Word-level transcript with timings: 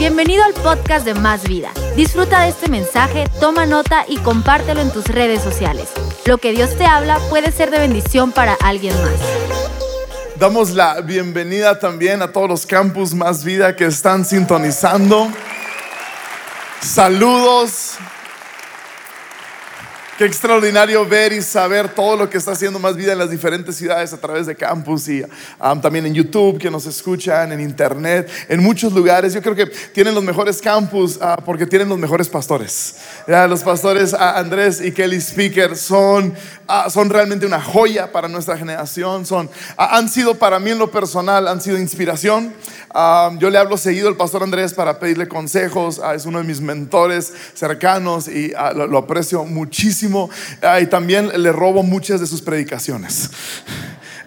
Bienvenido 0.00 0.42
al 0.44 0.54
podcast 0.54 1.04
de 1.04 1.12
Más 1.12 1.46
Vida. 1.46 1.72
Disfruta 1.94 2.40
de 2.40 2.48
este 2.48 2.70
mensaje, 2.70 3.26
toma 3.38 3.66
nota 3.66 4.06
y 4.08 4.16
compártelo 4.16 4.80
en 4.80 4.90
tus 4.90 5.04
redes 5.04 5.42
sociales. 5.42 5.90
Lo 6.24 6.38
que 6.38 6.52
Dios 6.52 6.74
te 6.78 6.86
habla 6.86 7.18
puede 7.28 7.52
ser 7.52 7.70
de 7.70 7.80
bendición 7.80 8.32
para 8.32 8.54
alguien 8.64 8.94
más. 9.02 9.12
Damos 10.36 10.70
la 10.70 11.02
bienvenida 11.02 11.78
también 11.78 12.22
a 12.22 12.32
todos 12.32 12.48
los 12.48 12.64
campus 12.64 13.12
Más 13.12 13.44
Vida 13.44 13.76
que 13.76 13.84
están 13.84 14.24
sintonizando. 14.24 15.28
Saludos. 16.80 17.98
Qué 20.20 20.26
extraordinario 20.26 21.06
ver 21.06 21.32
y 21.32 21.40
saber 21.40 21.94
todo 21.94 22.14
lo 22.14 22.28
que 22.28 22.36
está 22.36 22.52
haciendo 22.52 22.78
más 22.78 22.94
vida 22.94 23.12
en 23.12 23.18
las 23.18 23.30
diferentes 23.30 23.76
ciudades 23.76 24.12
a 24.12 24.18
través 24.18 24.44
de 24.44 24.54
campus 24.54 25.08
y 25.08 25.22
um, 25.22 25.80
también 25.80 26.04
en 26.04 26.12
YouTube, 26.12 26.58
que 26.58 26.70
nos 26.70 26.84
escuchan, 26.84 27.52
en 27.52 27.60
Internet, 27.62 28.28
en 28.46 28.62
muchos 28.62 28.92
lugares. 28.92 29.32
Yo 29.32 29.40
creo 29.40 29.56
que 29.56 29.64
tienen 29.64 30.14
los 30.14 30.22
mejores 30.22 30.60
campus 30.60 31.16
uh, 31.16 31.42
porque 31.42 31.64
tienen 31.64 31.88
los 31.88 31.96
mejores 31.96 32.28
pastores. 32.28 32.96
los 33.26 33.62
pastores 33.62 34.12
uh, 34.12 34.16
Andrés 34.18 34.82
y 34.82 34.92
Kelly 34.92 35.22
Speaker 35.22 35.74
son, 35.74 36.34
uh, 36.68 36.90
son 36.90 37.08
realmente 37.08 37.46
una 37.46 37.62
joya 37.62 38.12
para 38.12 38.28
nuestra 38.28 38.58
generación. 38.58 39.24
Son, 39.24 39.48
han 39.78 40.06
sido 40.10 40.34
para 40.34 40.58
mí 40.58 40.68
en 40.68 40.78
lo 40.78 40.90
personal, 40.90 41.48
han 41.48 41.62
sido 41.62 41.78
inspiración. 41.78 42.52
Um, 42.94 43.38
yo 43.38 43.48
le 43.48 43.56
hablo 43.56 43.78
seguido 43.78 44.08
al 44.08 44.16
pastor 44.18 44.42
Andrés 44.42 44.74
para 44.74 44.98
pedirle 44.98 45.28
consejos. 45.28 45.98
es 46.14 46.26
uno 46.26 46.40
de 46.40 46.44
mis 46.44 46.60
mentores 46.60 47.32
cercanos 47.54 48.28
y 48.28 48.52
lo, 48.74 48.86
lo 48.86 48.98
aprecio 48.98 49.46
muchísimo 49.46 50.09
y 50.80 50.86
también 50.86 51.30
le 51.42 51.52
robo 51.52 51.82
muchas 51.82 52.20
de 52.20 52.26
sus 52.26 52.42
predicaciones. 52.42 53.30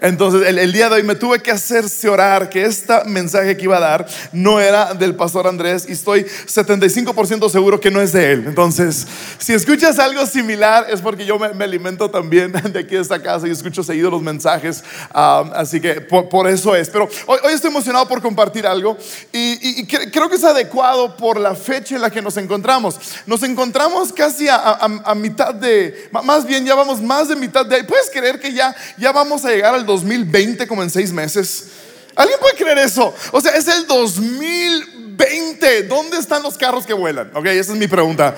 Entonces, 0.04 0.46
el, 0.46 0.74
día 0.74 0.90
de 0.90 0.96
hoy 0.96 1.04
me 1.04 1.16
tuve 1.16 1.40
que 1.40 1.50
hacerse 1.50 2.10
orar 2.10 2.50
que 2.50 2.66
este 2.66 3.06
mensaje 3.06 3.56
que 3.56 3.64
iba 3.64 3.78
a 3.78 3.80
dar 3.80 4.06
no 4.34 4.60
era 4.60 4.94
del 4.94 5.16
pastor 5.16 5.48
Andrés 5.48 5.86
y 5.88 5.94
estoy 5.94 6.24
75% 6.24 7.50
seguro 7.50 7.80
que 7.80 7.90
no 7.90 8.02
es 8.02 8.12
de 8.12 8.34
él. 8.34 8.44
Entonces, 8.46 9.08
si 9.38 9.54
escuchas 9.54 10.00
algo 10.00 10.26
similar 10.26 10.88
es 10.90 11.00
porque 11.00 11.26
yo 11.26 11.40
me, 11.40 11.64
alimento 11.64 12.12
también 12.12 12.52
de 12.74 12.80
aquí 12.80 12.96
de 12.96 13.02
esta 13.02 13.22
casa 13.22 13.48
y 13.48 13.52
escucho 13.52 13.82
seguido 13.82 14.12
los 14.12 14.22
mensajes. 14.22 14.84
Um, 15.16 15.52
así 15.56 15.80
que 15.80 16.02
por, 16.02 16.50
eso 16.50 16.76
es. 16.76 16.90
Pero 16.90 17.08
hoy, 17.26 17.54
estoy 17.54 17.70
emocionado 17.70 18.06
por 18.06 18.22
compartir 18.22 18.68
algo 18.68 18.98
y, 19.32 19.86
creo 19.86 20.28
que 20.28 20.36
es 20.36 20.44
adecuado 20.44 21.16
por 21.16 21.40
la 21.40 21.56
fecha 21.56 21.96
en 21.96 22.02
la 22.02 22.10
que 22.10 22.22
nos 22.22 22.36
encontramos. 22.36 23.00
Nos 23.26 23.42
encontramos 23.44 24.12
casi 24.12 24.48
a, 24.50 25.14
mitad 25.16 25.54
de, 25.54 26.10
más 26.24 26.46
bien 26.46 26.66
ya 26.66 26.76
vamos 26.76 27.02
más 27.02 27.30
de 27.30 27.38
mitad 27.38 27.66
de 27.66 27.78
ahí. 27.78 27.84
¿Puedes 27.84 28.10
creer 28.10 28.38
que 28.42 28.52
ya, 28.52 28.76
ya 28.98 29.14
vamos 29.14 29.46
a 29.46 29.50
llegar 29.50 29.74
al 29.74 29.86
2020 29.94 30.68
como 30.68 30.84
en 30.84 30.90
seis 30.90 31.12
meses. 31.12 31.68
¿Alguien 32.16 32.40
puede 32.40 32.56
creer 32.56 32.78
eso? 32.80 33.14
O 33.32 33.42
sea, 33.42 33.56
es 33.56 33.68
el 33.68 33.88
2020. 33.88 35.84
¿Dónde 35.84 36.18
están 36.18 36.44
los 36.44 36.58
carros 36.58 36.86
que 36.86 36.94
vuelan? 36.94 37.32
Ok, 37.34 37.46
esa 37.48 37.74
es 37.74 37.78
mi 37.78 37.88
pregunta. 37.88 38.36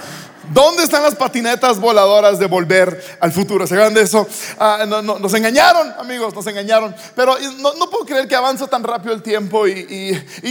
¿Dónde 0.53 0.83
están 0.83 1.01
las 1.03 1.15
patinetas 1.15 1.79
voladoras 1.79 2.38
de 2.38 2.45
volver 2.45 3.17
al 3.19 3.31
futuro? 3.31 3.65
¿Se 3.65 3.73
acuerdan 3.73 3.93
de 3.93 4.01
eso? 4.01 4.27
Ah, 4.59 4.85
nos 4.88 5.33
engañaron, 5.33 5.93
amigos, 5.97 6.33
nos 6.35 6.45
engañaron. 6.47 6.95
Pero 7.15 7.35
no, 7.59 7.89
puedo 7.89 8.05
creer 8.05 8.27
que 8.27 8.35
avanza 8.35 8.67
tan 8.67 8.83
rápido 8.83 9.13
el 9.13 9.21
tiempo 9.21 9.67
y, 9.67 9.75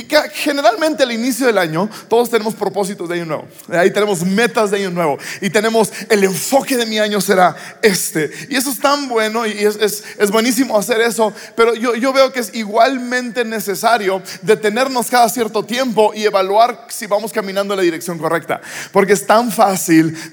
que 0.09 0.17
generalmente 0.33 1.03
al 1.03 1.13
inicio 1.13 1.47
del 1.47 1.59
año 1.59 1.89
todos 2.09 2.31
tenemos 2.31 2.55
propósitos 2.55 3.09
de 3.09 3.17
año 3.17 3.27
nuevo. 3.27 3.45
Ahí 3.73 3.91
tenemos 3.91 4.23
metas 4.23 4.71
de 4.71 4.79
año 4.79 4.91
nuevo 4.91 5.19
y 5.41 5.51
tenemos 5.51 5.93
el 6.09 6.25
enfoque 6.25 6.77
de 6.77 6.87
mi 6.87 6.99
año 6.99 7.21
será 7.21 7.55
este. 7.83 8.31
Y 8.49 8.57
eso 8.57 8.71
es 8.71 8.79
tan 8.79 9.09
bueno 9.09 9.47
y 9.47 9.53
es, 9.53 9.77
es, 9.77 10.31
buenísimo 10.31 10.77
hacer 10.77 11.01
eso, 11.01 11.33
pero 11.55 11.75
yo, 11.75 11.95
yo 11.95 12.13
veo 12.13 12.33
que 12.33 12.41
es 12.41 12.55
igualmente 12.55 13.45
necesario 13.45 14.21
detenernos 14.43 15.09
cada 15.09 15.29
cierto 15.29 15.63
tiempo 15.63 16.13
y 16.15 16.25
evaluar 16.25 16.87
si 16.89 17.07
vamos 17.07 17.33
caminando 17.33 17.75
en 17.75 17.79
la 17.79 17.85
dirección 17.85 18.19
correcta. 18.19 18.61
Porque 18.91 19.13
es 19.13 19.27
tan 19.27 19.53
fácil 19.53 19.84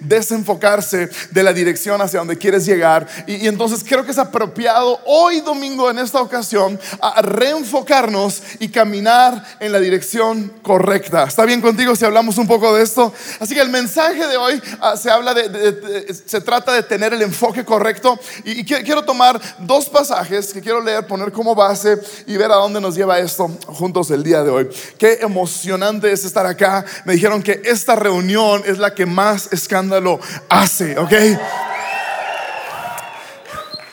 desenfocarse 0.02 1.10
de 1.32 1.44
la 1.44 1.54
dirección 1.54 2.02
hacia 2.02 2.20
donde 2.20 2.38
quieres 2.38 2.66
llegar. 2.66 3.08
Y, 3.28 3.48
entonces 3.48 3.84
creo 3.88 4.06
que 4.06 4.12
es 4.12 4.18
apropiado 4.18 5.00
hoy 5.06 5.42
domingo 5.42 5.90
en 5.90 6.00
esta 6.00 6.22
ocasión 6.22 6.80
a 7.02 7.22
reenfocarnos 7.22 8.42
y 8.60 8.70
caminar 8.70 9.44
en 9.60 9.72
la 9.72 9.80
dirección 9.80 10.52
correcta. 10.62 11.24
¿Está 11.24 11.46
bien 11.46 11.62
contigo 11.62 11.96
si 11.96 12.06
hablamos 12.06 12.38
un 12.38 12.48
poco 12.48 12.76
de 12.76 12.84
esto? 12.84 13.14
Así 13.40 13.56
que 13.56 13.62
el 13.62 13.70
mensaje 13.70 14.28
de 14.28 14.38
hoy 14.38 14.62
ah, 14.80 14.96
se 14.96 15.10
habla 15.10 15.34
de, 15.34 16.14
se 16.26 16.42
trata 16.42 16.74
de 16.74 16.84
tener 16.84 17.14
el 17.14 17.22
enfoque 17.22 17.66
correcto 17.66 18.20
y, 18.44 18.64
quiero 18.64 19.04
tomar 19.04 19.40
dos 19.60 19.90
pasajes 19.90 20.54
que 20.54 20.62
quiero 20.62 20.82
leer, 20.82 21.06
poner 21.08 21.32
como 21.32 21.56
base 21.56 22.00
y 22.26 22.38
ver 22.38 22.52
a 22.52 22.56
dónde 22.56 22.82
nos 22.82 22.96
lleva 22.96 23.20
esto 23.20 23.50
juntos 23.68 24.12
el 24.12 24.24
día 24.24 24.44
de 24.44 24.50
hoy. 24.50 24.70
Qué 24.98 25.20
emocionante 25.22 26.12
es 26.12 26.26
estar 26.26 26.46
acá. 26.46 26.86
Me 27.06 27.14
dijeron 27.14 27.42
que 27.42 27.62
esta 27.66 27.96
reunión 27.96 28.64
es 28.66 28.78
la 28.78 28.94
que 28.94 29.06
más 29.06 29.41
escándalo 29.52 30.20
hace, 30.50 30.98
¿ok? 30.98 31.14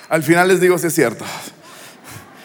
Al 0.08 0.22
final 0.22 0.48
les 0.48 0.60
digo 0.60 0.78
si 0.78 0.86
es 0.86 0.94
cierto. 0.94 1.24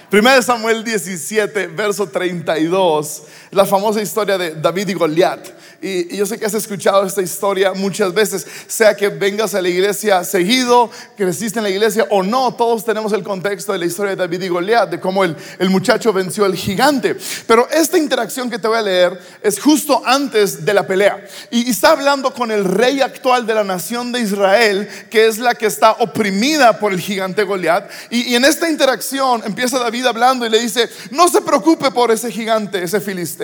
Primero 0.10 0.42
Samuel 0.44 0.84
17, 0.84 1.68
verso 1.68 2.08
32, 2.08 3.24
la 3.54 3.66
famosa 3.66 4.02
historia 4.02 4.38
de 4.38 4.56
David 4.56 4.90
y 4.90 4.94
Goliat. 4.94 5.48
Y, 5.82 6.16
yo 6.16 6.26
sé 6.26 6.40
que 6.40 6.46
has 6.46 6.54
escuchado 6.54 7.06
esta 7.06 7.22
historia 7.22 7.74
muchas 7.74 8.14
veces, 8.14 8.46
sea 8.68 8.96
que 8.96 9.10
vengas 9.10 9.54
a 9.54 9.62
la 9.62 9.70
iglesia 9.70 10.24
seguido, 10.24 10.90
creciste 11.18 11.60
en 11.60 11.64
la 11.64 11.70
iglesia 11.70 12.08
o 12.10 12.24
no, 12.24 12.54
todos 12.56 12.86
tenemos 12.86 13.12
el 13.14 13.24
contexto 13.24 13.74
de 13.74 13.80
la 13.80 13.86
historia 13.86 14.12
de 14.12 14.16
David 14.16 14.44
y 14.44 14.48
Goliat, 14.48 14.90
de 14.90 15.00
cómo 15.00 15.24
el, 15.24 15.36
el 15.60 15.70
muchacho 15.70 16.14
venció 16.14 16.46
al 16.46 16.56
gigante. 16.56 17.16
Pero 17.48 17.68
esta 17.70 17.98
interacción 17.98 18.50
que 18.50 18.60
te 18.60 18.68
voy 18.68 18.78
a 18.78 18.82
leer 18.82 19.20
es 19.42 19.60
justo 19.60 20.02
antes 20.06 20.66
de 20.66 20.74
la 20.74 20.88
pelea. 20.88 21.24
Y, 21.52 21.70
está 21.70 21.92
hablando 21.92 22.34
con 22.34 22.52
el 22.52 22.66
rey 22.66 23.02
actual 23.02 23.46
de 23.46 23.54
la 23.54 23.64
nación 23.64 24.12
de 24.12 24.22
Israel, 24.22 24.88
que 25.10 25.28
es 25.28 25.38
la 25.38 25.56
que 25.56 25.66
está 25.66 25.92
oprimida 25.94 26.80
por 26.80 26.94
el 26.94 27.00
gigante 27.00 27.44
Goliat. 27.44 27.90
Y, 28.10 28.32
y 28.32 28.36
en 28.36 28.46
esta 28.46 28.70
interacción 28.70 29.42
empieza 29.46 29.80
David 29.80 30.06
hablando 30.06 30.46
y 30.46 30.50
le 30.50 30.60
dice, 30.60 30.90
no 31.12 31.28
se 31.28 31.42
preocupe 31.42 31.92
por 31.92 32.12
ese 32.12 32.32
gigante, 32.32 32.82
ese 32.82 33.02
filisteo. 33.02 33.43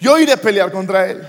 Yo 0.00 0.18
iré 0.18 0.32
a 0.32 0.36
pelear 0.36 0.70
contra 0.72 1.06
él. 1.06 1.26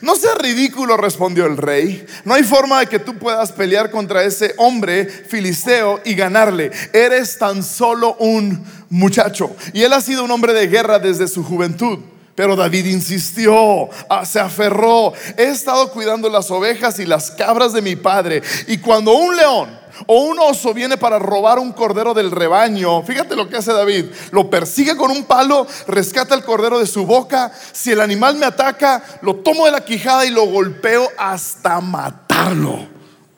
No 0.00 0.14
sea 0.16 0.34
ridículo, 0.34 0.96
respondió 0.96 1.46
el 1.46 1.56
rey. 1.56 2.06
No 2.24 2.34
hay 2.34 2.44
forma 2.44 2.80
de 2.80 2.86
que 2.86 2.98
tú 2.98 3.18
puedas 3.18 3.52
pelear 3.52 3.90
contra 3.90 4.22
ese 4.24 4.54
hombre 4.58 5.06
filisteo 5.06 6.00
y 6.04 6.14
ganarle. 6.14 6.70
Eres 6.92 7.38
tan 7.38 7.62
solo 7.62 8.16
un 8.18 8.64
muchacho. 8.90 9.54
Y 9.72 9.82
él 9.82 9.92
ha 9.92 10.00
sido 10.00 10.24
un 10.24 10.30
hombre 10.30 10.52
de 10.52 10.68
guerra 10.68 10.98
desde 10.98 11.28
su 11.28 11.44
juventud. 11.44 11.98
Pero 12.34 12.56
David 12.56 12.86
insistió, 12.86 13.90
ah, 14.08 14.24
se 14.24 14.40
aferró. 14.40 15.12
He 15.36 15.44
estado 15.44 15.90
cuidando 15.90 16.30
las 16.30 16.50
ovejas 16.50 16.98
y 16.98 17.04
las 17.04 17.30
cabras 17.30 17.72
de 17.72 17.82
mi 17.82 17.96
padre. 17.96 18.42
Y 18.68 18.78
cuando 18.78 19.12
un 19.12 19.36
león 19.36 19.81
o 20.06 20.22
un 20.24 20.38
oso 20.38 20.74
viene 20.74 20.96
para 20.96 21.18
robar 21.18 21.58
un 21.58 21.72
cordero 21.72 22.14
del 22.14 22.30
rebaño, 22.30 23.02
fíjate 23.02 23.36
lo 23.36 23.48
que 23.48 23.56
hace 23.56 23.72
David. 23.72 24.06
Lo 24.30 24.50
persigue 24.50 24.96
con 24.96 25.10
un 25.10 25.24
palo, 25.24 25.66
rescata 25.86 26.34
el 26.34 26.44
cordero 26.44 26.78
de 26.78 26.86
su 26.86 27.06
boca. 27.06 27.52
Si 27.72 27.90
el 27.90 28.00
animal 28.00 28.36
me 28.36 28.46
ataca, 28.46 29.02
lo 29.22 29.36
tomo 29.36 29.66
de 29.66 29.72
la 29.72 29.84
quijada 29.84 30.24
y 30.26 30.30
lo 30.30 30.46
golpeo 30.46 31.08
hasta 31.16 31.80
matarlo. 31.80 32.86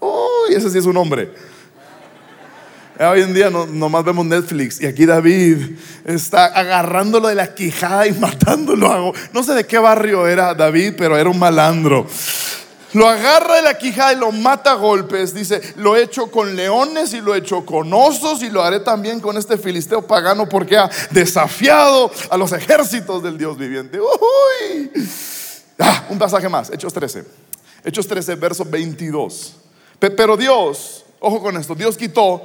Uy, 0.00 0.54
ese 0.54 0.70
sí 0.70 0.78
es 0.78 0.86
un 0.86 0.96
hombre. 0.96 1.30
Hoy 3.00 3.22
en 3.22 3.34
día 3.34 3.50
no, 3.50 3.66
nomás 3.66 4.04
vemos 4.04 4.24
Netflix 4.24 4.80
y 4.80 4.86
aquí 4.86 5.04
David 5.04 5.58
está 6.04 6.44
agarrándolo 6.44 7.26
de 7.26 7.34
la 7.34 7.52
quijada 7.52 8.06
y 8.06 8.12
matándolo. 8.20 9.12
No 9.32 9.42
sé 9.42 9.54
de 9.54 9.66
qué 9.66 9.78
barrio 9.78 10.28
era 10.28 10.54
David, 10.54 10.94
pero 10.96 11.18
era 11.18 11.28
un 11.28 11.38
malandro. 11.38 12.06
Lo 12.94 13.08
agarra 13.08 13.56
de 13.56 13.62
la 13.62 13.76
quijada 13.76 14.12
y 14.12 14.16
lo 14.16 14.32
mata 14.32 14.72
a 14.72 14.74
golpes. 14.74 15.34
Dice, 15.34 15.60
lo 15.76 15.96
he 15.96 16.02
hecho 16.02 16.30
con 16.30 16.54
leones 16.54 17.12
y 17.12 17.20
lo 17.20 17.34
he 17.34 17.38
hecho 17.38 17.66
con 17.66 17.92
osos 17.92 18.42
y 18.42 18.50
lo 18.50 18.62
haré 18.62 18.80
también 18.80 19.20
con 19.20 19.36
este 19.36 19.58
filisteo 19.58 20.06
pagano 20.06 20.48
porque 20.48 20.76
ha 20.76 20.88
desafiado 21.10 22.10
a 22.30 22.36
los 22.36 22.52
ejércitos 22.52 23.22
del 23.22 23.36
Dios 23.36 23.58
viviente. 23.58 23.98
Ah, 25.78 26.04
un 26.08 26.18
pasaje 26.18 26.48
más, 26.48 26.70
Hechos 26.70 26.92
13. 26.92 27.24
Hechos 27.84 28.06
13, 28.06 28.36
verso 28.36 28.64
22. 28.64 29.56
Pero 29.98 30.36
Dios, 30.36 31.04
ojo 31.18 31.42
con 31.42 31.56
esto, 31.56 31.74
Dios 31.74 31.96
quitó 31.96 32.42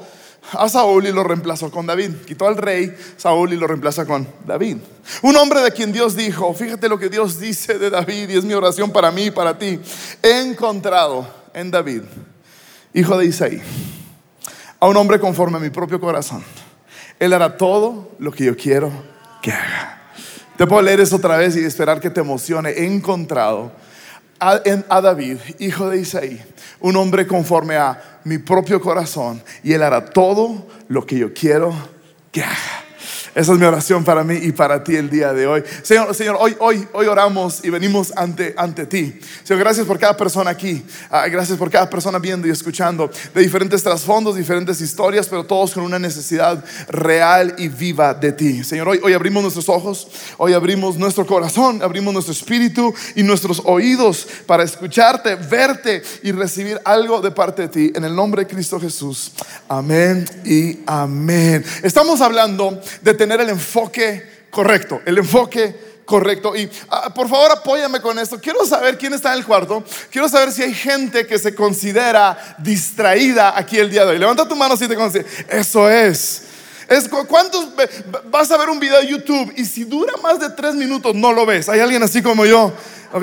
a 0.54 0.70
Saúl 0.70 1.08
y 1.08 1.12
lo 1.12 1.24
reemplazó 1.24 1.72
con 1.72 1.86
David. 1.86 2.12
Quitó 2.26 2.48
al 2.48 2.58
rey 2.58 2.96
Saúl 3.18 3.54
y 3.54 3.56
lo 3.58 3.68
reemplaza 3.68 4.06
con 4.06 4.28
David. 4.46 4.78
Un 5.22 5.36
hombre 5.38 5.62
de 5.62 5.72
quien 5.72 5.92
Dios 5.92 6.16
dijo, 6.16 6.54
fíjate 6.54 6.90
lo 6.90 6.98
que 6.98 7.10
Dios 7.10 7.40
dice 7.40 7.78
de 7.78 7.90
David 7.90 8.30
y 8.30 8.38
es 8.38 8.44
mi 8.44 8.54
oración 8.54 8.92
para 8.92 9.12
mí 9.12 9.26
y 9.26 9.32
para 9.32 9.58
ti. 9.58 9.80
He 10.24 10.42
encontrado 10.42 11.28
en 11.54 11.72
David, 11.72 12.04
hijo 12.94 13.18
de 13.18 13.26
Isaí, 13.26 13.62
a 14.80 14.88
un 14.88 14.98
hombre 14.98 15.20
conforme 15.20 15.58
a 15.58 15.62
mi 15.62 15.70
propio 15.70 16.00
corazón. 16.00 16.44
Él 17.20 17.34
hará 17.34 17.58
todo 17.58 18.12
lo 18.20 18.32
que 18.32 18.46
yo 18.46 18.56
quiero 18.56 18.92
que 19.42 19.52
haga. 19.52 20.00
Te 20.58 20.68
puedo 20.68 20.82
leer 20.82 21.00
eso 21.00 21.18
otra 21.18 21.38
vez 21.38 21.56
y 21.56 21.64
esperar 21.64 22.00
que 22.00 22.10
te 22.10 22.22
emocione. 22.22 22.72
He 22.72 22.86
encontrado 22.86 23.72
a, 24.40 24.60
a 24.90 25.02
David, 25.02 25.38
hijo 25.60 25.90
de 25.90 26.00
Isaí, 26.00 26.42
un 26.80 26.96
hombre 26.96 27.28
conforme 27.28 27.76
a 27.76 28.09
mi 28.24 28.38
propio 28.38 28.82
corazón 28.82 29.42
y 29.64 29.74
Él 29.74 29.84
hará 29.84 30.06
todo 30.06 30.68
lo 30.88 31.06
que 31.06 31.18
yo 31.18 31.34
quiero 31.34 31.74
que 32.32 32.44
haga. 32.44 32.79
Esa 33.40 33.54
es 33.54 33.60
mi 33.60 33.66
oración 33.66 34.04
para 34.04 34.26
mí 34.26 34.36
y 34.36 34.52
para 34.52 34.84
ti 34.84 34.98
el 34.98 35.10
día 35.10 35.32
de 35.32 35.48
hoy. 35.48 35.64
Señor, 35.82 36.14
Señor, 36.14 36.36
hoy, 36.42 36.58
hoy, 36.60 36.86
hoy 36.92 37.08
oramos 37.08 37.64
y 37.64 37.70
venimos 37.70 38.12
ante, 38.18 38.54
ante 38.58 38.86
ti. 38.86 39.18
Señor, 39.46 39.64
gracias 39.64 39.88
por 39.88 39.98
cada 39.98 40.18
persona 40.18 40.52
aquí. 40.52 40.84
Ah, 41.10 41.26
gracias 41.30 41.58
por 41.58 41.72
cada 41.72 41.90
persona 41.90 42.20
viendo 42.20 42.50
y 42.50 42.52
escuchando 42.52 43.10
de 43.34 43.42
diferentes 43.42 43.82
trasfondos, 43.82 44.36
diferentes 44.36 44.82
historias, 44.82 45.26
pero 45.30 45.46
todos 45.46 45.72
con 45.72 45.84
una 45.84 45.98
necesidad 45.98 46.62
real 46.90 47.56
y 47.58 47.70
viva 47.70 48.14
de 48.14 48.34
ti. 48.34 48.62
Señor, 48.66 48.90
hoy, 48.90 49.00
hoy 49.02 49.14
abrimos 49.14 49.42
nuestros 49.42 49.70
ojos, 49.70 50.10
hoy 50.38 50.52
abrimos 50.52 50.98
nuestro 50.98 51.26
corazón, 51.26 51.82
abrimos 51.82 52.14
nuestro 52.14 52.34
espíritu 52.34 52.94
y 53.16 53.24
nuestros 53.24 53.62
oídos 53.64 54.28
para 54.48 54.64
escucharte, 54.64 55.36
verte 55.36 56.04
y 56.24 56.34
recibir 56.34 56.78
algo 56.84 57.22
de 57.22 57.32
parte 57.32 57.62
de 57.62 57.68
ti. 57.70 57.94
En 57.96 58.04
el 58.04 58.14
nombre 58.14 58.44
de 58.44 58.54
Cristo 58.54 58.82
Jesús. 58.82 59.32
Amén 59.70 60.26
y 60.44 60.80
amén. 60.86 61.64
Estamos 61.84 62.20
hablando 62.20 62.82
de 63.02 63.14
tener 63.14 63.29
el 63.36 63.50
enfoque 63.50 64.46
correcto, 64.50 65.02
el 65.06 65.18
enfoque 65.18 65.90
correcto. 66.10 66.56
Y 66.56 66.70
ah, 66.90 67.14
por 67.14 67.30
favor 67.30 67.52
apóyame 67.52 68.02
con 68.02 68.18
esto. 68.20 68.42
Quiero 68.42 68.66
saber 68.66 68.98
quién 68.98 69.14
está 69.14 69.32
en 69.32 69.40
el 69.40 69.46
cuarto. 69.46 69.84
Quiero 70.12 70.28
saber 70.28 70.52
si 70.52 70.64
hay 70.64 70.74
gente 70.74 71.28
que 71.28 71.38
se 71.38 71.54
considera 71.54 72.56
distraída 72.58 73.58
aquí 73.58 73.78
el 73.78 73.90
día 73.90 74.04
de 74.06 74.12
hoy. 74.12 74.18
Levanta 74.18 74.48
tu 74.48 74.56
mano 74.56 74.76
si 74.76 74.88
te 74.88 74.96
consideras. 74.96 75.32
Eso 75.48 75.90
es. 75.90 76.44
Es 76.90 77.08
cuántos 77.08 77.68
vas 78.32 78.50
a 78.50 78.58
ver 78.58 78.70
un 78.70 78.80
video 78.80 79.00
de 79.00 79.08
YouTube 79.08 79.54
y 79.56 79.64
si 79.64 79.84
dura 79.84 80.14
más 80.24 80.40
de 80.40 80.50
tres 80.50 80.74
minutos 80.74 81.14
no 81.14 81.32
lo 81.32 81.46
ves. 81.46 81.70
Hay 81.70 81.80
alguien 81.80 82.02
así 82.02 82.24
como 82.24 82.48
yo. 82.48 82.74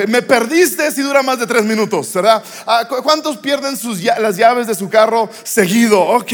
me 0.06 0.22
perdiste 0.22 0.88
si 0.92 1.02
dura 1.02 1.24
más 1.24 1.40
de 1.40 1.48
tres 1.48 1.64
minutos, 1.64 2.12
¿verdad? 2.12 2.44
Ah, 2.64 2.86
¿Cuántos 3.02 3.38
pierden 3.38 3.76
sus, 3.76 4.00
las 4.00 4.36
llaves 4.36 4.68
de 4.68 4.76
su 4.76 4.88
carro 4.88 5.28
seguido? 5.42 6.00
Ok 6.00 6.32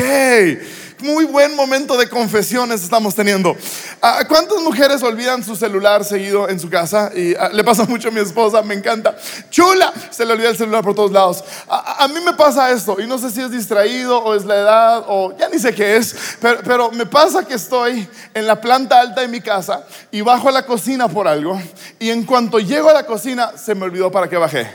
muy 1.03 1.25
buen 1.25 1.55
momento 1.55 1.97
de 1.97 2.09
confesiones 2.09 2.83
estamos 2.83 3.15
teniendo. 3.15 3.57
Ah, 4.01 4.25
¿Cuántas 4.29 4.59
mujeres 4.61 5.03
olvidan 5.03 5.43
su 5.43 5.57
celular 5.57 6.05
seguido 6.05 6.49
en 6.49 6.59
su 6.59 6.71
casa? 6.71 7.11
Y 7.15 7.35
ah, 7.35 7.51
le 7.53 7.65
pasa 7.65 7.85
mucho 7.85 8.09
a 8.09 8.11
mi 8.11 8.21
esposa, 8.21 8.63
me 8.63 8.75
encanta. 8.75 9.17
Chula, 9.51 9.93
se 10.11 10.25
le 10.25 10.33
olvida 10.33 10.51
el 10.51 10.57
celular 10.57 10.83
por 10.83 10.95
todos 10.95 11.13
lados. 11.13 11.45
A, 11.69 12.09
mí 12.09 12.21
me 12.25 12.33
pasa 12.35 12.71
esto, 12.71 12.97
y 13.01 13.07
no 13.07 13.19
sé 13.19 13.31
si 13.31 13.41
es 13.41 13.51
distraído 13.51 14.19
o 14.19 14.35
es 14.35 14.45
la 14.45 14.57
edad 14.57 15.05
o 15.09 15.37
ya 15.37 15.49
ni 15.49 15.59
sé 15.59 15.75
qué 15.75 15.97
es, 15.97 16.15
pero, 16.41 16.91
me 16.91 17.07
pasa 17.07 17.45
que 17.45 17.55
estoy 17.55 18.09
en 18.35 18.47
la 18.47 18.61
planta 18.61 19.01
alta 19.01 19.21
de 19.21 19.29
mi 19.29 19.41
casa 19.41 19.85
y 20.11 20.21
bajo 20.21 20.49
a 20.49 20.53
la 20.53 20.65
cocina 20.65 21.09
por 21.09 21.27
algo, 21.27 21.61
y 21.99 22.11
en 22.11 22.25
cuanto 22.25 22.59
llego 22.59 22.91
a 22.91 22.93
la 22.93 23.07
cocina 23.07 23.53
se 23.57 23.75
me 23.75 23.85
olvidó 23.85 24.11
para 24.11 24.29
qué 24.29 24.37
bajé. 24.37 24.71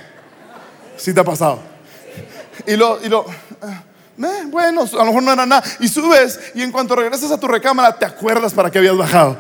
¿Sí 0.97 1.13
te 1.13 1.19
ha 1.19 1.23
pasado? 1.23 1.59
Y 2.65 2.75
lo, 2.75 2.99
y 3.03 3.09
lo, 3.09 3.25
bueno, 4.47 4.83
a 4.83 4.97
lo 4.97 5.05
mejor 5.05 5.23
no 5.23 5.33
era 5.33 5.45
nada. 5.45 5.63
Y 5.79 5.87
subes 5.87 6.39
y 6.55 6.61
en 6.61 6.71
cuanto 6.71 6.95
regresas 6.95 7.31
a 7.31 7.39
tu 7.39 7.47
recámara 7.47 7.97
te 7.97 8.05
acuerdas 8.05 8.53
para 8.53 8.71
qué 8.71 8.79
habías 8.79 8.97
bajado 8.97 9.37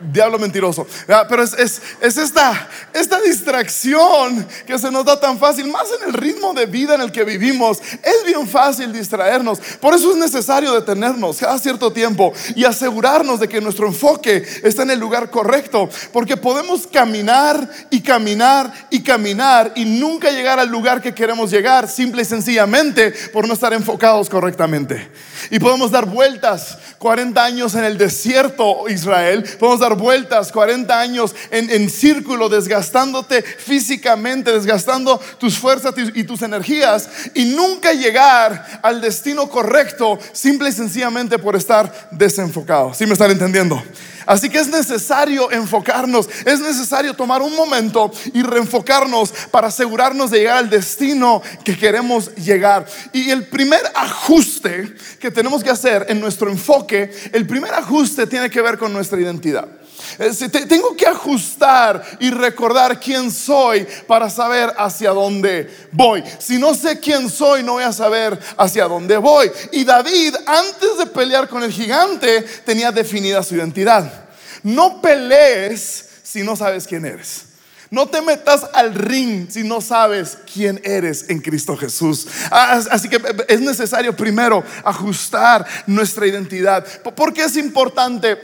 diablo 0.00 0.38
mentiroso. 0.38 0.86
Pero 1.28 1.42
es, 1.42 1.54
es, 2.00 2.16
esta, 2.16 2.68
esta 2.92 3.20
distracción 3.20 4.46
que 4.66 4.78
se 4.78 4.90
nos 4.90 5.04
da 5.04 5.18
tan 5.18 5.38
fácil, 5.38 5.68
más 5.70 5.88
en 6.00 6.08
el 6.08 6.14
ritmo 6.14 6.52
de 6.54 6.66
vida 6.66 6.94
en 6.94 7.00
el 7.00 7.12
que 7.12 7.24
vivimos. 7.24 7.78
Es 8.02 8.24
bien 8.26 8.46
fácil 8.46 8.92
distraernos. 8.92 9.58
Por 9.80 9.94
eso 9.94 10.10
es 10.12 10.16
necesario 10.16 10.72
detenernos 10.72 11.38
cada 11.38 11.58
cierto 11.58 11.92
tiempo 11.92 12.32
y 12.54 12.64
asegurarnos 12.64 13.40
de 13.40 13.48
que 13.48 13.60
nuestro 13.60 13.86
enfoque 13.86 14.44
está 14.62 14.82
en 14.82 14.90
el 14.90 14.98
lugar 15.00 15.30
correcto. 15.30 15.88
Porque 16.12 16.36
podemos 16.36 16.86
caminar 16.86 17.68
y 17.90 18.00
caminar 18.00 18.72
y 18.90 19.02
caminar 19.02 19.72
y 19.76 19.84
nunca 19.84 20.30
llegar 20.30 20.58
al 20.58 20.68
lugar 20.68 21.02
que 21.02 21.14
queremos 21.14 21.50
llegar, 21.50 21.88
simple 21.88 22.22
y 22.22 22.24
sencillamente 22.24 23.12
por 23.32 23.46
no 23.46 23.54
estar 23.54 23.72
enfocados 23.72 24.28
correctamente. 24.28 25.10
Y 25.50 25.58
podemos 25.58 25.90
dar 25.90 26.06
vueltas 26.06 26.78
40 26.98 27.42
años 27.42 27.74
en 27.74 27.84
el 27.84 27.96
desierto, 27.96 28.88
Israel. 28.88 29.44
Podemos 29.58 29.80
dar 29.80 29.96
vueltas 29.96 30.52
40 30.52 31.00
años 31.00 31.34
en, 31.50 31.88
círculo, 31.88 32.48
desgastándote 32.48 33.42
físicamente, 33.42 34.52
desgastando 34.52 35.18
tus 35.38 35.58
fuerzas 35.58 35.94
y 36.14 36.24
tus 36.24 36.42
energías 36.42 37.08
y 37.34 37.46
nunca 37.46 37.92
llegar 37.92 38.80
al 38.82 39.00
destino 39.00 39.48
correcto, 39.48 40.18
simple 40.32 40.68
y 40.68 40.72
sencillamente 40.72 41.38
por 41.38 41.56
estar 41.56 42.08
desenfocado. 42.10 42.92
¿Sí 42.94 43.06
me 43.06 43.12
están 43.12 43.30
entendiendo? 43.30 43.82
Así 44.26 44.48
que 44.48 44.58
es 44.58 44.68
necesario 44.68 45.50
enfocarnos, 45.50 46.28
es 46.44 46.60
necesario 46.60 47.14
tomar 47.14 47.42
un 47.42 47.54
momento 47.54 48.10
y 48.32 48.42
reenfocarnos 48.42 49.32
para 49.50 49.68
asegurarnos 49.68 50.30
de 50.30 50.38
llegar 50.38 50.58
al 50.58 50.70
destino 50.70 51.42
que 51.64 51.76
queremos 51.76 52.34
llegar. 52.36 52.86
Y 53.12 53.30
el 53.30 53.46
primer 53.46 53.80
ajuste 53.94 54.94
que 55.18 55.30
tenemos 55.30 55.62
que 55.62 55.70
hacer 55.70 56.06
en 56.08 56.20
nuestro 56.20 56.50
enfoque, 56.50 57.10
el 57.32 57.46
primer 57.46 57.72
ajuste 57.74 58.26
tiene 58.26 58.50
que 58.50 58.60
ver 58.60 58.78
con 58.78 58.92
nuestra 58.92 59.20
identidad. 59.20 59.68
Tengo 60.68 60.96
que 60.96 61.06
ajustar 61.06 62.02
y 62.20 62.30
recordar 62.30 62.98
quién 63.00 63.30
soy 63.30 63.86
para 64.06 64.30
saber 64.30 64.72
hacia 64.76 65.10
dónde 65.10 65.88
voy. 65.92 66.22
Si 66.38 66.58
no 66.58 66.74
sé 66.74 66.98
quién 66.98 67.28
soy, 67.28 67.62
no 67.62 67.72
voy 67.72 67.84
a 67.84 67.92
saber 67.92 68.38
hacia 68.56 68.86
dónde 68.86 69.16
voy. 69.16 69.50
Y 69.72 69.84
David, 69.84 70.34
antes 70.46 70.98
de 70.98 71.06
pelear 71.06 71.48
con 71.48 71.62
el 71.62 71.72
gigante, 71.72 72.42
tenía 72.64 72.92
definida 72.92 73.42
su 73.42 73.56
identidad. 73.56 74.28
No 74.62 75.00
pelees 75.00 76.06
si 76.22 76.42
no 76.42 76.56
sabes 76.56 76.86
quién 76.86 77.04
eres. 77.04 77.49
No 77.90 78.06
te 78.06 78.22
metas 78.22 78.64
al 78.72 78.94
ring 78.94 79.50
si 79.50 79.64
no 79.64 79.80
sabes 79.80 80.38
quién 80.52 80.80
eres 80.84 81.28
en 81.28 81.40
Cristo 81.40 81.76
Jesús. 81.76 82.28
Así 82.48 83.08
que 83.08 83.20
es 83.48 83.60
necesario 83.60 84.14
primero 84.14 84.62
ajustar 84.84 85.66
nuestra 85.88 86.24
identidad. 86.24 86.86
¿Por 87.02 87.32
qué 87.32 87.42
es 87.42 87.56
importante 87.56 88.38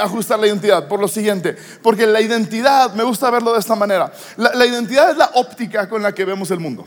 ajustar 0.00 0.38
la 0.38 0.46
identidad? 0.46 0.86
Por 0.86 1.00
lo 1.00 1.08
siguiente, 1.08 1.56
porque 1.82 2.06
la 2.06 2.20
identidad, 2.20 2.94
me 2.94 3.02
gusta 3.02 3.28
verlo 3.28 3.52
de 3.52 3.58
esta 3.58 3.74
manera, 3.74 4.12
la, 4.36 4.64
identidad 4.64 5.10
es 5.10 5.16
la 5.16 5.32
óptica 5.34 5.88
con 5.88 6.00
la 6.00 6.14
que 6.14 6.24
vemos 6.24 6.52
el 6.52 6.60
mundo. 6.60 6.86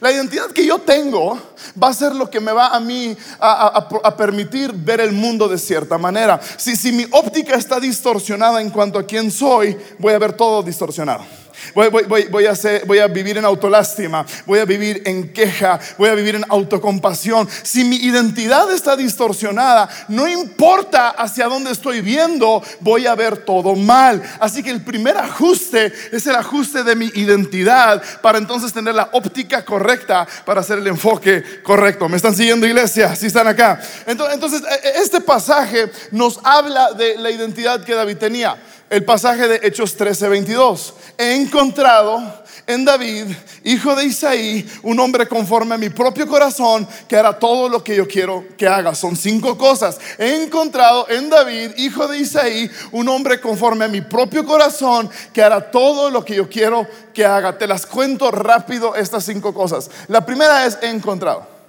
La 0.00 0.10
identidad 0.10 0.50
que 0.52 0.64
yo 0.64 0.78
tengo 0.78 1.38
va 1.82 1.88
a 1.88 1.94
ser 1.94 2.14
lo 2.14 2.30
que 2.30 2.40
me 2.40 2.52
va 2.52 2.68
a 2.68 2.80
mí 2.80 3.14
a, 3.38 4.16
permitir 4.16 4.72
ver 4.72 5.02
el 5.02 5.12
mundo 5.12 5.46
de 5.46 5.58
cierta 5.58 5.98
manera. 5.98 6.40
Si, 6.56 6.74
si 6.74 6.90
mi 6.90 7.06
óptica 7.10 7.54
está 7.54 7.78
distorsionada 7.78 8.62
en 8.62 8.70
cuanto 8.70 8.98
a 8.98 9.04
quién 9.04 9.30
soy, 9.30 9.76
voy 9.98 10.14
a 10.14 10.18
ver 10.18 10.32
todo 10.32 10.62
distorsionado. 10.62 11.39
Voy, 11.74 12.98
a 12.98 13.06
vivir 13.06 13.38
en 13.38 13.44
autolástima, 13.44 14.26
voy 14.46 14.58
a 14.58 14.64
vivir 14.64 15.02
en 15.04 15.28
queja, 15.32 15.78
voy 15.98 16.08
a 16.08 16.14
vivir 16.14 16.34
en 16.36 16.44
autocompasión. 16.48 17.48
Si 17.62 17.84
mi 17.84 17.96
identidad 17.96 18.70
está 18.72 18.96
distorsionada, 18.96 19.88
no 20.08 20.28
importa 20.28 21.10
hacia 21.10 21.46
dónde 21.46 21.72
estoy 21.72 22.00
viendo, 22.00 22.62
voy 22.80 23.06
a 23.06 23.14
ver 23.14 23.38
todo 23.38 23.74
mal. 23.76 24.22
Así 24.40 24.62
que 24.62 24.70
el 24.70 24.82
primer 24.82 25.16
ajuste 25.16 25.92
es 26.12 26.26
el 26.26 26.34
ajuste 26.34 26.82
de 26.82 26.96
mi 26.96 27.06
identidad 27.14 28.02
para 28.22 28.38
entonces 28.38 28.72
tener 28.72 28.94
la 28.94 29.10
óptica 29.12 29.64
correcta 29.64 30.26
para 30.44 30.60
hacer 30.60 30.78
el 30.78 30.86
enfoque 30.86 31.62
correcto. 31.62 32.08
¿Me 32.08 32.16
están 32.16 32.34
siguiendo 32.34 32.66
iglesia? 32.66 33.14
Si 33.14 33.26
están 33.26 33.46
acá. 33.46 33.80
Entonces, 34.06 34.62
e, 34.62 34.88
e, 34.88 35.02
este 35.02 35.20
pasaje 35.20 35.90
nos 36.10 36.40
habla 36.42 36.92
de 36.92 37.16
la 37.16 37.30
identidad 37.30 37.84
que 37.84 37.94
David 37.94 38.16
tenía 38.16 38.56
el 38.90 39.04
pasaje 39.04 39.46
de 39.46 39.60
Hechos 39.66 39.96
13, 39.96 40.28
22. 40.28 40.94
He 41.16 41.36
encontrado 41.36 42.20
en 42.66 42.84
David, 42.84 43.26
hijo 43.62 43.94
de 43.94 44.04
Isaí, 44.04 44.68
un 44.82 44.98
hombre 44.98 45.28
conforme 45.28 45.76
a 45.76 45.78
mi 45.78 45.90
propio 45.90 46.26
corazón 46.26 46.86
que 47.08 47.16
hará 47.16 47.38
todo 47.38 47.68
lo 47.68 47.82
que 47.84 47.94
yo 47.94 48.06
quiero 48.06 48.44
que 48.58 48.66
haga. 48.66 48.94
Son 48.96 49.16
cinco 49.16 49.56
cosas. 49.56 49.98
He 50.18 50.42
encontrado 50.42 51.06
en 51.08 51.30
David, 51.30 51.70
hijo 51.76 52.08
de 52.08 52.18
Isaí, 52.18 52.68
un 52.90 53.08
hombre 53.08 53.40
conforme 53.40 53.84
a 53.84 53.88
mi 53.88 54.00
propio 54.00 54.44
corazón 54.44 55.08
que 55.32 55.42
hará 55.42 55.70
todo 55.70 56.10
lo 56.10 56.24
que 56.24 56.34
yo 56.34 56.48
quiero 56.48 56.86
que 57.14 57.24
haga. 57.24 57.56
Te 57.56 57.68
las 57.68 57.86
cuento 57.86 58.30
rápido 58.32 58.96
estas 58.96 59.24
cinco 59.24 59.54
cosas. 59.54 59.88
La 60.08 60.26
primera 60.26 60.66
es 60.66 60.78
he 60.82 60.88
encontrado 60.88 61.59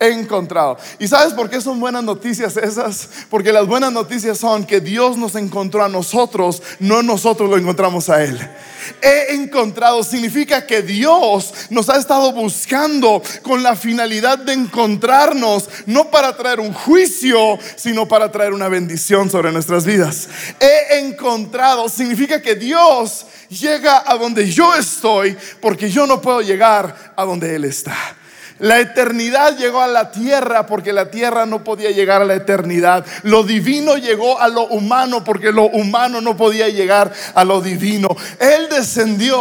encontrado. 0.00 0.78
¿Y 0.98 1.08
sabes 1.08 1.34
por 1.34 1.50
qué 1.50 1.60
son 1.60 1.80
buenas 1.80 2.04
noticias 2.04 2.56
esas? 2.56 3.08
Porque 3.30 3.52
las 3.52 3.66
buenas 3.66 3.92
noticias 3.92 4.38
son 4.38 4.64
que 4.64 4.80
Dios 4.80 5.16
nos 5.16 5.34
encontró 5.34 5.84
a 5.84 5.88
nosotros, 5.88 6.62
no 6.78 7.02
nosotros 7.02 7.50
lo 7.50 7.56
encontramos 7.56 8.08
a 8.08 8.22
Él. 8.22 8.38
He 9.02 9.34
encontrado 9.34 10.02
significa 10.02 10.66
que 10.66 10.82
Dios 10.82 11.52
nos 11.70 11.88
ha 11.88 11.96
estado 11.96 12.32
buscando 12.32 13.22
con 13.42 13.62
la 13.62 13.76
finalidad 13.76 14.38
de 14.38 14.52
encontrarnos, 14.52 15.68
no 15.86 16.10
para 16.10 16.36
traer 16.36 16.60
un 16.60 16.72
juicio, 16.72 17.58
sino 17.76 18.06
para 18.06 18.30
traer 18.30 18.52
una 18.52 18.68
bendición 18.68 19.30
sobre 19.30 19.52
nuestras 19.52 19.84
vidas. 19.84 20.28
He 20.60 21.00
encontrado 21.00 21.88
significa 21.88 22.40
que 22.40 22.54
Dios 22.54 23.26
llega 23.48 24.04
a 24.06 24.16
donde 24.16 24.50
yo 24.50 24.74
estoy 24.74 25.36
porque 25.60 25.90
yo 25.90 26.06
no 26.06 26.20
puedo 26.20 26.40
llegar 26.40 27.12
a 27.16 27.24
donde 27.24 27.54
Él 27.54 27.64
está. 27.64 28.17
La 28.58 28.80
eternidad 28.80 29.56
llegó 29.56 29.80
a 29.80 29.86
la 29.86 30.10
tierra 30.10 30.66
porque 30.66 30.92
la 30.92 31.10
tierra 31.10 31.46
no 31.46 31.62
podía 31.62 31.90
llegar 31.90 32.22
a 32.22 32.24
la 32.24 32.34
eternidad. 32.34 33.04
Lo 33.22 33.42
divino 33.44 33.96
llegó 33.96 34.40
a 34.40 34.48
lo 34.48 34.66
humano 34.66 35.22
porque 35.22 35.52
lo 35.52 35.64
humano 35.64 36.20
no 36.20 36.36
podía 36.36 36.68
llegar 36.68 37.12
a 37.34 37.44
lo 37.44 37.60
divino. 37.60 38.08
Él 38.40 38.68
descendió 38.68 39.38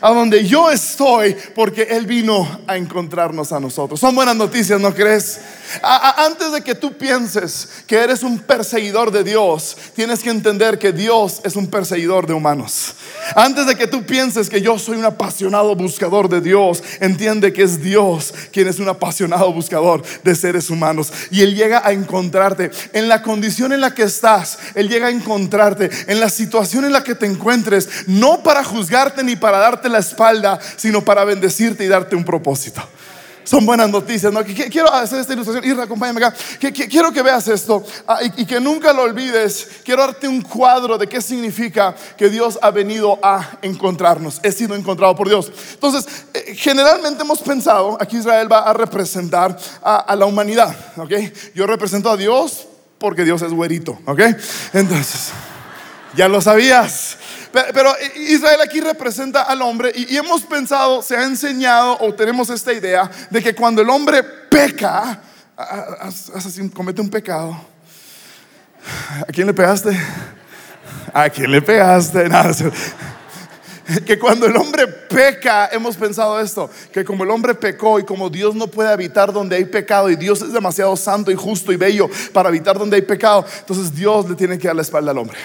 a 0.00 0.10
donde 0.10 0.46
yo 0.46 0.70
estoy 0.70 1.36
porque 1.54 1.82
Él 1.90 2.06
vino 2.06 2.60
a 2.66 2.76
encontrarnos 2.76 3.52
a 3.52 3.60
nosotros. 3.60 3.98
Son 3.98 4.14
buenas 4.14 4.36
noticias, 4.36 4.80
¿no 4.80 4.94
crees? 4.94 5.40
Antes 5.82 6.52
de 6.52 6.62
que 6.62 6.74
tú 6.74 6.92
pienses 6.92 7.68
que 7.86 7.96
eres 7.96 8.22
un 8.22 8.38
perseguidor 8.38 9.10
de 9.10 9.24
Dios, 9.24 9.76
tienes 9.94 10.20
que 10.20 10.30
entender 10.30 10.78
que 10.78 10.92
Dios 10.92 11.40
es 11.44 11.56
un 11.56 11.68
perseguidor 11.68 12.26
de 12.26 12.34
humanos. 12.34 12.94
Antes 13.34 13.66
de 13.66 13.76
que 13.76 13.86
tú 13.86 14.04
pienses 14.04 14.48
que 14.48 14.60
yo 14.60 14.78
soy 14.78 14.98
un 14.98 15.04
apasionado 15.04 15.74
buscador 15.74 16.28
de 16.28 16.40
Dios, 16.40 16.82
entiende 17.00 17.52
que 17.52 17.62
es 17.62 17.82
Dios 17.82 18.32
quien 18.52 18.68
es 18.68 18.78
un 18.78 18.88
apasionado 18.88 19.52
buscador 19.52 20.02
de 20.24 20.34
seres 20.34 20.70
humanos. 20.70 21.12
Y 21.30 21.42
Él 21.42 21.54
llega 21.54 21.82
a 21.84 21.92
encontrarte 21.92 22.70
en 22.92 23.08
la 23.08 23.22
condición 23.22 23.72
en 23.72 23.80
la 23.80 23.94
que 23.94 24.02
estás. 24.02 24.58
Él 24.74 24.88
llega 24.88 25.08
a 25.08 25.10
encontrarte 25.10 25.90
en 26.06 26.20
la 26.20 26.28
situación 26.28 26.84
en 26.84 26.92
la 26.92 27.04
que 27.04 27.14
te 27.14 27.26
encuentres, 27.26 27.88
no 28.06 28.42
para 28.42 28.64
juzgarte 28.64 29.22
ni 29.22 29.36
para 29.36 29.58
darte 29.58 29.88
la 29.88 29.98
espalda, 29.98 30.58
sino 30.76 31.04
para 31.04 31.24
bendecirte 31.24 31.84
y 31.84 31.88
darte 31.88 32.16
un 32.16 32.24
propósito. 32.24 32.82
Son 33.50 33.66
buenas 33.66 33.90
noticias, 33.90 34.32
¿no? 34.32 34.44
Quiero 34.44 34.92
hacer 34.92 35.18
esta 35.18 35.32
ilustración. 35.32 35.64
Irra, 35.64 35.82
acompáñame 35.82 36.24
acá. 36.24 36.36
Quiero 36.88 37.10
que 37.10 37.20
veas 37.20 37.48
esto 37.48 37.84
ah, 38.06 38.20
y 38.36 38.46
que 38.46 38.60
nunca 38.60 38.92
lo 38.92 39.02
olvides. 39.02 39.66
Quiero 39.84 40.02
darte 40.02 40.28
un 40.28 40.40
cuadro 40.40 40.96
de 40.96 41.08
qué 41.08 41.20
significa 41.20 41.92
que 42.16 42.28
Dios 42.28 42.60
ha 42.62 42.70
venido 42.70 43.18
a 43.20 43.58
encontrarnos. 43.62 44.38
He 44.44 44.52
sido 44.52 44.76
encontrado 44.76 45.16
por 45.16 45.28
Dios. 45.28 45.50
Entonces, 45.72 46.26
eh, 46.32 46.54
generalmente 46.54 47.24
hemos 47.24 47.40
pensado, 47.40 47.98
aquí 48.00 48.18
Israel 48.18 48.46
va 48.52 48.60
a 48.60 48.72
representar 48.72 49.58
a, 49.82 50.14
la 50.14 50.26
humanidad, 50.26 50.72
¿ok? 50.96 51.12
Yo 51.52 51.66
represento 51.66 52.08
a 52.08 52.16
Dios 52.16 52.68
porque 52.98 53.24
Dios 53.24 53.42
es 53.42 53.52
güerito, 53.52 53.98
¿ok? 54.06 54.20
Entonces, 54.74 55.30
ya 56.14 56.28
lo 56.28 56.40
sabías. 56.40 57.18
Pero 57.52 57.92
Israel 58.16 58.60
aquí 58.62 58.80
representa 58.80 59.42
al 59.42 59.60
hombre 59.62 59.92
y, 59.94 60.16
hemos 60.16 60.42
pensado, 60.42 61.02
se 61.02 61.16
ha 61.16 61.24
enseñado 61.24 61.98
o 62.00 62.14
tenemos 62.14 62.48
esta 62.50 62.72
idea 62.72 63.10
de 63.28 63.42
que 63.42 63.54
cuando 63.54 63.82
el 63.82 63.90
hombre 63.90 64.22
peca, 64.22 65.20
comete 66.72 67.00
un 67.00 67.10
pecado. 67.10 67.60
¿A 69.26 69.32
quién 69.32 69.46
le 69.46 69.54
pegaste? 69.54 69.98
¿A 71.12 71.28
quién 71.28 71.50
le 71.50 71.60
pegaste? 71.60 72.28
Nada, 72.28 72.54
que 74.06 74.18
cuando 74.20 74.46
el 74.46 74.56
hombre 74.56 74.86
peca, 74.86 75.68
hemos 75.72 75.96
pensado 75.96 76.38
esto, 76.40 76.70
que 76.92 77.04
como 77.04 77.24
el 77.24 77.30
hombre 77.30 77.56
pecó 77.56 77.98
y 77.98 78.04
como 78.04 78.30
Dios 78.30 78.54
no 78.54 78.68
puede 78.68 78.90
habitar 78.90 79.32
donde 79.32 79.56
hay 79.56 79.64
pecado 79.64 80.08
y 80.08 80.14
Dios 80.14 80.40
es 80.42 80.52
demasiado 80.52 80.96
santo 80.96 81.32
y 81.32 81.34
justo 81.34 81.72
y 81.72 81.76
bello 81.76 82.08
para 82.32 82.48
habitar 82.48 82.78
donde 82.78 82.94
hay 82.94 83.02
pecado, 83.02 83.44
entonces 83.58 83.92
Dios 83.92 84.30
le 84.30 84.36
tiene 84.36 84.56
que 84.58 84.68
dar 84.68 84.76
la 84.76 84.82
espalda 84.82 85.10
al 85.10 85.18
hombre 85.18 85.38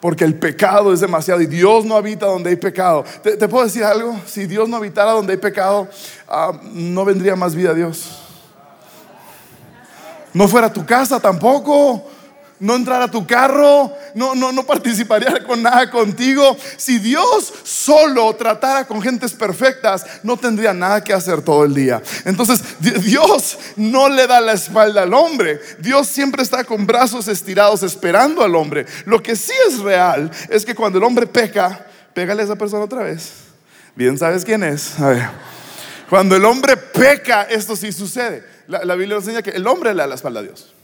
porque 0.00 0.24
el 0.24 0.34
pecado 0.34 0.92
es 0.92 1.00
demasiado 1.00 1.40
y 1.40 1.46
Dios 1.46 1.84
no 1.84 1.96
habita 1.96 2.26
donde 2.26 2.50
hay 2.50 2.56
pecado. 2.56 3.04
¿Te, 3.22 3.48
puedo 3.48 3.64
decir 3.64 3.84
algo? 3.84 4.18
Si 4.26 4.46
Dios 4.46 4.68
no 4.68 4.76
habitara 4.76 5.12
donde 5.12 5.32
hay 5.32 5.38
pecado, 5.38 5.88
ah, 6.28 6.52
no 6.72 7.04
vendría 7.04 7.36
más 7.36 7.54
vida 7.54 7.70
a 7.70 7.74
Dios. 7.74 8.22
No 10.32 10.48
fuera 10.48 10.72
tu 10.72 10.84
casa 10.84 11.18
tampoco 11.18 12.04
no 12.58 12.74
entrar 12.74 13.02
a 13.02 13.10
tu 13.10 13.26
carro, 13.26 13.92
no, 14.14 14.34
no, 14.34 14.52
no 14.52 14.64
participaría 14.64 15.44
con 15.46 15.62
nada 15.62 15.90
contigo. 15.90 16.56
Si 16.76 16.98
Dios 16.98 17.52
solo 17.62 18.34
tratara 18.34 18.86
con 18.86 19.02
gentes 19.02 19.32
perfectas, 19.32 20.04
no 20.22 20.36
tendría 20.36 20.72
nada 20.72 21.02
que 21.02 21.12
hacer 21.12 21.42
todo 21.42 21.64
el 21.64 21.74
día. 21.74 22.02
Entonces, 22.24 22.62
Dios 22.80 23.58
no 23.76 24.08
le 24.08 24.26
da 24.26 24.40
la 24.40 24.52
espalda 24.52 25.02
al 25.02 25.14
hombre. 25.14 25.60
Dios 25.78 26.06
siempre 26.06 26.42
está 26.42 26.64
con 26.64 26.86
brazos 26.86 27.28
estirados 27.28 27.82
esperando 27.82 28.42
al 28.42 28.54
hombre. 28.54 28.86
Lo 29.04 29.22
que 29.22 29.36
sí 29.36 29.52
es 29.68 29.78
real 29.80 30.30
es 30.48 30.64
que 30.64 30.74
cuando 30.74 30.98
el 30.98 31.04
hombre 31.04 31.26
peca, 31.26 31.86
pégale 32.14 32.42
a 32.42 32.44
esa 32.46 32.56
persona 32.56 32.84
otra 32.84 33.02
vez. 33.02 33.32
Bien 33.94 34.16
sabes 34.18 34.44
quién 34.44 34.62
es. 34.62 34.98
A 35.00 35.08
ver. 35.08 35.28
Cuando 36.08 36.36
el 36.36 36.44
hombre 36.44 36.76
peca, 36.76 37.42
esto 37.42 37.74
sí 37.74 37.92
sucede. 37.92 38.44
La, 38.68 38.84
la 38.84 38.94
Biblia 38.94 39.16
enseña 39.16 39.42
que 39.42 39.50
el 39.50 39.66
hombre 39.66 39.92
le 39.92 40.02
da 40.02 40.06
la 40.06 40.14
espalda 40.14 40.40
a 40.40 40.42
Dios. 40.42 40.75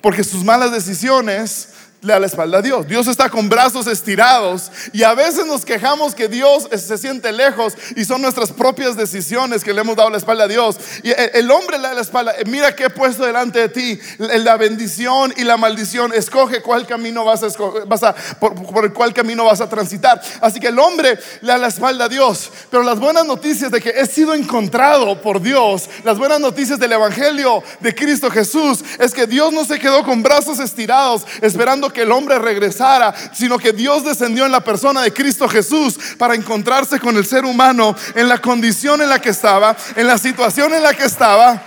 Porque 0.00 0.24
sus 0.24 0.44
malas 0.44 0.72
decisiones 0.72 1.70
le 2.00 2.12
da 2.12 2.20
la 2.20 2.26
espalda 2.26 2.58
a 2.58 2.62
Dios. 2.62 2.86
Dios 2.86 3.08
está 3.08 3.28
con 3.28 3.48
brazos 3.48 3.86
estirados 3.86 4.70
y 4.92 5.02
a 5.02 5.14
veces 5.14 5.46
nos 5.46 5.64
quejamos 5.64 6.14
que 6.14 6.28
Dios 6.28 6.68
se 6.70 6.96
siente 6.96 7.32
lejos 7.32 7.74
y 7.96 8.04
son 8.04 8.22
nuestras 8.22 8.52
propias 8.52 8.96
decisiones 8.96 9.64
que 9.64 9.72
le 9.72 9.80
hemos 9.80 9.96
dado 9.96 10.10
la 10.10 10.18
espalda 10.18 10.44
a 10.44 10.48
Dios. 10.48 10.76
Y 11.02 11.10
el 11.10 11.50
hombre 11.50 11.78
le 11.78 11.88
da 11.88 11.94
la 11.94 12.00
espalda. 12.00 12.34
Mira 12.46 12.74
que 12.74 12.84
he 12.84 12.90
puesto 12.90 13.24
delante 13.24 13.58
de 13.60 13.68
ti 13.68 13.98
la 14.18 14.56
bendición 14.56 15.32
y 15.36 15.44
la 15.44 15.56
maldición. 15.56 16.12
Escoge 16.14 16.62
cuál 16.62 16.86
camino 16.86 17.24
vas 17.24 17.42
a, 17.42 17.48
escoger, 17.48 17.86
vas 17.86 18.02
a 18.04 18.14
por, 18.38 18.84
el 18.84 18.92
cual 18.92 19.12
camino 19.12 19.44
vas 19.44 19.60
a 19.60 19.68
transitar. 19.68 20.20
Así 20.40 20.60
que 20.60 20.68
el 20.68 20.78
hombre 20.78 21.18
le 21.40 21.48
da 21.48 21.58
la 21.58 21.68
espalda 21.68 22.04
a 22.04 22.08
Dios. 22.08 22.50
Pero 22.70 22.84
las 22.84 23.00
buenas 23.00 23.26
noticias 23.26 23.72
de 23.72 23.80
que 23.80 23.90
he 23.90 24.06
sido 24.06 24.34
encontrado 24.34 25.20
por 25.20 25.40
Dios, 25.40 25.90
las 26.04 26.16
buenas 26.16 26.38
noticias 26.38 26.78
del 26.78 26.92
Evangelio 26.92 27.62
de 27.80 27.94
Cristo 27.94 28.30
Jesús, 28.30 28.84
es 29.00 29.12
que 29.12 29.26
Dios 29.26 29.52
no 29.52 29.64
se 29.64 29.80
quedó 29.80 30.04
con 30.04 30.22
brazos 30.22 30.60
estirados 30.60 31.26
esperando 31.40 31.87
que 31.92 32.02
el 32.02 32.12
hombre 32.12 32.38
regresara, 32.38 33.14
sino 33.32 33.58
que 33.58 33.72
Dios 33.72 34.04
descendió 34.04 34.46
en 34.46 34.52
la 34.52 34.62
persona 34.62 35.02
de 35.02 35.12
Cristo 35.12 35.48
Jesús 35.48 35.98
para 36.18 36.34
encontrarse 36.34 37.00
con 37.00 37.16
el 37.16 37.26
ser 37.26 37.44
humano 37.44 37.94
en 38.14 38.28
la 38.28 38.38
condición 38.38 39.00
en 39.02 39.08
la 39.08 39.20
que 39.20 39.30
estaba, 39.30 39.76
en 39.96 40.06
la 40.06 40.18
situación 40.18 40.74
en 40.74 40.82
la 40.82 40.94
que 40.94 41.04
estaba, 41.04 41.62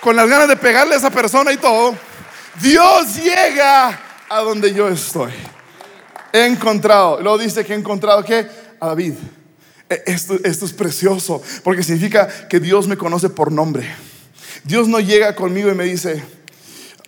con 0.00 0.16
las 0.16 0.28
ganas 0.28 0.48
de 0.48 0.56
pegarle 0.56 0.94
a 0.94 0.98
esa 0.98 1.10
persona 1.10 1.52
y 1.52 1.56
todo. 1.56 1.96
Dios 2.60 3.16
llega 3.16 4.00
a 4.28 4.40
donde 4.40 4.72
yo 4.72 4.88
estoy. 4.88 5.32
He 6.32 6.46
encontrado, 6.46 7.20
luego 7.20 7.38
dice 7.38 7.64
que 7.64 7.72
he 7.72 7.76
encontrado 7.76 8.24
que 8.24 8.46
a 8.80 8.86
David. 8.86 9.14
E, 9.88 10.02
esto 10.06 10.64
es 10.64 10.72
precioso 10.72 11.42
porque 11.62 11.82
significa 11.82 12.26
que 12.48 12.60
Dios 12.60 12.86
me 12.88 12.96
conoce 12.96 13.30
por 13.30 13.52
nombre. 13.52 13.86
Dios 14.64 14.88
no 14.88 15.00
llega 15.00 15.34
conmigo 15.36 15.70
y 15.70 15.74
me 15.74 15.84
dice, 15.84 16.22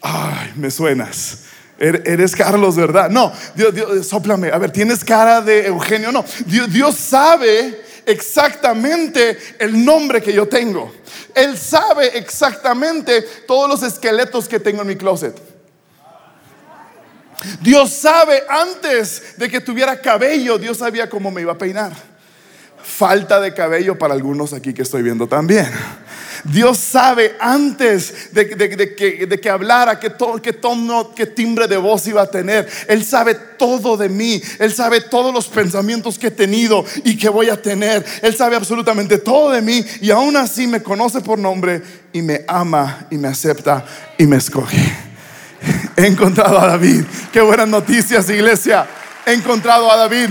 ay, 0.01 0.53
me 0.57 0.71
suenas. 0.71 1.45
Er, 1.79 2.03
eres 2.07 2.35
Carlos, 2.35 2.75
¿verdad? 2.77 3.09
No, 3.09 3.33
Dios, 3.55 3.75
Dios, 3.75 4.07
soplame. 4.07 4.51
A 4.51 4.59
ver, 4.59 4.73
¿tienes 4.73 5.05
cara 5.05 5.41
de 5.41 5.67
Eugenio? 5.67 6.11
No, 6.11 6.25
Dios, 6.47 6.73
Dios 6.73 6.97
sabe 6.97 7.83
exactamente 8.05 9.39
el 9.59 9.85
nombre 9.85 10.21
que 10.21 10.33
yo 10.33 10.49
tengo. 10.49 10.93
Él 11.35 11.57
sabe 11.57 12.19
exactamente 12.19 13.23
todos 13.47 13.69
los 13.69 13.83
esqueletos 13.83 14.49
que 14.49 14.59
tengo 14.59 14.83
en 14.83 14.89
mi 14.89 14.97
closet. 14.97 15.37
Dios 17.61 17.93
sabe 17.93 18.43
antes 18.49 19.37
de 19.37 19.49
que 19.49 19.61
tuviera 19.61 20.01
cabello, 20.01 20.59
Dios 20.59 20.79
sabía 20.79 21.09
cómo 21.09 21.31
me 21.31 21.43
iba 21.43 21.53
a 21.53 21.59
peinar. 21.59 21.93
Falta 22.83 23.39
de 23.39 23.55
cabello 23.55 23.97
para 23.97 24.15
algunos 24.15 24.53
aquí 24.53 24.75
que 24.75 24.83
estoy 24.83 25.03
viendo 25.03 25.29
también. 25.29 25.71
Dios 26.45 26.79
sabe 26.79 27.37
antes 27.41 28.33
de, 28.33 29.41
que, 29.41 29.51
hablara 29.51 29.99
qué, 29.99 30.11
tono, 30.11 31.15
qué 31.15 31.27
timbre 31.27 31.67
de 31.67 31.77
voz 31.77 32.07
iba 32.07 32.23
a 32.23 32.31
tener. 32.31 32.69
Él 32.89 33.05
sabe 33.05 33.35
todo 33.35 33.97
de 33.97 34.09
mí. 34.09 34.41
Él 34.59 34.73
sabe 34.73 35.01
todos 35.01 35.33
los 35.33 35.49
pensamientos 35.49 36.19
que 36.19 36.29
he 36.29 36.31
tenido 36.31 36.85
y 37.05 37.17
que 37.17 37.29
voy 37.29 37.51
a 37.51 37.61
tener. 37.61 38.05
Él 38.23 38.37
sabe 38.37 38.57
absolutamente 38.57 39.19
todo 39.19 39.51
de 39.51 39.63
mí 39.63 39.85
y 40.01 40.11
aún 40.11 40.37
así 40.37 40.67
me 40.67 40.83
conoce 40.83 41.21
por 41.21 41.39
nombre 41.39 41.83
y 42.13 42.23
me 42.23 42.45
ama 42.47 43.07
y 43.11 43.19
me 43.19 43.29
acepta 43.29 43.85
y 44.17 44.27
me 44.27 44.37
escoge. 44.37 45.09
He 45.97 46.07
encontrado 46.07 46.59
a 46.59 46.67
David. 46.67 47.05
Qué 47.33 47.41
buenas 47.41 47.69
noticias, 47.69 48.31
iglesia. 48.31 48.87
He 49.27 49.33
encontrado 49.33 49.91
a 49.91 49.97
David. 49.97 50.29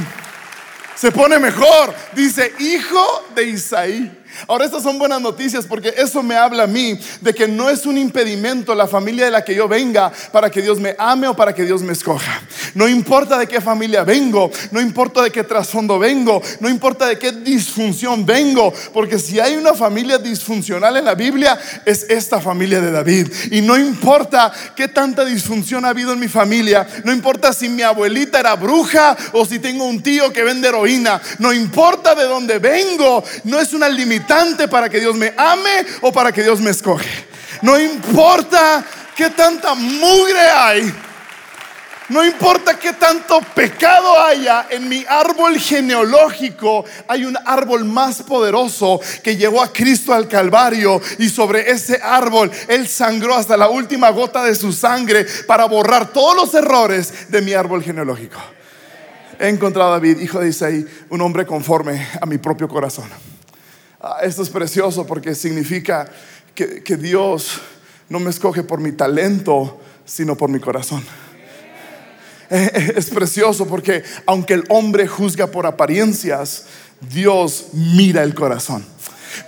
Se 0.95 1.11
pone 1.11 1.37
mejor. 1.39 1.93
Dice, 2.13 2.53
hijo 2.59 3.25
de 3.35 3.43
Isaí. 3.43 4.16
Ahora 4.47 4.65
estas 4.65 4.83
son 4.83 4.99
buenas 4.99 5.21
noticias 5.21 5.65
porque 5.65 5.93
eso 5.97 6.21
me 6.21 6.35
habla 6.35 6.63
a 6.63 6.67
mí 6.67 6.99
de 7.21 7.33
que 7.33 7.47
no 7.47 7.69
es 7.69 7.85
un 7.85 7.97
impedimento 7.97 8.75
la 8.75 8.87
familia 8.87 9.25
de 9.25 9.31
la 9.31 9.43
que 9.43 9.55
yo 9.55 9.67
venga 9.67 10.11
para 10.31 10.49
que 10.49 10.61
Dios 10.61 10.79
me 10.79 10.95
ame 10.97 11.27
o 11.27 11.35
para 11.35 11.53
que 11.53 11.63
Dios 11.63 11.81
me 11.81 11.93
escoja. 11.93 12.41
No 12.75 12.87
importa 12.87 13.37
de 13.37 13.47
qué 13.47 13.61
familia 13.61 14.03
vengo, 14.03 14.51
no 14.71 14.81
importa 14.81 15.23
de 15.23 15.31
qué 15.31 15.43
trasfondo 15.43 15.97
vengo, 15.97 16.41
no 16.59 16.69
importa 16.69 17.07
de 17.07 17.17
qué 17.17 17.31
disfunción 17.31 18.25
vengo, 18.25 18.73
porque 18.93 19.17
si 19.17 19.39
hay 19.39 19.55
una 19.55 19.73
familia 19.73 20.17
disfuncional 20.17 20.97
en 20.97 21.05
la 21.05 21.15
Biblia 21.15 21.57
es 21.85 22.05
esta 22.09 22.39
familia 22.39 22.81
de 22.81 22.91
David. 22.91 23.27
Y 23.51 23.61
no 23.61 23.77
importa 23.77 24.51
qué 24.75 24.87
tanta 24.87 25.25
disfunción 25.25 25.85
ha 25.85 25.89
habido 25.89 26.13
en 26.13 26.19
mi 26.19 26.27
familia, 26.27 26.87
no 27.03 27.11
importa 27.11 27.53
si 27.53 27.69
mi 27.69 27.81
abuelita 27.81 28.39
era 28.39 28.55
bruja 28.55 29.15
o 29.33 29.45
si 29.45 29.59
tengo 29.59 29.85
un 29.85 30.03
tío 30.03 30.31
que 30.31 30.43
vende 30.43 30.67
heroína, 30.67 31.21
no 31.39 31.53
importa 31.53 32.13
de 32.13 32.25
dónde 32.25 32.59
vengo, 32.59 33.23
no 33.45 33.59
es 33.59 33.73
una 33.73 33.89
limitación 33.89 34.16
para 34.69 34.89
que 34.89 34.99
Dios 34.99 35.15
me 35.15 35.33
ame 35.37 35.85
o 36.01 36.11
para 36.11 36.31
que 36.31 36.43
Dios 36.43 36.59
me 36.59 36.71
escoge. 36.71 37.09
No 37.61 37.79
importa 37.79 38.83
qué 39.15 39.29
tanta 39.29 39.73
mugre 39.75 40.39
hay. 40.39 40.93
No 42.09 42.23
importa 42.23 42.79
qué 42.79 42.93
tanto 42.93 43.41
pecado 43.53 44.17
haya 44.17 44.67
en 44.69 44.87
mi 44.87 45.03
árbol 45.09 45.57
genealógico, 45.59 46.85
hay 47.05 47.25
un 47.25 47.37
árbol 47.45 47.83
más 47.83 48.23
poderoso 48.23 49.01
que 49.21 49.35
llevó 49.35 49.61
a 49.61 49.73
Cristo 49.73 50.13
al 50.13 50.29
Calvario 50.29 51.01
y 51.19 51.27
sobre 51.27 51.69
ese 51.69 51.99
árbol 52.01 52.49
Él 52.69 52.87
sangró 52.87 53.35
hasta 53.35 53.57
la 53.57 53.67
última 53.67 54.09
gota 54.11 54.45
de 54.45 54.55
su 54.55 54.71
sangre 54.71 55.25
para 55.47 55.65
borrar 55.65 56.13
todos 56.13 56.33
los 56.33 56.53
errores 56.53 57.29
de 57.29 57.41
mi 57.41 57.51
árbol 57.51 57.83
genealógico. 57.83 58.39
He 59.37 59.49
encontrado 59.49 59.89
a 59.89 59.93
David, 59.95 60.19
hijo 60.19 60.39
de 60.39 60.47
Isaí, 60.47 60.85
un 61.09 61.21
hombre 61.21 61.45
conforme 61.45 62.07
a 62.21 62.25
mi 62.25 62.37
propio 62.37 62.69
corazón. 62.69 63.36
Ah, 64.09 64.19
esto 64.21 64.41
es 64.41 64.49
precioso 64.49 65.05
porque 65.05 65.35
significa 65.35 66.09
que, 66.55 66.95
Dios 66.95 67.59
no 68.07 68.19
me 68.19 68.29
escoge 68.29 68.63
por 68.63 68.79
mi 68.79 68.93
talento, 68.93 69.81
sino 70.05 70.37
por 70.37 70.49
mi 70.49 70.61
corazón. 70.61 71.03
Eh, 72.49 72.71
eh, 72.73 72.93
es 72.95 73.09
precioso 73.09 73.67
porque 73.67 74.03
aunque 74.25 74.53
el 74.53 74.63
hombre 74.69 75.07
juzga 75.07 75.47
por 75.47 75.65
apariencias, 75.65 76.67
Dios 77.01 77.67
mira 77.73 78.23
el 78.23 78.33
corazón. 78.33 78.85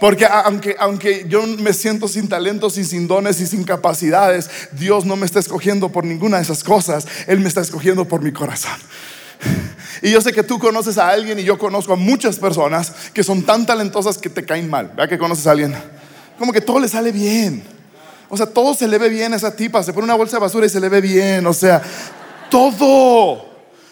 Porque 0.02 0.26
aunque, 0.26 0.76
aunque 0.78 1.26
yo 1.30 1.48
me 1.48 1.72
siento 1.72 2.10
sin 2.10 2.28
talentos 2.28 2.78
y 2.78 2.84
sin 2.84 3.08
dones 3.08 3.40
y 3.40 3.48
sin 3.48 3.64
capacidades, 3.64 4.50
Dios 4.74 5.06
no 5.06 5.16
me 5.16 5.26
está 5.26 5.40
escogiendo 5.40 5.90
por 5.90 6.04
ninguna 6.04 6.36
de 6.36 6.44
esas 6.44 6.66
cosas. 6.66 7.08
Él 7.28 7.40
me 7.40 7.48
está 7.48 7.62
escogiendo 7.62 8.06
por 8.10 8.22
mi 8.22 8.34
corazón. 8.34 8.78
Y 10.02 10.12
yo 10.12 10.22
sé 10.22 10.32
que 10.32 10.44
tú 10.44 10.60
conoces 10.60 10.98
a 10.98 11.10
alguien 11.10 11.40
y 11.40 11.44
yo 11.44 11.58
conozco 11.58 11.92
a 11.92 11.98
muchas 11.98 12.38
personas 12.38 12.94
que 13.14 13.22
son 13.22 13.44
tan 13.44 13.66
talentosas 13.66 14.18
que 14.18 14.30
te 14.30 14.46
caen 14.46 14.70
mal. 14.70 14.88
¿Verdad 14.90 15.10
que 15.10 15.18
conoces 15.18 15.46
a 15.48 15.52
alguien? 15.52 15.76
Como 16.38 16.54
que 16.54 16.62
todo 16.62 16.80
le 16.80 16.88
sale 16.88 17.12
bien. 17.12 17.64
O 18.30 18.38
sea, 18.38 18.46
todo 18.46 18.74
se 18.74 18.88
le 18.88 18.98
ve 18.98 19.10
bien 19.10 19.34
a 19.34 19.36
esa 19.36 19.54
tipa. 19.54 19.84
Se 19.84 19.92
pone 19.92 20.06
una 20.06 20.16
bolsa 20.16 20.38
de 20.38 20.42
basura 20.42 20.66
y 20.66 20.70
se 20.70 20.80
le 20.80 20.88
ve 20.88 21.02
bien. 21.02 21.46
O 21.46 21.54
sea, 21.54 21.82
todo. 22.50 23.46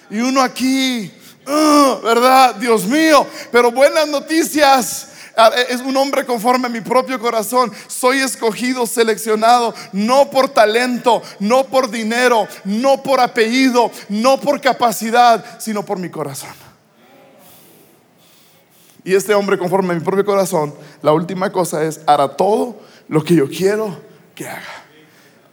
Y 0.09 0.19
uno 0.19 0.41
aquí, 0.41 1.11
ah, 1.45 1.99
¿verdad? 2.01 2.55
Dios 2.55 2.85
mío. 2.85 3.27
Pero 3.51 3.71
buenas 3.71 4.07
noticias. 4.07 5.09
Ah, 5.39 5.51
es 5.69 5.81
un 5.81 5.95
hombre 5.95 6.25
conforme 6.25 6.65
a 6.65 6.69
mi 6.69 6.81
propio 6.81 7.19
corazón. 7.19 7.71
Soy 7.87 8.17
escogido, 8.17 8.87
seleccionado, 8.87 9.73
no 9.93 10.31
por 10.31 10.49
talento, 10.49 11.21
no 11.39 11.63
por 11.65 11.91
dinero, 11.91 12.47
no 12.65 13.03
por 13.03 13.19
apellido, 13.19 13.91
no 14.09 14.39
por 14.39 14.59
capacidad, 14.59 15.59
sino 15.59 15.85
por 15.85 15.99
mi 15.99 16.09
corazón. 16.09 16.49
Y 19.03 19.13
este 19.13 19.35
hombre 19.35 19.59
conforme 19.59 19.93
a 19.93 19.95
mi 19.95 20.03
propio 20.03 20.25
corazón, 20.25 20.73
la 21.03 21.13
última 21.13 21.51
cosa 21.51 21.83
es, 21.83 22.01
hará 22.07 22.35
todo 22.35 22.75
lo 23.07 23.23
que 23.23 23.35
yo 23.35 23.47
quiero 23.47 23.95
que 24.33 24.47
haga. 24.47 24.83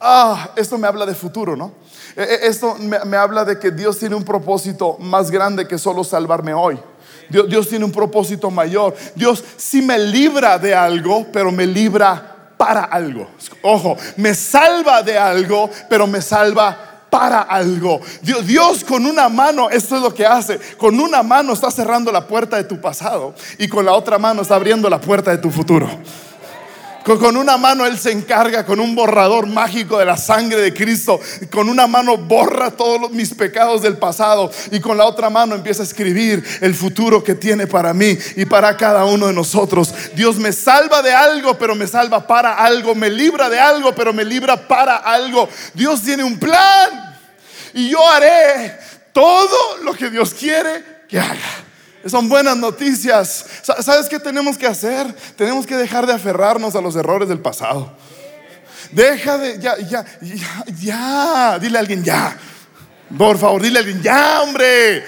Ah, 0.00 0.50
esto 0.56 0.78
me 0.78 0.88
habla 0.88 1.06
de 1.06 1.14
futuro, 1.14 1.56
¿no? 1.56 1.72
E, 2.16 2.22
e, 2.22 2.46
esto 2.46 2.76
me, 2.76 3.16
habla 3.16 3.44
de 3.44 3.58
que 3.58 3.70
Dios 3.70 3.98
tiene 3.98 4.14
un 4.14 4.24
propósito 4.24 4.96
más 4.98 5.30
grande 5.30 5.68
que 5.68 5.78
solo 5.78 6.04
salvarme 6.04 6.54
hoy. 6.54 6.80
Dios, 7.28 7.68
tiene 7.68 7.84
un 7.84 7.92
propósito 7.92 8.50
mayor. 8.50 8.94
Dios 9.14 9.42
sí 9.56 9.82
me 9.82 9.98
libra 9.98 10.58
de 10.58 10.74
algo, 10.74 11.26
pero 11.32 11.50
me 11.50 11.66
libra 11.66 12.52
para 12.56 12.84
algo. 12.84 13.28
Ojo, 13.62 13.96
me 14.16 14.34
salva 14.34 15.02
de 15.02 15.18
algo, 15.18 15.70
pero 15.88 16.06
me 16.06 16.20
salva 16.20 16.94
para 17.10 17.42
algo. 17.42 18.00
Dios, 18.22 18.46
Dios, 18.46 18.84
con 18.84 19.06
una 19.06 19.28
mano, 19.28 19.70
esto 19.70 19.96
es 19.96 20.02
lo 20.02 20.12
que 20.12 20.26
hace, 20.26 20.58
con 20.76 20.98
una 20.98 21.22
mano 21.22 21.52
está 21.52 21.70
cerrando 21.70 22.10
la 22.10 22.26
puerta 22.26 22.56
de 22.56 22.64
tu 22.64 22.80
pasado 22.80 23.34
y 23.58 23.68
con 23.68 23.84
la 23.84 23.92
otra 23.92 24.18
mano 24.18 24.42
está 24.42 24.56
abriendo 24.56 24.90
la 24.90 25.00
puerta 25.00 25.30
de 25.30 25.38
tu 25.38 25.50
futuro. 25.50 25.88
Con 27.04 27.36
una 27.36 27.58
mano 27.58 27.84
Él 27.84 27.98
se 27.98 28.12
encarga 28.12 28.64
con 28.64 28.80
un 28.80 28.94
borrador 28.94 29.46
mágico 29.46 29.98
de 29.98 30.06
la 30.06 30.16
sangre 30.16 30.60
de 30.62 30.72
Cristo. 30.72 31.20
Con 31.50 31.68
una 31.68 31.86
mano 31.86 32.16
borra 32.16 32.70
todos 32.70 33.10
mis 33.10 33.34
pecados 33.34 33.82
del 33.82 33.98
pasado 33.98 34.50
y 34.70 34.80
con 34.80 34.96
la 34.96 35.04
otra 35.04 35.28
mano 35.28 35.54
empieza 35.54 35.82
a 35.82 35.86
escribir 35.86 36.42
el 36.62 36.74
futuro 36.74 37.22
que 37.22 37.34
tiene 37.34 37.66
para 37.66 37.92
mí 37.92 38.16
y 38.36 38.46
para 38.46 38.74
cada 38.78 39.04
uno 39.04 39.26
de 39.26 39.34
nosotros. 39.34 39.92
Dios 40.14 40.36
me 40.36 40.52
salva 40.52 41.02
de 41.02 41.12
algo, 41.12 41.58
pero 41.58 41.74
me 41.74 41.86
salva 41.86 42.26
para 42.26 42.54
algo. 42.54 42.94
Me 42.94 43.10
libra 43.10 43.50
de 43.50 43.60
algo, 43.60 43.94
pero 43.94 44.14
me 44.14 44.24
libra 44.24 44.66
para 44.66 44.96
algo. 44.96 45.46
Dios 45.74 46.02
tiene 46.02 46.24
un 46.24 46.38
plan 46.38 47.18
y 47.74 47.90
yo 47.90 48.08
haré 48.08 48.78
todo 49.12 49.78
lo 49.82 49.92
que 49.92 50.08
Dios 50.08 50.32
quiere 50.32 51.04
que 51.06 51.20
haga. 51.20 51.64
Son 52.06 52.28
buenas 52.28 52.56
noticias. 52.56 53.46
¿Sabes 53.62 54.08
qué 54.08 54.18
tenemos 54.18 54.58
que 54.58 54.66
hacer? 54.66 55.12
Tenemos 55.36 55.66
que 55.66 55.76
dejar 55.76 56.06
de 56.06 56.12
aferrarnos 56.12 56.74
a 56.74 56.80
los 56.80 56.96
errores 56.96 57.28
del 57.28 57.40
pasado. 57.40 57.92
Deja 58.90 59.38
de, 59.38 59.58
ya, 59.58 59.76
ya, 59.78 60.04
ya, 60.20 60.64
ya. 60.80 61.58
Dile 61.58 61.78
a 61.78 61.80
alguien 61.80 62.04
ya. 62.04 62.36
Por 63.16 63.38
favor, 63.38 63.62
dile 63.62 63.78
a 63.78 63.80
alguien 63.80 64.02
ya, 64.02 64.42
hombre. 64.42 65.04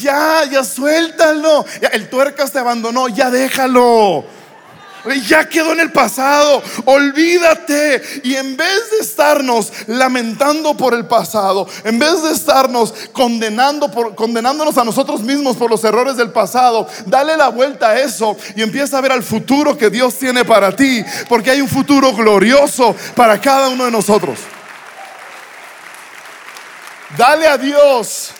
Ya, 0.00 0.44
ya 0.50 0.64
suéltalo. 0.64 1.64
el 1.92 2.08
tuercas 2.08 2.52
te 2.52 2.58
abandonó, 2.58 3.08
ya 3.08 3.30
déjalo. 3.30 4.24
Ya 5.26 5.48
quedó 5.48 5.72
en 5.72 5.80
el 5.80 5.92
pasado, 5.92 6.62
olvídate. 6.84 8.02
Y 8.22 8.36
en 8.36 8.56
vez 8.56 8.90
de 8.90 8.98
estarnos 8.98 9.72
lamentando 9.86 10.76
por 10.76 10.94
el 10.94 11.06
pasado, 11.06 11.66
en 11.84 11.98
vez 11.98 12.22
de 12.22 12.32
estarnos 12.32 12.94
condenando 13.12 13.90
por, 13.90 14.14
condenándonos 14.14 14.78
a 14.78 14.84
nosotros 14.84 15.22
mismos 15.22 15.56
por 15.56 15.70
los 15.70 15.82
errores 15.84 16.16
del 16.16 16.30
pasado, 16.30 16.86
dale 17.06 17.36
la 17.36 17.48
vuelta 17.48 17.90
a 17.90 18.00
eso 18.00 18.36
y 18.54 18.62
empieza 18.62 18.98
a 18.98 19.00
ver 19.00 19.12
al 19.12 19.22
futuro 19.22 19.76
que 19.76 19.90
Dios 19.90 20.14
tiene 20.18 20.44
para 20.44 20.74
ti, 20.74 21.04
porque 21.28 21.50
hay 21.50 21.60
un 21.60 21.68
futuro 21.68 22.12
glorioso 22.12 22.94
para 23.16 23.40
cada 23.40 23.68
uno 23.68 23.84
de 23.84 23.90
nosotros. 23.90 24.38
Dale 27.16 27.46
a 27.46 27.58
Dios 27.58 28.32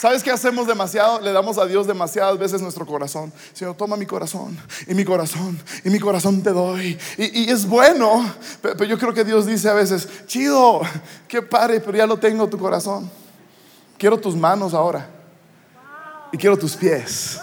¿Sabes 0.00 0.22
qué 0.22 0.30
hacemos 0.30 0.66
demasiado? 0.66 1.20
Le 1.20 1.30
damos 1.30 1.58
a 1.58 1.66
Dios 1.66 1.86
demasiadas 1.86 2.38
veces 2.38 2.62
nuestro 2.62 2.86
corazón. 2.86 3.30
Señor, 3.52 3.76
toma 3.76 3.98
mi 3.98 4.06
corazón 4.06 4.58
y 4.86 4.94
mi 4.94 5.04
corazón 5.04 5.62
y 5.84 5.90
mi 5.90 6.00
corazón 6.00 6.42
te 6.42 6.52
doy. 6.52 6.98
Y, 7.18 7.50
es 7.50 7.66
bueno, 7.66 8.24
pero, 8.62 8.84
yo 8.84 8.96
creo 8.98 9.12
que 9.12 9.24
Dios 9.24 9.44
dice 9.44 9.68
a 9.68 9.74
veces, 9.74 10.08
chido, 10.26 10.80
qué 11.28 11.42
padre, 11.42 11.80
pero 11.80 11.98
ya 11.98 12.06
lo 12.06 12.16
tengo 12.16 12.48
tu 12.48 12.56
corazón. 12.56 13.10
Quiero 13.98 14.18
tus 14.18 14.34
manos 14.34 14.72
ahora 14.72 15.06
y 16.32 16.38
quiero 16.38 16.56
tus 16.56 16.76
pies. 16.76 17.38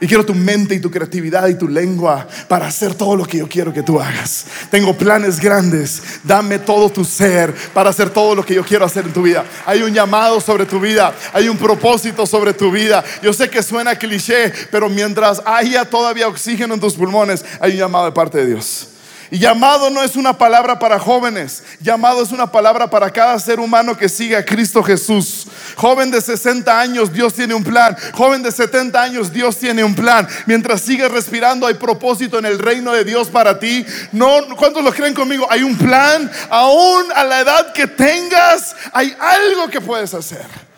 Y 0.00 0.06
quiero 0.06 0.24
tu 0.24 0.34
mente 0.34 0.74
y 0.74 0.80
tu 0.80 0.90
creatividad 0.90 1.48
y 1.48 1.54
tu 1.54 1.68
lengua 1.68 2.26
para 2.48 2.66
hacer 2.66 2.94
todo 2.94 3.16
lo 3.16 3.26
que 3.26 3.38
yo 3.38 3.48
quiero 3.48 3.72
que 3.72 3.82
tú 3.82 4.00
hagas. 4.00 4.46
Tengo 4.70 4.96
planes 4.96 5.38
grandes. 5.38 6.02
Dame 6.24 6.58
todo 6.58 6.88
tu 6.88 7.04
ser 7.04 7.54
para 7.74 7.90
hacer 7.90 8.08
todo 8.08 8.34
lo 8.34 8.44
que 8.44 8.54
yo 8.54 8.64
quiero 8.64 8.86
hacer 8.86 9.04
en 9.04 9.12
tu 9.12 9.22
vida. 9.22 9.44
Hay 9.66 9.82
un 9.82 9.92
llamado 9.92 10.40
sobre 10.40 10.64
tu 10.64 10.80
vida. 10.80 11.14
Hay 11.34 11.48
un 11.48 11.58
propósito 11.58 12.24
sobre 12.24 12.54
tu 12.54 12.70
vida. 12.70 13.04
Yo 13.22 13.32
sé 13.34 13.50
que 13.50 13.62
suena 13.62 13.96
cliché, 13.96 14.52
pero 14.70 14.88
mientras 14.88 15.42
haya 15.44 15.84
todavía 15.84 16.28
oxígeno 16.28 16.74
en 16.74 16.80
tus 16.80 16.94
pulmones, 16.94 17.44
hay 17.60 17.72
un 17.72 17.78
llamado 17.78 18.06
de 18.06 18.12
parte 18.12 18.38
de 18.38 18.46
Dios. 18.46 18.88
Y 19.30 19.38
llamado 19.38 19.90
no 19.90 20.02
es 20.02 20.16
una 20.16 20.36
palabra 20.36 20.78
para 20.78 20.98
jóvenes, 20.98 21.62
llamado 21.80 22.22
es 22.22 22.32
una 22.32 22.50
palabra 22.50 22.90
para 22.90 23.10
cada 23.10 23.38
ser 23.38 23.60
humano 23.60 23.96
que 23.96 24.08
sigue 24.08 24.36
a 24.36 24.44
Cristo 24.44 24.82
Jesús. 24.82 25.46
Joven 25.76 26.10
de 26.10 26.20
60 26.20 26.80
años, 26.80 27.12
Dios 27.12 27.34
tiene 27.34 27.54
un 27.54 27.62
plan. 27.62 27.96
Joven 28.14 28.42
de 28.42 28.50
70 28.50 29.00
años, 29.00 29.32
Dios 29.32 29.56
tiene 29.56 29.84
un 29.84 29.94
plan. 29.94 30.26
Mientras 30.46 30.80
sigues 30.80 31.10
respirando, 31.12 31.66
hay 31.66 31.74
propósito 31.74 32.38
en 32.38 32.46
el 32.46 32.58
reino 32.58 32.92
de 32.92 33.04
Dios 33.04 33.28
para 33.28 33.58
ti. 33.60 33.86
No, 34.10 34.56
¿cuántos 34.56 34.82
lo 34.82 34.92
creen 34.92 35.14
conmigo? 35.14 35.46
Hay 35.48 35.62
un 35.62 35.78
plan. 35.78 36.30
Aún 36.50 37.04
a 37.14 37.22
la 37.22 37.40
edad 37.40 37.72
que 37.72 37.86
tengas, 37.86 38.74
hay 38.92 39.14
algo 39.20 39.68
que 39.68 39.80
puedes 39.80 40.12
hacer 40.12 40.69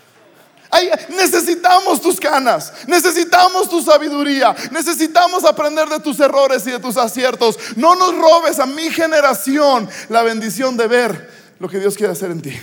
necesitamos 1.10 2.00
tus 2.00 2.18
canas, 2.18 2.72
necesitamos 2.86 3.68
tu 3.68 3.82
sabiduría, 3.82 4.54
necesitamos 4.70 5.44
aprender 5.44 5.88
de 5.88 6.00
tus 6.00 6.18
errores 6.20 6.66
y 6.66 6.70
de 6.70 6.78
tus 6.78 6.96
aciertos. 6.96 7.58
No 7.76 7.94
nos 7.94 8.16
robes 8.16 8.58
a 8.58 8.66
mi 8.66 8.90
generación 8.90 9.88
la 10.08 10.22
bendición 10.22 10.76
de 10.76 10.86
ver 10.86 11.30
lo 11.58 11.68
que 11.68 11.78
Dios 11.78 11.96
quiere 11.96 12.12
hacer 12.12 12.30
en 12.30 12.40
ti. 12.40 12.58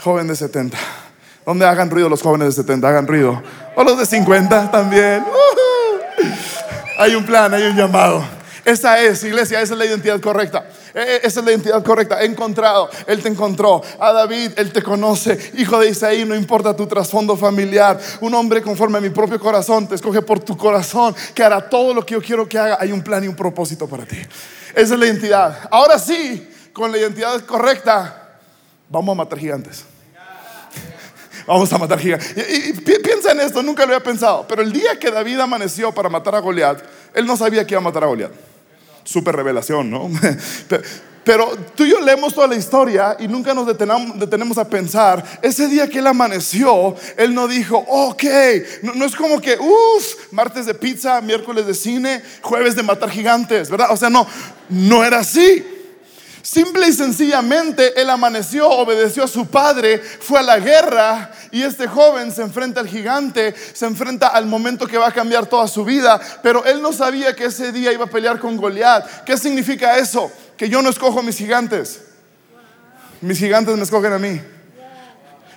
Joven 0.00 0.28
de 0.28 0.36
70. 0.36 0.76
Donde 1.44 1.66
hagan 1.66 1.90
ruido 1.90 2.08
los 2.08 2.22
jóvenes 2.22 2.48
de 2.48 2.62
70, 2.62 2.88
hagan 2.88 3.06
ruido. 3.06 3.42
O 3.76 3.84
los 3.84 3.98
de 3.98 4.06
50 4.06 4.70
también. 4.70 5.24
Hay 6.98 7.14
un 7.14 7.24
plan, 7.24 7.52
hay 7.52 7.64
un 7.64 7.76
llamado. 7.76 8.24
Esa 8.64 9.00
es, 9.00 9.22
iglesia, 9.22 9.60
esa 9.60 9.74
es 9.74 9.78
la 9.78 9.86
identidad 9.86 10.20
correcta. 10.20 10.66
E, 10.96 11.00
e, 11.00 11.16
esa 11.16 11.40
es 11.40 11.44
la 11.44 11.52
identidad 11.52 11.84
correcta. 11.84 12.22
He 12.22 12.24
encontrado, 12.24 12.88
Él 13.06 13.22
te 13.22 13.28
encontró. 13.28 13.82
A 14.00 14.12
David, 14.12 14.52
Él 14.56 14.72
te 14.72 14.82
conoce. 14.82 15.52
Hijo 15.58 15.78
de 15.78 15.90
Isaí, 15.90 16.24
no 16.24 16.34
importa 16.34 16.74
tu 16.74 16.86
trasfondo 16.86 17.36
familiar. 17.36 18.00
Un 18.22 18.32
hombre 18.32 18.62
conforme 18.62 18.96
a 18.96 19.00
mi 19.02 19.10
propio 19.10 19.38
corazón 19.38 19.86
te 19.86 19.94
escoge 19.94 20.22
por 20.22 20.40
tu 20.40 20.56
corazón, 20.56 21.14
que 21.34 21.42
hará 21.42 21.68
todo 21.68 21.92
lo 21.92 22.04
que 22.04 22.14
yo 22.14 22.22
quiero 22.22 22.48
que 22.48 22.58
haga. 22.58 22.78
Hay 22.80 22.92
un 22.92 23.02
plan 23.02 23.22
y 23.22 23.28
un 23.28 23.36
propósito 23.36 23.86
para 23.86 24.06
ti. 24.06 24.16
Esa 24.74 24.94
es 24.94 24.98
la 24.98 25.04
identidad. 25.04 25.68
Ahora 25.70 25.98
sí, 25.98 26.48
con 26.72 26.90
la 26.90 26.96
identidad 26.96 27.44
correcta, 27.44 28.38
vamos 28.88 29.12
a 29.12 29.16
matar 29.16 29.38
gigantes. 29.38 29.84
Vamos 31.46 31.72
a 31.72 31.78
matar 31.78 32.00
gigantes. 32.00 32.34
Piensa 32.82 33.32
en 33.32 33.40
esto, 33.40 33.62
nunca 33.62 33.84
lo 33.84 33.94
había 33.94 34.02
pensado. 34.02 34.46
Pero 34.48 34.62
el 34.62 34.72
día 34.72 34.98
que 34.98 35.10
David 35.10 35.38
amaneció 35.38 35.92
para 35.92 36.08
matar 36.08 36.34
a 36.34 36.40
Goliat, 36.40 36.82
él 37.14 37.26
no 37.26 37.36
sabía 37.36 37.64
que 37.64 37.74
iba 37.74 37.80
a 37.80 37.84
matar 37.84 38.02
a 38.02 38.06
Goliat 38.06 38.32
super 39.06 39.34
revelación, 39.34 39.90
¿no? 39.90 40.10
Pero 41.24 41.56
tú 41.74 41.84
y 41.84 41.90
yo 41.90 42.00
leemos 42.00 42.32
toda 42.32 42.46
la 42.46 42.54
historia 42.54 43.16
y 43.18 43.26
nunca 43.26 43.52
nos 43.52 43.66
detenemos, 43.66 44.58
a 44.58 44.68
pensar, 44.68 45.40
ese 45.42 45.66
día 45.66 45.88
que 45.88 45.98
él 45.98 46.06
amaneció, 46.06 46.94
él 47.16 47.34
no 47.34 47.48
dijo, 47.48 47.84
ok, 47.88 48.22
no, 48.82 49.04
es 49.04 49.16
como 49.16 49.40
que, 49.40 49.58
uff, 49.58 50.30
martes 50.30 50.66
de 50.66 50.74
pizza, 50.74 51.20
miércoles 51.20 51.66
de 51.66 51.74
cine, 51.74 52.22
jueves 52.42 52.76
de 52.76 52.84
matar 52.84 53.10
gigantes, 53.10 53.68
¿verdad? 53.68 53.88
O 53.90 53.96
sea, 53.96 54.08
no, 54.08 54.24
no 54.68 55.04
era 55.04 55.18
así. 55.18 55.75
Simple 56.46 56.86
y 56.86 56.92
sencillamente 56.92 58.00
él 58.00 58.08
amaneció, 58.08 58.68
obedeció 58.70 59.24
a 59.24 59.28
su 59.28 59.48
padre, 59.48 59.98
fue 59.98 60.38
a 60.38 60.42
la 60.44 60.60
guerra 60.60 61.32
y 61.50 61.62
este 61.62 61.88
joven 61.88 62.30
se 62.30 62.42
enfrenta 62.42 62.80
al 62.80 62.86
gigante, 62.86 63.52
se 63.72 63.84
enfrenta 63.84 64.28
al 64.28 64.46
momento 64.46 64.86
que 64.86 64.96
va 64.96 65.08
a 65.08 65.12
cambiar 65.12 65.46
toda 65.46 65.66
su 65.66 65.84
vida, 65.84 66.20
pero 66.44 66.64
él 66.64 66.80
no 66.80 66.92
sabía 66.92 67.34
que 67.34 67.46
ese 67.46 67.72
día 67.72 67.92
iba 67.92 68.04
a 68.04 68.08
pelear 68.08 68.38
con 68.38 68.56
Goliat. 68.56 69.24
¿Qué 69.24 69.36
significa 69.36 69.98
eso? 69.98 70.30
que 70.56 70.68
yo 70.68 70.80
no 70.82 70.88
escojo 70.88 71.20
mis 71.20 71.36
gigantes. 71.36 72.02
Mis 73.20 73.38
gigantes 73.38 73.76
me 73.76 73.82
escogen 73.82 74.12
a 74.12 74.18
mí. 74.18 74.40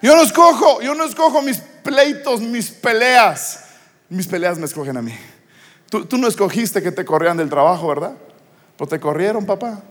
Yo 0.01 0.15
no 0.15 0.23
escojo, 0.23 0.81
yo 0.81 0.95
no 0.95 1.03
escojo 1.03 1.43
mis 1.43 1.59
pleitos, 1.59 2.41
mis 2.41 2.71
peleas. 2.71 3.65
Mis 4.09 4.25
peleas 4.25 4.57
me 4.57 4.65
escogen 4.65 4.97
a 4.97 5.03
mí. 5.03 5.15
Tú, 5.87 6.03
tú 6.05 6.17
no 6.17 6.27
escogiste 6.27 6.81
que 6.81 6.91
te 6.91 7.05
corrieran 7.05 7.37
del 7.37 7.49
trabajo, 7.49 7.87
¿verdad? 7.87 8.13
Pues 8.75 8.89
te 8.89 8.99
corrieron, 8.99 9.45
papá. 9.45 9.83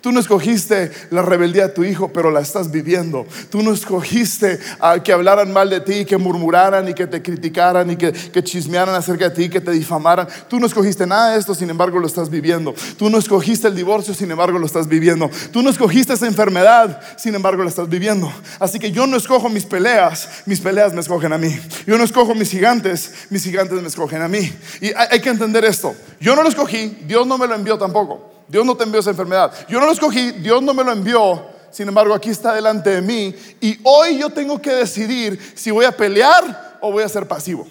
Tú 0.00 0.12
no 0.12 0.20
escogiste 0.20 0.90
la 1.10 1.20
rebeldía 1.20 1.68
de 1.68 1.74
tu 1.74 1.84
hijo, 1.84 2.08
pero 2.08 2.30
la 2.30 2.40
estás 2.40 2.70
viviendo. 2.70 3.26
Tú 3.50 3.62
no 3.62 3.72
escogiste 3.72 4.58
a 4.80 5.02
que 5.02 5.12
hablaran 5.12 5.52
mal 5.52 5.68
de 5.68 5.80
ti, 5.80 6.06
que 6.06 6.16
murmuraran 6.16 6.88
y 6.88 6.94
que 6.94 7.06
te 7.06 7.20
criticaran 7.20 7.90
y 7.90 7.96
que, 7.96 8.12
chismearan 8.42 8.94
acerca 8.94 9.28
de 9.28 9.34
ti, 9.34 9.48
que 9.50 9.60
te 9.60 9.70
difamaran. 9.72 10.26
Tú 10.48 10.58
no 10.58 10.66
escogiste 10.66 11.06
nada 11.06 11.32
de 11.32 11.38
esto, 11.38 11.54
sin 11.54 11.68
embargo 11.68 11.98
lo 11.98 12.06
estás 12.06 12.30
viviendo. 12.30 12.74
Tú 12.96 13.10
no 13.10 13.18
escogiste 13.18 13.68
el 13.68 13.76
divorcio, 13.76 14.14
sin 14.14 14.30
embargo 14.30 14.58
lo 14.58 14.64
estás 14.64 14.88
viviendo. 14.88 15.30
Tú 15.52 15.62
no 15.62 15.68
escogiste 15.68 16.14
esa 16.14 16.26
enfermedad, 16.26 17.00
sin 17.18 17.34
embargo 17.34 17.62
la 17.62 17.68
estás 17.68 17.88
viviendo. 17.88 18.32
Así 18.58 18.78
que 18.78 18.92
yo 18.92 19.06
no 19.06 19.18
escojo 19.18 19.50
mis 19.50 19.66
peleas, 19.66 20.42
mis 20.46 20.60
peleas 20.60 20.94
me 20.94 21.00
escogen 21.00 21.34
a 21.34 21.38
mí. 21.38 21.58
Yo 21.86 21.98
no 21.98 22.04
escojo 22.04 22.34
mis 22.34 22.50
gigantes, 22.50 23.12
mis 23.28 23.44
gigantes 23.44 23.80
me 23.82 23.88
escogen 23.88 24.22
a 24.22 24.28
mí. 24.28 24.50
Y 24.80 24.92
hay 24.94 25.20
que 25.20 25.28
entender 25.28 25.66
esto. 25.66 25.94
Yo 26.20 26.34
no 26.34 26.42
lo 26.42 26.48
escogí, 26.48 26.98
Dios 27.06 27.26
no 27.26 27.36
me 27.36 27.46
lo 27.46 27.54
envió 27.54 27.76
tampoco. 27.76 28.39
Dios 28.50 28.66
no 28.66 28.76
te 28.76 28.82
envió 28.82 28.98
esa 28.98 29.10
enfermedad. 29.10 29.52
Yo 29.68 29.78
no 29.78 29.86
lo 29.86 29.92
escogí, 29.92 30.32
Dios 30.32 30.60
no 30.60 30.74
me 30.74 30.82
lo 30.82 30.90
envió. 30.90 31.46
Sin 31.70 31.86
embargo, 31.86 32.12
aquí 32.12 32.30
está 32.30 32.52
delante 32.52 32.90
de 32.90 33.00
mí. 33.00 33.32
Y 33.60 33.78
hoy 33.84 34.18
yo 34.18 34.28
tengo 34.28 34.60
que 34.60 34.72
decidir 34.72 35.40
si 35.54 35.70
voy 35.70 35.84
a 35.84 35.96
pelear 35.96 36.78
o 36.80 36.90
voy 36.90 37.04
a 37.04 37.08
ser 37.08 37.28
pasivo. 37.28 37.68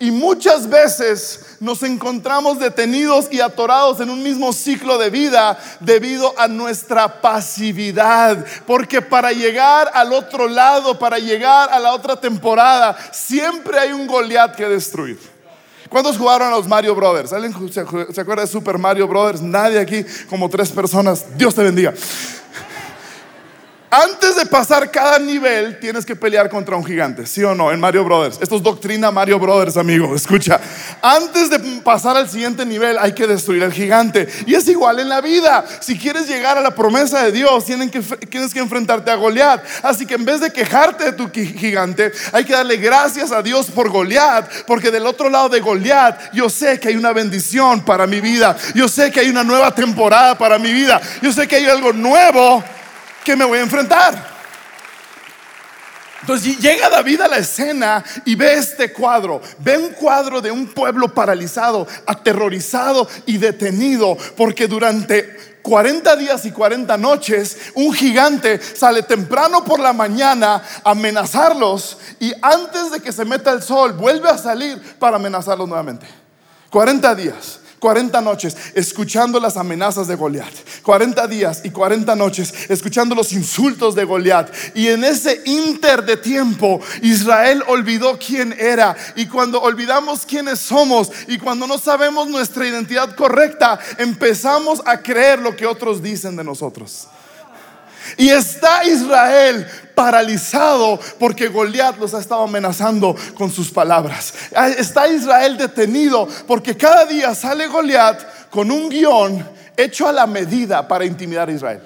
Y 0.00 0.10
muchas 0.10 0.68
veces 0.68 1.56
nos 1.60 1.84
encontramos 1.84 2.58
detenidos 2.58 3.28
y 3.30 3.40
atorados 3.40 4.00
en 4.00 4.10
un 4.10 4.20
mismo 4.20 4.52
ciclo 4.52 4.98
de 4.98 5.10
vida 5.10 5.56
debido 5.78 6.34
a 6.36 6.48
nuestra 6.48 7.20
pasividad. 7.20 8.44
Porque 8.66 9.00
para 9.00 9.30
llegar 9.30 9.92
al 9.94 10.12
otro 10.12 10.48
lado, 10.48 10.98
para 10.98 11.20
llegar 11.20 11.70
a 11.72 11.78
la 11.78 11.92
otra 11.92 12.20
temporada, 12.20 12.96
siempre 13.12 13.78
hay 13.78 13.92
un 13.92 14.08
Goliat 14.08 14.56
que 14.56 14.68
destruir. 14.68 15.37
¿Cuántos 15.88 16.18
jugaron 16.18 16.48
a 16.48 16.50
los 16.50 16.68
Mario 16.68 16.94
Brothers? 16.94 17.32
¿Alguien 17.32 17.54
se, 17.72 17.80
acuerda 17.80 18.42
de 18.42 18.46
Super 18.46 18.78
Mario 18.78 19.08
Brothers? 19.08 19.40
Nadie 19.40 19.78
aquí, 19.78 20.04
como 20.28 20.48
tres 20.48 20.70
personas. 20.70 21.24
Dios 21.36 21.54
te 21.54 21.62
bendiga. 21.62 21.94
Antes 23.90 24.36
de 24.36 24.44
pasar 24.44 24.90
cada 24.90 25.18
nivel, 25.18 25.80
tienes 25.80 26.04
que 26.04 26.14
pelear 26.14 26.50
contra 26.50 26.76
un 26.76 26.84
gigante, 26.84 27.26
¿sí 27.26 27.42
o 27.42 27.54
no? 27.54 27.72
En 27.72 27.80
Mario 27.80 28.04
Brothers. 28.04 28.38
Esto 28.42 28.56
es 28.56 28.62
doctrina 28.62 29.10
Mario 29.10 29.38
Brothers, 29.38 29.78
amigo. 29.78 30.14
Escucha. 30.16 30.60
Antes 31.00 31.48
de 31.48 31.58
pasar 31.80 32.14
al 32.14 32.28
siguiente 32.28 32.66
nivel, 32.66 32.98
hay 32.98 33.14
que 33.14 33.26
destruir 33.26 33.64
al 33.64 33.72
gigante. 33.72 34.28
Y 34.44 34.54
es 34.54 34.68
igual 34.68 34.98
en 35.00 35.08
la 35.08 35.22
vida. 35.22 35.64
Si 35.80 35.98
quieres 35.98 36.28
llegar 36.28 36.58
a 36.58 36.60
la 36.60 36.72
promesa 36.72 37.24
de 37.24 37.32
Dios, 37.32 37.64
tienes 37.64 37.90
que, 37.90 38.00
tienes 38.26 38.52
que 38.52 38.60
enfrentarte 38.60 39.10
a 39.10 39.14
Goliat. 39.14 39.64
Así 39.82 40.04
que 40.04 40.16
en 40.16 40.26
vez 40.26 40.42
de 40.42 40.52
quejarte 40.52 41.04
de 41.04 41.12
tu 41.12 41.30
gigante, 41.30 42.12
hay 42.32 42.44
que 42.44 42.52
darle 42.52 42.76
gracias 42.76 43.32
a 43.32 43.42
Dios 43.42 43.70
por 43.70 43.88
Goliat. 43.88 44.66
Porque 44.66 44.90
del 44.90 45.06
otro 45.06 45.30
lado 45.30 45.48
de 45.48 45.60
Goliat, 45.60 46.34
yo 46.34 46.50
sé 46.50 46.78
que 46.78 46.88
hay 46.88 46.96
una 46.96 47.14
bendición 47.14 47.82
para 47.86 48.06
mi 48.06 48.20
vida. 48.20 48.54
Yo 48.74 48.86
sé 48.86 49.10
que 49.10 49.20
hay 49.20 49.30
una 49.30 49.44
nueva 49.44 49.74
temporada 49.74 50.36
para 50.36 50.58
mi 50.58 50.74
vida. 50.74 51.00
Yo 51.22 51.32
sé 51.32 51.48
que 51.48 51.56
hay 51.56 51.64
algo 51.64 51.94
nuevo 51.94 52.62
que 53.28 53.36
me 53.36 53.44
voy 53.44 53.58
a 53.58 53.62
enfrentar. 53.62 54.38
Entonces 56.22 56.58
llega 56.58 56.88
David 56.88 57.20
a 57.20 57.28
la 57.28 57.36
escena 57.36 58.02
y 58.24 58.34
ve 58.34 58.54
este 58.54 58.90
cuadro, 58.90 59.42
ve 59.58 59.76
un 59.76 59.90
cuadro 59.90 60.40
de 60.40 60.50
un 60.50 60.68
pueblo 60.68 61.12
paralizado, 61.12 61.86
aterrorizado 62.06 63.06
y 63.26 63.36
detenido, 63.36 64.16
porque 64.34 64.66
durante 64.66 65.58
40 65.60 66.16
días 66.16 66.46
y 66.46 66.52
40 66.52 66.96
noches 66.96 67.58
un 67.74 67.92
gigante 67.92 68.62
sale 68.62 69.02
temprano 69.02 69.62
por 69.62 69.78
la 69.78 69.92
mañana 69.92 70.62
a 70.82 70.90
amenazarlos 70.92 71.98
y 72.20 72.32
antes 72.40 72.92
de 72.92 73.00
que 73.00 73.12
se 73.12 73.26
meta 73.26 73.52
el 73.52 73.62
sol 73.62 73.92
vuelve 73.92 74.30
a 74.30 74.38
salir 74.38 74.80
para 74.98 75.16
amenazarlos 75.16 75.68
nuevamente. 75.68 76.06
40 76.70 77.14
días. 77.14 77.60
40 77.78 78.20
noches 78.20 78.56
escuchando 78.74 79.40
las 79.40 79.56
amenazas 79.56 80.08
de 80.08 80.14
Goliat. 80.14 80.52
40 80.82 81.26
días 81.26 81.60
y 81.64 81.70
40 81.70 82.14
noches 82.16 82.52
escuchando 82.68 83.14
los 83.14 83.32
insultos 83.32 83.94
de 83.94 84.04
Goliat. 84.04 84.50
Y 84.74 84.88
en 84.88 85.04
ese 85.04 85.42
inter 85.44 86.04
de 86.04 86.16
tiempo, 86.16 86.80
Israel 87.02 87.62
olvidó 87.68 88.18
quién 88.18 88.54
era. 88.58 88.96
Y 89.16 89.26
cuando 89.26 89.60
olvidamos 89.60 90.26
quiénes 90.26 90.58
somos 90.58 91.10
y 91.26 91.38
cuando 91.38 91.66
no 91.66 91.78
sabemos 91.78 92.28
nuestra 92.28 92.66
identidad 92.66 93.14
correcta, 93.14 93.78
empezamos 93.98 94.82
a 94.84 95.00
creer 95.00 95.38
lo 95.40 95.54
que 95.56 95.66
otros 95.66 96.02
dicen 96.02 96.36
de 96.36 96.44
nosotros. 96.44 97.08
Y 98.16 98.30
está 98.30 98.84
Israel 98.84 99.66
paralizado 99.98 101.00
porque 101.18 101.48
Goliat 101.48 101.98
los 101.98 102.14
ha 102.14 102.20
estado 102.20 102.42
amenazando 102.42 103.16
con 103.34 103.50
sus 103.50 103.70
palabras. 103.70 104.32
Está 104.78 105.08
Israel 105.08 105.56
detenido 105.56 106.28
porque 106.46 106.76
cada 106.76 107.04
día 107.04 107.34
sale 107.34 107.66
Goliat 107.66 108.48
con 108.48 108.70
un 108.70 108.88
guion 108.88 109.44
hecho 109.76 110.06
a 110.06 110.12
la 110.12 110.26
medida 110.28 110.86
para 110.86 111.04
intimidar 111.04 111.48
a 111.48 111.52
Israel. 111.52 111.80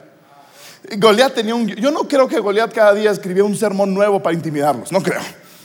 Goliat 0.98 1.32
tenía 1.32 1.54
un 1.54 1.68
yo 1.68 1.90
no 1.90 2.06
creo 2.06 2.28
que 2.28 2.38
Goliat 2.38 2.74
cada 2.74 2.92
día 2.92 3.10
escribía 3.10 3.44
un 3.44 3.56
sermón 3.56 3.94
nuevo 3.94 4.22
para 4.22 4.34
intimidarlos, 4.34 4.92
no 4.92 5.02
creo. 5.02 5.22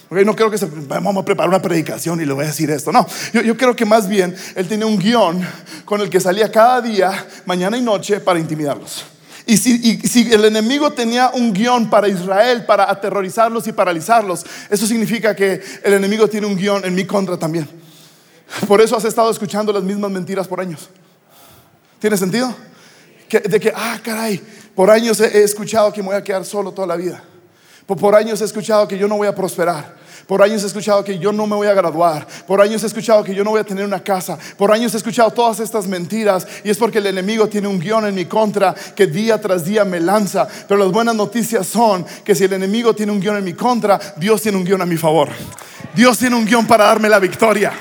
no 0.10 0.34
creo 0.34 0.50
que 0.50 0.58
se, 0.58 0.68
vamos 0.68 1.18
a 1.18 1.26
preparar 1.26 1.50
una 1.50 1.62
predicación 1.62 2.22
y 2.22 2.26
le 2.26 2.32
voy 2.32 2.46
a 2.46 2.48
decir 2.48 2.72
esto. 2.72 2.94
No, 2.94 3.06
yo, 3.34 3.42
yo 3.42 3.58
creo 3.58 3.76
que 3.76 3.84
más 3.84 4.08
bien 4.08 4.34
él 4.56 4.70
tenía 4.70 4.86
un 4.86 4.98
guion 4.98 5.46
con 5.84 6.00
el 6.00 6.10
que 6.10 6.22
salía 6.22 6.50
cada 6.50 6.80
día, 6.80 7.28
mañana 7.46 7.78
y 7.78 7.82
noche, 7.82 8.22
para 8.22 8.40
intimidarlos. 8.40 9.17
Y 9.50 9.56
si, 9.56 10.34
el 10.34 10.44
enemigo 10.44 10.92
tenía 10.92 11.32
un 11.34 11.54
guion 11.54 11.90
para 11.90 12.10
Israel, 12.10 12.66
para 12.66 12.92
aterrorizarlos 12.92 13.66
y 13.68 13.72
paralizarlos, 13.72 14.46
eso 14.70 14.86
significa 14.86 15.34
que 15.34 15.62
el 15.84 15.94
enemigo 15.94 16.28
tiene 16.28 16.48
un 16.48 16.58
guion 16.58 16.84
en 16.84 16.94
mi 16.94 17.06
contra 17.06 17.40
también. 17.40 17.68
Por 18.68 18.82
eso 18.82 18.98
has 18.98 19.06
estado 19.06 19.32
escuchando 19.32 19.72
las 19.72 19.84
mismas 19.84 20.12
mentiras 20.12 20.50
por 20.50 20.60
años. 20.60 20.90
¿Tiene 22.00 22.18
sentido? 22.18 22.54
de 23.30 23.60
que, 23.60 23.74
ah, 23.76 24.00
caray, 24.04 24.42
por 24.76 24.90
años 24.90 25.20
he, 25.20 25.44
escuchado 25.44 25.92
que 25.92 26.02
me 26.02 26.08
voy 26.08 26.18
a 26.18 26.24
quedar 26.24 26.46
solo 26.46 26.74
toda 26.74 26.88
la 26.88 26.96
vida. 26.96 27.24
Por 27.96 28.16
años 28.16 28.42
he 28.42 28.46
escuchado 28.46 28.88
que 28.88 28.98
yo 28.98 29.08
no 29.08 29.18
voy 29.18 29.28
a 29.28 29.36
prosperar. 29.36 29.96
Por 30.28 30.42
años 30.42 30.62
he 30.64 30.68
escuchado 30.68 31.06
que 31.06 31.18
yo 31.18 31.32
no 31.32 31.48
me 31.48 31.56
voy 31.56 31.68
a 31.68 31.74
graduar. 31.74 32.28
Por 32.46 32.60
años 32.60 32.84
he 32.84 32.88
escuchado 32.88 33.24
que 33.24 33.34
yo 33.34 33.46
no 33.46 33.52
voy 33.52 33.62
a 33.62 33.64
tener 33.64 33.86
una 33.86 34.04
casa. 34.04 34.38
Por 34.58 34.72
años 34.72 34.94
he 34.94 34.98
escuchado 34.98 35.32
todas 35.32 35.62
estas 35.62 35.88
mentiras. 35.88 36.46
Y 36.66 36.70
es 36.70 36.78
porque 36.78 36.98
el 36.98 37.06
enemigo 37.06 37.48
tiene 37.48 37.70
un 37.70 37.80
guion 37.80 38.06
en 38.06 38.14
mi 38.14 38.26
contra 38.26 38.76
que 38.94 39.08
día 39.08 39.40
tras 39.40 39.64
día 39.64 39.86
me 39.86 40.02
lanza. 40.02 40.46
Pero 40.68 40.84
las 40.84 40.92
buenas 40.92 41.16
noticias 41.16 41.66
son 41.66 42.06
que 42.26 42.36
si 42.36 42.44
el 42.44 42.54
enemigo 42.54 42.94
tiene 42.94 43.14
un 43.14 43.22
guion 43.22 43.38
en 43.38 43.44
mi 43.46 43.54
contra, 43.54 43.98
Dios 44.18 44.42
tiene 44.42 44.58
un 44.58 44.66
guion 44.66 44.82
a 44.82 44.86
mi 44.86 44.98
favor. 44.98 45.30
Dios 45.96 46.18
tiene 46.18 46.36
un 46.36 46.46
guion 46.46 46.68
para 46.68 46.86
darme 46.86 47.08
la 47.08 47.20
victoria. 47.20 47.72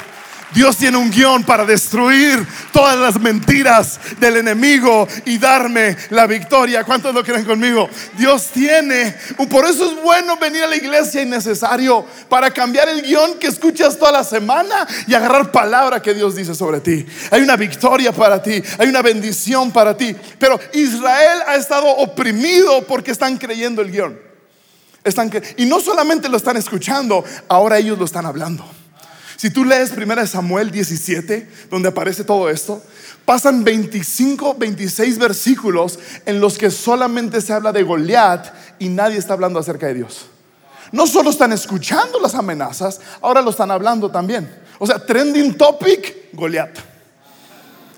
Dios 0.54 0.76
tiene 0.76 0.96
un 0.96 1.10
guion 1.10 1.44
para 1.44 1.64
destruir 1.64 2.46
todas 2.72 2.96
las 2.98 3.20
mentiras 3.20 3.98
del 4.18 4.36
enemigo 4.36 5.06
y 5.24 5.38
darme 5.38 5.96
la 6.10 6.26
victoria. 6.26 6.84
¿Cuántos 6.84 7.14
lo 7.14 7.24
creen 7.24 7.44
conmigo? 7.44 7.88
Dios 8.16 8.50
tiene, 8.52 9.14
por 9.50 9.64
eso 9.64 9.90
es 9.90 10.02
bueno 10.02 10.36
venir 10.36 10.62
a 10.62 10.68
la 10.68 10.76
iglesia 10.76 11.22
y 11.22 11.26
necesario 11.26 12.06
para 12.28 12.50
cambiar 12.50 12.88
el 12.88 13.02
guion 13.02 13.38
que 13.38 13.48
escuchas 13.48 13.98
toda 13.98 14.12
la 14.12 14.24
semana 14.24 14.86
y 15.06 15.14
agarrar 15.14 15.50
palabra 15.50 16.00
que 16.00 16.14
Dios 16.14 16.36
dice 16.36 16.54
sobre 16.54 16.80
ti. 16.80 17.04
Hay 17.30 17.42
una 17.42 17.56
victoria 17.56 18.12
para 18.12 18.42
ti, 18.42 18.62
hay 18.78 18.88
una 18.88 19.02
bendición 19.02 19.72
para 19.72 19.96
ti. 19.96 20.14
Pero 20.38 20.58
Israel 20.72 21.40
ha 21.46 21.56
estado 21.56 21.88
oprimido 21.88 22.86
porque 22.86 23.10
están 23.10 23.36
creyendo 23.36 23.82
el 23.82 23.90
guion. 23.90 24.18
Están 25.02 25.30
y 25.56 25.66
no 25.66 25.80
solamente 25.80 26.28
lo 26.28 26.36
están 26.36 26.56
escuchando, 26.56 27.24
ahora 27.48 27.78
ellos 27.78 27.98
lo 27.98 28.04
están 28.04 28.26
hablando. 28.26 28.75
Si 29.36 29.50
tú 29.50 29.64
lees 29.64 29.92
1 29.92 30.26
Samuel 30.26 30.70
17, 30.70 31.48
donde 31.70 31.90
aparece 31.90 32.24
todo 32.24 32.48
esto, 32.48 32.82
pasan 33.24 33.64
25, 33.64 34.54
26 34.54 35.18
versículos 35.18 35.98
en 36.24 36.40
los 36.40 36.56
que 36.56 36.70
solamente 36.70 37.40
se 37.40 37.52
habla 37.52 37.72
de 37.72 37.82
Goliat 37.82 38.46
y 38.78 38.88
nadie 38.88 39.18
está 39.18 39.34
hablando 39.34 39.58
acerca 39.58 39.86
de 39.86 39.94
Dios. 39.94 40.26
No 40.92 41.06
solo 41.06 41.30
están 41.30 41.52
escuchando 41.52 42.20
las 42.20 42.34
amenazas, 42.34 43.00
ahora 43.20 43.42
lo 43.42 43.50
están 43.50 43.70
hablando 43.70 44.10
también. 44.10 44.48
O 44.78 44.86
sea, 44.86 45.04
trending 45.04 45.56
topic, 45.56 46.32
Goliat. 46.32 46.78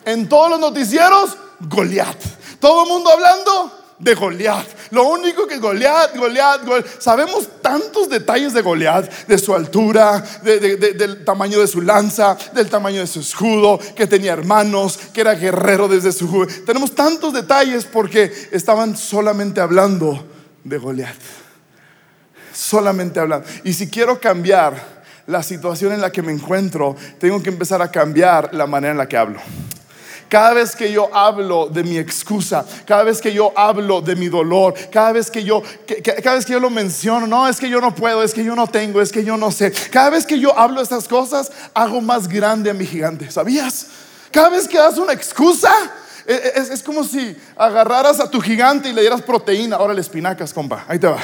En 0.04 0.28
todos 0.28 0.50
los 0.50 0.58
noticieros, 0.58 1.36
Goliat. 1.60 2.16
Todo 2.58 2.84
el 2.84 2.88
mundo 2.88 3.10
hablando, 3.10 3.87
de 3.98 4.14
Goliat. 4.14 4.66
Lo 4.90 5.08
único 5.08 5.46
que 5.46 5.58
Goliat, 5.58 6.16
Goliat, 6.16 6.64
Goliat, 6.64 7.00
sabemos 7.00 7.48
tantos 7.60 8.08
detalles 8.08 8.54
de 8.54 8.62
Goliat, 8.62 9.26
de 9.26 9.38
su 9.38 9.54
altura, 9.54 10.24
del 10.42 11.24
tamaño 11.24 11.60
de 11.60 11.66
su 11.66 11.80
lanza, 11.80 12.36
del 12.54 12.68
tamaño 12.68 13.00
de 13.00 13.06
su 13.06 13.20
escudo, 13.20 13.78
que 13.96 14.06
tenía 14.06 14.32
hermanos, 14.32 14.98
que 15.12 15.20
era 15.20 15.34
guerrero 15.34 15.88
desde 15.88 16.12
su 16.12 16.28
juventud. 16.28 16.64
Tenemos 16.64 16.94
tantos 16.94 17.32
detalles 17.32 17.84
porque 17.84 18.32
estaban 18.52 18.96
solamente 18.96 19.60
hablando 19.60 20.24
de 20.64 20.78
Goliat. 20.78 21.16
Solamente 22.54 23.20
hablando. 23.20 23.46
Y 23.64 23.72
si 23.72 23.88
quiero 23.88 24.20
cambiar 24.20 24.98
la 25.26 25.42
situación 25.42 25.92
en 25.92 26.00
la 26.00 26.10
que 26.10 26.22
me 26.22 26.32
encuentro, 26.32 26.96
tengo 27.20 27.42
que 27.42 27.50
empezar 27.50 27.82
a 27.82 27.90
cambiar 27.90 28.54
la 28.54 28.66
manera 28.66 28.92
en 28.92 28.98
la 28.98 29.08
que 29.08 29.16
hablo. 29.16 29.40
Cada 30.28 30.52
vez 30.52 30.76
que 30.76 30.92
yo 30.92 31.08
hablo 31.14 31.68
de 31.68 31.82
mi 31.82 31.96
excusa, 31.96 32.64
cada 32.84 33.02
vez 33.02 33.20
que 33.20 33.32
yo 33.32 33.52
hablo 33.56 34.02
de 34.02 34.14
mi 34.14 34.28
dolor, 34.28 34.74
cada 34.90 35.12
vez 35.12 35.30
que 35.30 35.42
yo, 35.42 35.62
cada 36.04 36.36
vez 36.36 36.44
que 36.44 36.52
yo 36.52 36.60
lo 36.60 36.68
menciono, 36.68 37.26
no, 37.26 37.48
es 37.48 37.58
que 37.58 37.70
yo 37.70 37.80
no 37.80 37.94
puedo, 37.94 38.22
es 38.22 38.34
que 38.34 38.44
yo 38.44 38.54
no 38.54 38.66
tengo, 38.66 39.00
es 39.00 39.10
que 39.10 39.24
yo 39.24 39.36
no 39.36 39.50
sé. 39.50 39.72
Cada 39.90 40.10
vez 40.10 40.26
que 40.26 40.38
yo 40.38 40.56
hablo 40.58 40.82
estas 40.82 41.08
cosas, 41.08 41.50
hago 41.72 42.00
más 42.00 42.28
grande 42.28 42.68
a 42.68 42.74
mi 42.74 42.84
gigante. 42.84 43.30
¿Sabías? 43.30 43.86
Cada 44.30 44.50
vez 44.50 44.68
que 44.68 44.76
das 44.76 44.98
una 44.98 45.14
excusa, 45.14 45.72
e, 46.26 46.34
e, 46.34 46.60
es, 46.60 46.70
es 46.70 46.82
como 46.82 47.04
si 47.04 47.34
agarraras 47.56 48.20
a 48.20 48.30
tu 48.30 48.40
gigante 48.40 48.90
y 48.90 48.92
le 48.92 49.00
dieras 49.00 49.22
proteína. 49.22 49.78
Órale, 49.78 50.02
espinacas, 50.02 50.52
compa, 50.52 50.84
ahí 50.88 50.98
te 50.98 51.06
va. 51.06 51.18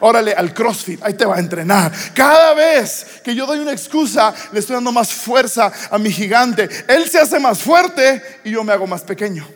Órale 0.00 0.32
al 0.32 0.52
CrossFit, 0.52 1.02
ahí 1.02 1.14
te 1.14 1.24
va 1.24 1.36
a 1.36 1.38
entrenar. 1.38 1.92
Cada 2.14 2.54
vez 2.54 3.06
que 3.22 3.34
yo 3.34 3.46
doy 3.46 3.58
una 3.58 3.72
excusa, 3.72 4.34
le 4.52 4.60
estoy 4.60 4.74
dando 4.74 4.92
más 4.92 5.12
fuerza 5.12 5.72
a 5.90 5.98
mi 5.98 6.10
gigante. 6.10 6.68
Él 6.88 7.08
se 7.08 7.18
hace 7.18 7.38
más 7.38 7.58
fuerte 7.58 8.40
y 8.44 8.50
yo 8.50 8.64
me 8.64 8.72
hago 8.72 8.86
más 8.86 9.02
pequeño. 9.02 9.46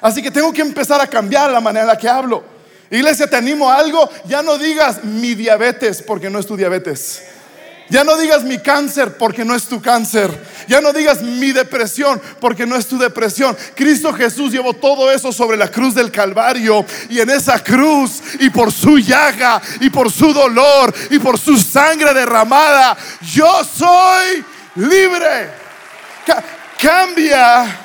Así 0.00 0.22
que 0.22 0.30
tengo 0.30 0.52
que 0.52 0.62
empezar 0.62 1.00
a 1.00 1.06
cambiar 1.06 1.50
la 1.50 1.60
manera 1.60 1.82
en 1.82 1.88
la 1.88 1.98
que 1.98 2.08
hablo. 2.08 2.42
Iglesia, 2.90 3.28
te 3.28 3.36
animo 3.36 3.70
a 3.70 3.76
algo. 3.76 4.08
Ya 4.26 4.42
no 4.42 4.58
digas 4.58 5.04
mi 5.04 5.34
diabetes 5.34 6.02
porque 6.02 6.28
no 6.28 6.38
es 6.38 6.46
tu 6.46 6.56
diabetes. 6.56 7.22
Ya 7.90 8.04
no 8.04 8.16
digas 8.16 8.44
mi 8.44 8.58
cáncer 8.58 9.16
porque 9.18 9.44
no 9.44 9.54
es 9.54 9.64
tu 9.64 9.82
cáncer. 9.82 10.30
Ya 10.68 10.80
no 10.80 10.92
digas 10.92 11.22
mi 11.22 11.50
depresión 11.50 12.22
porque 12.38 12.64
no 12.64 12.76
es 12.76 12.86
tu 12.86 12.96
depresión. 12.96 13.56
Cristo 13.74 14.12
Jesús 14.12 14.52
llevó 14.52 14.74
todo 14.74 15.10
eso 15.10 15.32
sobre 15.32 15.56
la 15.56 15.68
cruz 15.68 15.96
del 15.96 16.12
Calvario. 16.12 16.86
Y 17.08 17.18
en 17.18 17.30
esa 17.30 17.62
cruz 17.62 18.22
y 18.38 18.48
por 18.50 18.70
su 18.70 18.98
llaga 18.98 19.60
y 19.80 19.90
por 19.90 20.10
su 20.10 20.32
dolor 20.32 20.94
y 21.10 21.18
por 21.18 21.36
su 21.36 21.58
sangre 21.58 22.14
derramada, 22.14 22.96
yo 23.22 23.64
soy 23.64 24.44
libre. 24.76 25.50
cambia, 26.80 27.76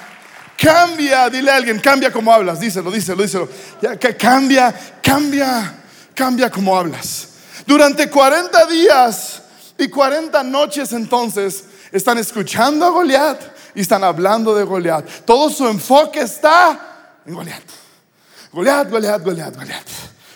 cambia. 0.56 1.30
Dile 1.32 1.50
a 1.50 1.56
alguien, 1.56 1.80
cambia 1.80 2.12
como 2.12 2.32
hablas. 2.32 2.60
Díselo, 2.60 2.92
díselo, 2.92 3.24
díselo. 3.24 3.50
Ya, 3.82 3.98
cambia, 4.16 4.72
cambia, 5.02 5.74
cambia 6.14 6.52
como 6.52 6.78
hablas. 6.78 7.30
Durante 7.66 8.08
40 8.08 8.66
días 8.68 9.42
y 9.78 9.88
40 9.88 10.44
noches 10.44 10.94
entonces 10.94 11.66
están 11.92 12.18
escuchando 12.18 12.86
a 12.86 12.90
Goliat 12.90 13.42
y 13.76 13.82
están 13.82 14.04
hablando 14.04 14.56
de 14.56 14.64
Goliat. 14.64 15.06
Todo 15.26 15.50
su 15.50 15.68
enfoque 15.68 16.22
está 16.22 17.20
en 17.26 17.34
Goliat. 17.34 17.64
Goliat, 18.52 18.90
Goliat, 18.90 19.24
Goliat, 19.24 19.56
Goliat. 19.56 19.88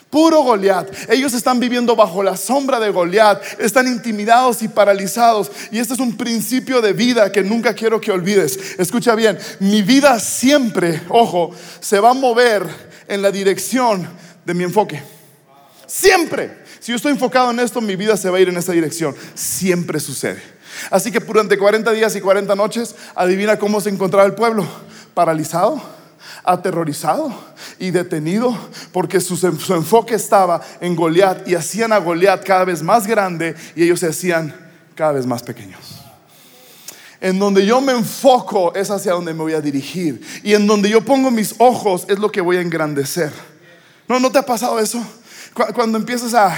Puro 0.10 0.42
Goliat. 0.42 0.90
Ellos 1.10 1.34
están 1.34 1.60
viviendo 1.60 1.96
bajo 1.96 2.24
la 2.24 2.36
sombra 2.36 2.80
de 2.80 2.90
Goliat. 2.90 3.42
Están 3.60 3.88
intimidados 3.88 4.62
y 4.62 4.68
paralizados. 4.68 5.52
Y 5.72 5.80
este 5.80 5.94
es 5.94 6.00
un 6.00 6.18
principio 6.18 6.82
de 6.82 6.94
vida 6.94 7.32
que 7.32 7.44
nunca 7.44 7.74
quiero 7.74 8.02
que 8.02 8.12
olvides. 8.12 8.80
Escucha 8.80 9.16
bien. 9.16 9.38
Mi 9.60 9.82
vida 9.84 10.20
siempre, 10.20 11.02
ojo, 11.10 11.52
se 11.80 12.00
va 12.00 12.10
a 12.10 12.14
mover 12.14 12.66
en 13.08 13.22
la 13.22 13.32
dirección 13.32 14.10
de 14.46 14.54
mi 14.54 14.64
enfoque. 14.64 15.02
Siempre. 15.86 16.69
Si 16.80 16.92
yo 16.92 16.96
estoy 16.96 17.12
enfocado 17.12 17.52
en 17.52 17.60
esto, 17.60 17.82
mi 17.82 17.96
vida 17.96 18.16
se 18.16 18.30
va 18.30 18.38
a 18.38 18.42
ir 18.42 18.50
en 18.50 18.58
esa 18.58 18.72
dirección. 18.72 19.16
Siempre 19.36 20.00
sucede. 20.00 20.42
Así 20.90 21.12
que 21.12 21.20
durante 21.20 21.58
40 21.58 21.92
días 21.92 22.16
y 22.16 22.22
40 22.22 22.56
noches, 22.56 22.96
adivina 23.16 23.60
cómo 23.60 23.82
se 23.82 23.90
encontraba 23.90 24.26
el 24.26 24.34
pueblo. 24.34 24.66
Paralizado, 25.14 25.82
aterrorizado 26.44 27.34
y 27.80 27.92
detenido 27.92 28.58
porque 28.92 29.20
su, 29.20 29.36
su 29.36 29.74
enfoque 29.74 30.16
estaba 30.16 30.62
en 30.80 30.96
Goliat 30.96 31.48
y 31.48 31.56
hacían 31.56 31.92
a 31.92 31.98
Goliat 31.98 32.44
cada 32.44 32.66
vez 32.66 32.82
más 32.82 33.08
grande 33.08 33.56
y 33.76 33.84
ellos 33.84 34.00
se 34.00 34.08
hacían 34.08 34.56
cada 34.96 35.14
vez 35.14 35.26
más 35.26 35.44
pequeños. 35.44 35.80
En 37.22 37.38
donde 37.38 37.66
yo 37.66 37.82
me 37.82 37.92
enfoco 37.92 38.74
es 38.76 38.90
hacia 38.90 39.12
donde 39.12 39.34
me 39.34 39.42
voy 39.42 39.54
a 39.54 39.60
dirigir 39.60 40.22
y 40.42 40.54
en 40.54 40.66
donde 40.66 40.90
yo 40.90 41.02
pongo 41.02 41.30
mis 41.32 41.56
ojos 41.58 42.06
es 42.08 42.18
lo 42.20 42.32
que 42.32 42.40
voy 42.40 42.58
a 42.58 42.62
engrandecer. 42.62 43.32
¿No, 44.08 44.20
no 44.20 44.32
te 44.32 44.40
ha 44.40 44.46
pasado 44.46 44.80
eso? 44.80 45.06
Cuando 45.54 45.98
empiezas 45.98 46.34
a, 46.34 46.54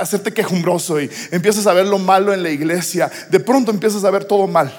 hacerte 0.00 0.32
quejumbroso 0.32 1.00
y 1.00 1.10
empiezas 1.30 1.66
a 1.66 1.72
ver 1.72 1.86
lo 1.86 1.98
malo 1.98 2.32
en 2.32 2.42
la 2.42 2.50
iglesia, 2.50 3.10
de 3.30 3.40
pronto 3.40 3.70
empiezas 3.70 4.04
a 4.04 4.10
ver 4.10 4.24
todo 4.24 4.46
mal. 4.46 4.72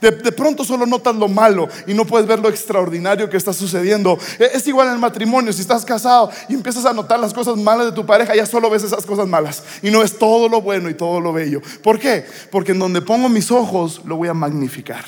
De, 0.00 0.32
pronto 0.32 0.64
solo 0.64 0.86
notas 0.86 1.14
lo 1.14 1.28
malo 1.28 1.68
y 1.86 1.94
no 1.94 2.04
puedes 2.04 2.26
ver 2.26 2.38
lo 2.38 2.48
extraordinario 2.48 3.30
que 3.30 3.36
está 3.36 3.52
sucediendo. 3.52 4.18
E, 4.38 4.50
es 4.54 4.66
igual 4.66 4.88
en 4.88 4.94
el 4.94 4.98
matrimonio, 4.98 5.52
si 5.52 5.62
estás 5.62 5.84
casado 5.84 6.30
y 6.48 6.54
empiezas 6.54 6.84
a 6.84 6.92
notar 6.92 7.18
las 7.18 7.32
cosas 7.32 7.56
malas 7.56 7.86
de 7.86 7.92
tu 7.92 8.04
pareja, 8.04 8.34
ya 8.34 8.44
solo 8.44 8.68
ves 8.68 8.82
esas 8.82 9.06
cosas 9.06 9.26
malas 9.26 9.62
y 9.82 9.90
no 9.90 10.02
es 10.02 10.18
todo 10.18 10.48
lo 10.48 10.60
bueno 10.60 10.90
y 10.90 10.94
todo 10.94 11.20
lo 11.20 11.32
bello. 11.32 11.62
¿Por 11.82 11.98
qué? 11.98 12.26
Porque 12.50 12.72
en 12.72 12.80
donde 12.80 13.00
pongo 13.00 13.28
mis 13.28 13.50
ojos 13.50 14.02
lo 14.04 14.16
voy 14.16 14.28
a 14.28 14.34
magnificar. 14.34 15.04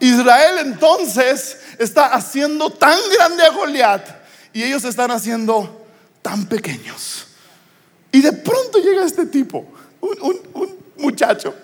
Israel 0.00 0.56
entonces 0.64 1.58
está 1.78 2.06
haciendo 2.06 2.70
tan 2.70 2.98
grande 3.16 3.44
a 3.44 3.50
Goliat 3.50 4.08
y 4.52 4.62
ellos 4.62 4.84
están 4.84 5.10
haciendo 5.10 5.83
tan 6.24 6.46
pequeños. 6.46 7.26
Y 8.10 8.22
de 8.22 8.32
pronto 8.32 8.78
llega 8.78 9.04
este 9.04 9.26
tipo, 9.26 9.66
un, 10.00 10.40
muchacho 10.96 11.54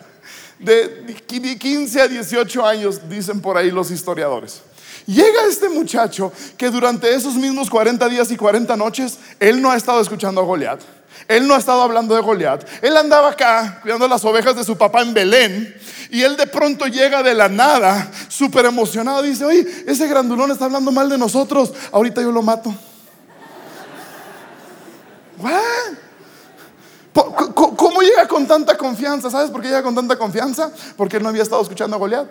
de 0.58 1.16
15 1.26 2.00
a 2.02 2.08
18 2.08 2.66
años, 2.66 3.08
dicen 3.08 3.40
por 3.40 3.56
ahí 3.56 3.70
los 3.70 3.90
historiadores. 3.90 4.60
Llega 5.06 5.46
este 5.48 5.70
muchacho 5.70 6.30
que 6.58 6.68
durante 6.68 7.14
esos 7.14 7.36
mismos 7.36 7.70
40 7.70 8.06
días 8.10 8.30
y 8.30 8.36
40 8.36 8.76
noches, 8.76 9.18
él 9.40 9.62
no 9.62 9.70
ha 9.70 9.76
estado 9.76 10.02
escuchando 10.02 10.42
a 10.42 10.44
Goliat. 10.44 10.82
Él 11.26 11.48
no 11.48 11.54
ha 11.54 11.58
estado 11.58 11.80
hablando 11.80 12.14
de 12.14 12.20
Goliat. 12.20 12.66
Él 12.82 12.94
andaba 12.98 13.30
acá 13.30 13.78
cuidando 13.80 14.06
las 14.08 14.24
ovejas 14.26 14.56
de 14.56 14.64
su 14.64 14.76
papá 14.76 15.00
en 15.00 15.14
Belén. 15.14 15.74
Y 16.10 16.22
él 16.22 16.36
de 16.36 16.46
pronto 16.46 16.86
llega 16.86 17.22
de 17.22 17.34
la 17.34 17.48
nada, 17.48 18.10
súper 18.28 18.66
emocionado. 18.66 19.22
Dice, 19.22 19.44
oye, 19.44 19.66
ese 19.86 20.06
grandulón 20.06 20.50
está 20.50 20.66
hablando 20.66 20.92
mal 20.92 21.08
de 21.08 21.16
nosotros. 21.16 21.72
Ahorita 21.92 22.20
yo 22.20 22.30
lo 22.30 22.42
mato. 22.42 22.74
¿Cómo 27.12 28.02
llega 28.02 28.28
con 28.28 28.46
tanta 28.46 28.76
confianza? 28.76 29.30
¿Sabes 29.30 29.50
por 29.50 29.60
qué 29.60 29.68
llega 29.68 29.82
con 29.82 29.94
tanta 29.94 30.16
confianza? 30.16 30.70
Porque 30.96 31.16
él 31.16 31.22
no 31.22 31.28
había 31.28 31.42
estado 31.42 31.60
escuchando 31.62 31.96
a 31.96 31.98
Goliat. 31.98 32.28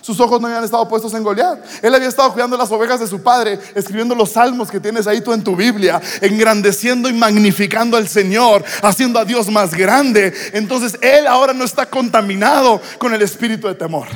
Sus 0.00 0.18
ojos 0.18 0.40
no 0.40 0.46
habían 0.46 0.64
estado 0.64 0.88
puestos 0.88 1.12
en 1.12 1.22
Goliat. 1.22 1.58
Él 1.82 1.94
había 1.94 2.08
estado 2.08 2.32
cuidando 2.32 2.56
las 2.56 2.70
ovejas 2.70 3.00
de 3.00 3.06
su 3.06 3.22
padre, 3.22 3.58
escribiendo 3.74 4.14
los 4.14 4.32
salmos 4.32 4.70
que 4.70 4.80
tienes 4.80 5.06
ahí 5.06 5.20
tú 5.20 5.32
en 5.32 5.44
tu 5.44 5.54
Biblia, 5.54 6.00
engrandeciendo 6.22 7.08
y 7.08 7.12
magnificando 7.12 7.98
al 7.98 8.08
Señor, 8.08 8.64
haciendo 8.82 9.18
a 9.18 9.24
Dios 9.26 9.50
más 9.50 9.74
grande. 9.74 10.32
Entonces 10.52 10.98
él 11.02 11.26
ahora 11.26 11.52
no 11.52 11.64
está 11.64 11.86
contaminado 11.86 12.80
con 12.98 13.12
el 13.12 13.20
espíritu 13.20 13.68
de 13.68 13.74
temor. 13.74 14.08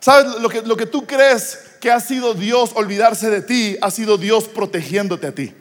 ¿Sabes? 0.00 0.40
Lo 0.40 0.48
que, 0.48 0.62
lo 0.62 0.76
que 0.76 0.86
tú 0.86 1.06
crees 1.06 1.60
que 1.80 1.92
ha 1.92 2.00
sido 2.00 2.34
Dios 2.34 2.70
olvidarse 2.74 3.30
de 3.30 3.40
ti, 3.40 3.76
ha 3.80 3.90
sido 3.92 4.18
Dios 4.18 4.48
protegiéndote 4.48 5.28
a 5.28 5.32
ti. 5.32 5.54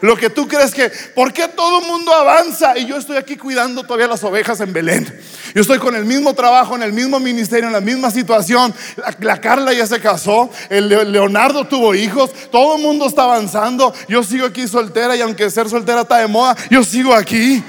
Lo 0.00 0.16
que 0.16 0.30
tú 0.30 0.46
crees 0.46 0.72
que, 0.72 0.90
¿por 1.14 1.32
qué 1.32 1.48
todo 1.48 1.80
el 1.80 1.86
mundo 1.86 2.12
avanza 2.12 2.78
y 2.78 2.86
yo 2.86 2.96
estoy 2.96 3.16
aquí 3.16 3.36
cuidando 3.36 3.82
todavía 3.82 4.06
las 4.06 4.22
ovejas 4.22 4.60
en 4.60 4.72
Belén? 4.72 5.20
Yo 5.54 5.62
estoy 5.62 5.78
con 5.78 5.96
el 5.96 6.04
mismo 6.04 6.34
trabajo, 6.34 6.76
en 6.76 6.82
el 6.82 6.92
mismo 6.92 7.18
ministerio, 7.18 7.66
en 7.66 7.72
la 7.72 7.80
misma 7.80 8.10
situación. 8.10 8.72
La, 9.20 9.40
Carla 9.40 9.72
ya 9.72 9.86
se 9.86 10.00
casó, 10.00 10.50
el 10.68 10.88
Leonardo 10.88 11.66
tuvo 11.66 11.94
hijos, 11.94 12.30
todo 12.50 12.76
el 12.76 12.82
mundo 12.82 13.06
está 13.06 13.24
avanzando. 13.24 13.92
Yo 14.08 14.22
sigo 14.22 14.46
aquí 14.46 14.68
soltera 14.68 15.16
y 15.16 15.20
aunque 15.20 15.50
ser 15.50 15.68
soltera 15.68 16.02
está 16.02 16.18
de 16.18 16.28
moda, 16.28 16.56
yo 16.70 16.84
sigo 16.84 17.14
aquí 17.14 17.62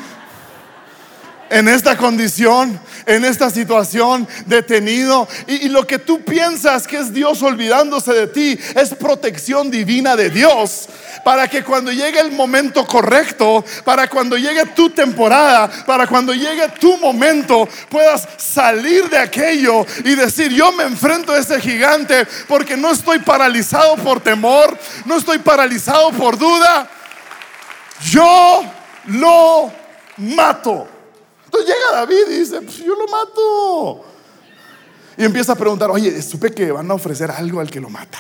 en 1.50 1.68
esta 1.68 1.98
condición, 1.98 2.80
en 3.06 3.26
esta 3.26 3.50
situación, 3.50 4.28
detenido. 4.46 5.28
Y, 5.48 5.66
y, 5.66 5.70
lo 5.70 5.86
que 5.88 6.00
tú 6.00 6.22
piensas 6.22 6.88
que 6.88 6.98
es 6.98 7.14
Dios 7.14 7.42
olvidándose 7.42 8.14
de 8.14 8.28
ti 8.28 8.60
es 8.76 8.94
protección 8.94 9.72
divina 9.72 10.16
de 10.16 10.30
Dios. 10.30 10.90
Para 11.24 11.48
que 11.48 11.64
cuando 11.64 11.92
llegue 11.92 12.20
el 12.20 12.32
momento 12.32 12.86
correcto, 12.86 13.64
para 13.84 14.08
cuando 14.08 14.38
llegue 14.38 14.66
tu 14.68 14.90
temporada, 14.90 15.70
para 15.86 16.08
cuando 16.08 16.34
llegue 16.34 16.68
tu 16.80 16.98
momento, 16.98 17.68
puedas 17.90 18.28
salir 18.38 19.10
de 19.10 19.18
aquello 19.18 19.86
y 20.04 20.16
decir, 20.16 20.52
yo 20.52 20.72
me 20.72 20.84
enfrento 20.84 21.34
a 21.34 21.38
ese 21.38 21.60
gigante 21.60 22.26
porque 22.48 22.78
no 22.78 22.92
estoy 22.92 23.20
paralizado 23.20 23.96
por 23.98 24.20
temor, 24.20 24.78
no 25.06 25.18
estoy 25.18 25.40
paralizado 25.40 26.12
por 26.12 26.38
duda. 26.38 26.90
Yo 28.12 28.64
lo 29.08 29.72
mato. 30.18 30.88
Entonces 31.46 31.70
llega 31.70 32.00
David 32.00 32.30
y 32.30 32.40
dice, 32.40 32.62
pues 32.62 32.78
yo 32.78 32.96
lo 32.96 33.08
mato. 33.08 34.06
Y 35.18 35.26
empieza 35.26 35.54
a 35.54 35.56
preguntar, 35.56 35.90
oye, 35.92 36.22
supe 36.22 36.52
que 36.54 36.72
van 36.72 36.90
a 36.90 36.94
ofrecer 36.94 37.30
algo 37.32 37.60
al 37.60 37.70
que 37.70 37.82
lo 37.82 37.90
mata. 37.90 38.20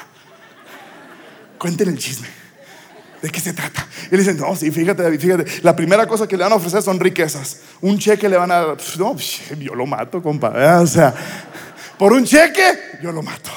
Cuenten 1.58 1.90
el 1.90 1.98
chisme. 1.98 2.28
¿De 3.22 3.30
qué 3.30 3.40
se 3.42 3.52
trata? 3.54 3.86
Y 4.08 4.12
le 4.12 4.20
dicen, 4.20 4.38
no, 4.38 4.56
sí, 4.56 4.72
fíjate, 4.72 5.18
fíjate. 5.20 5.62
La 5.62 5.76
primera 5.76 6.08
cosa 6.08 6.26
que 6.28 6.38
le 6.38 6.44
van 6.44 6.54
a 6.54 6.56
ofrecer 6.56 6.82
son 6.82 7.00
riquezas. 7.00 7.58
Un 7.82 8.00
cheque 8.00 8.30
le 8.30 8.38
van 8.38 8.52
a 8.52 8.56
dar. 8.66 8.78
No, 8.98 9.16
yo 9.60 9.76
lo 9.76 9.86
mato, 9.86 10.22
compa. 10.22 10.80
O 10.80 10.88
sea, 10.88 11.14
por 11.98 12.14
un 12.14 12.24
cheque, 12.24 13.00
yo 13.02 13.12
lo 13.12 13.22
mato. 13.22 13.50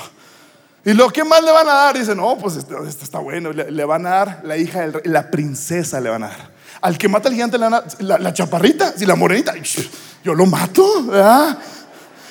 ¿Y 0.85 0.95
lo 0.95 1.11
que 1.11 1.23
más 1.23 1.45
le 1.45 1.53
van 1.53 1.69
a 1.69 1.75
dar? 1.75 1.97
Dice, 1.97 2.15
no, 2.15 2.37
pues 2.39 2.57
esto, 2.57 2.85
está 2.85 3.21
bueno. 3.21 3.53
Le, 3.53 3.85
van 3.85 4.05
a 4.05 4.11
dar 4.11 4.41
la 4.43 4.57
hija 4.57 4.81
del 4.81 4.95
rey, 4.95 5.03
la 5.05 5.31
princesa 5.31 6.01
le 6.01 6.11
van 6.11 6.25
a 6.25 6.29
dar. 6.29 6.51
Al 6.81 6.99
que 6.99 7.09
mata 7.09 7.29
al 7.29 7.35
gigante 7.35 7.57
le 7.57 7.65
van 7.65 7.75
a 7.75 7.81
dar 7.83 8.21
la, 8.21 8.33
chaparrita, 8.33 8.93
si 8.97 9.07
la 9.07 9.15
morenita, 9.15 9.55
yo 10.25 10.35
lo 10.35 10.47
mato, 10.47 11.07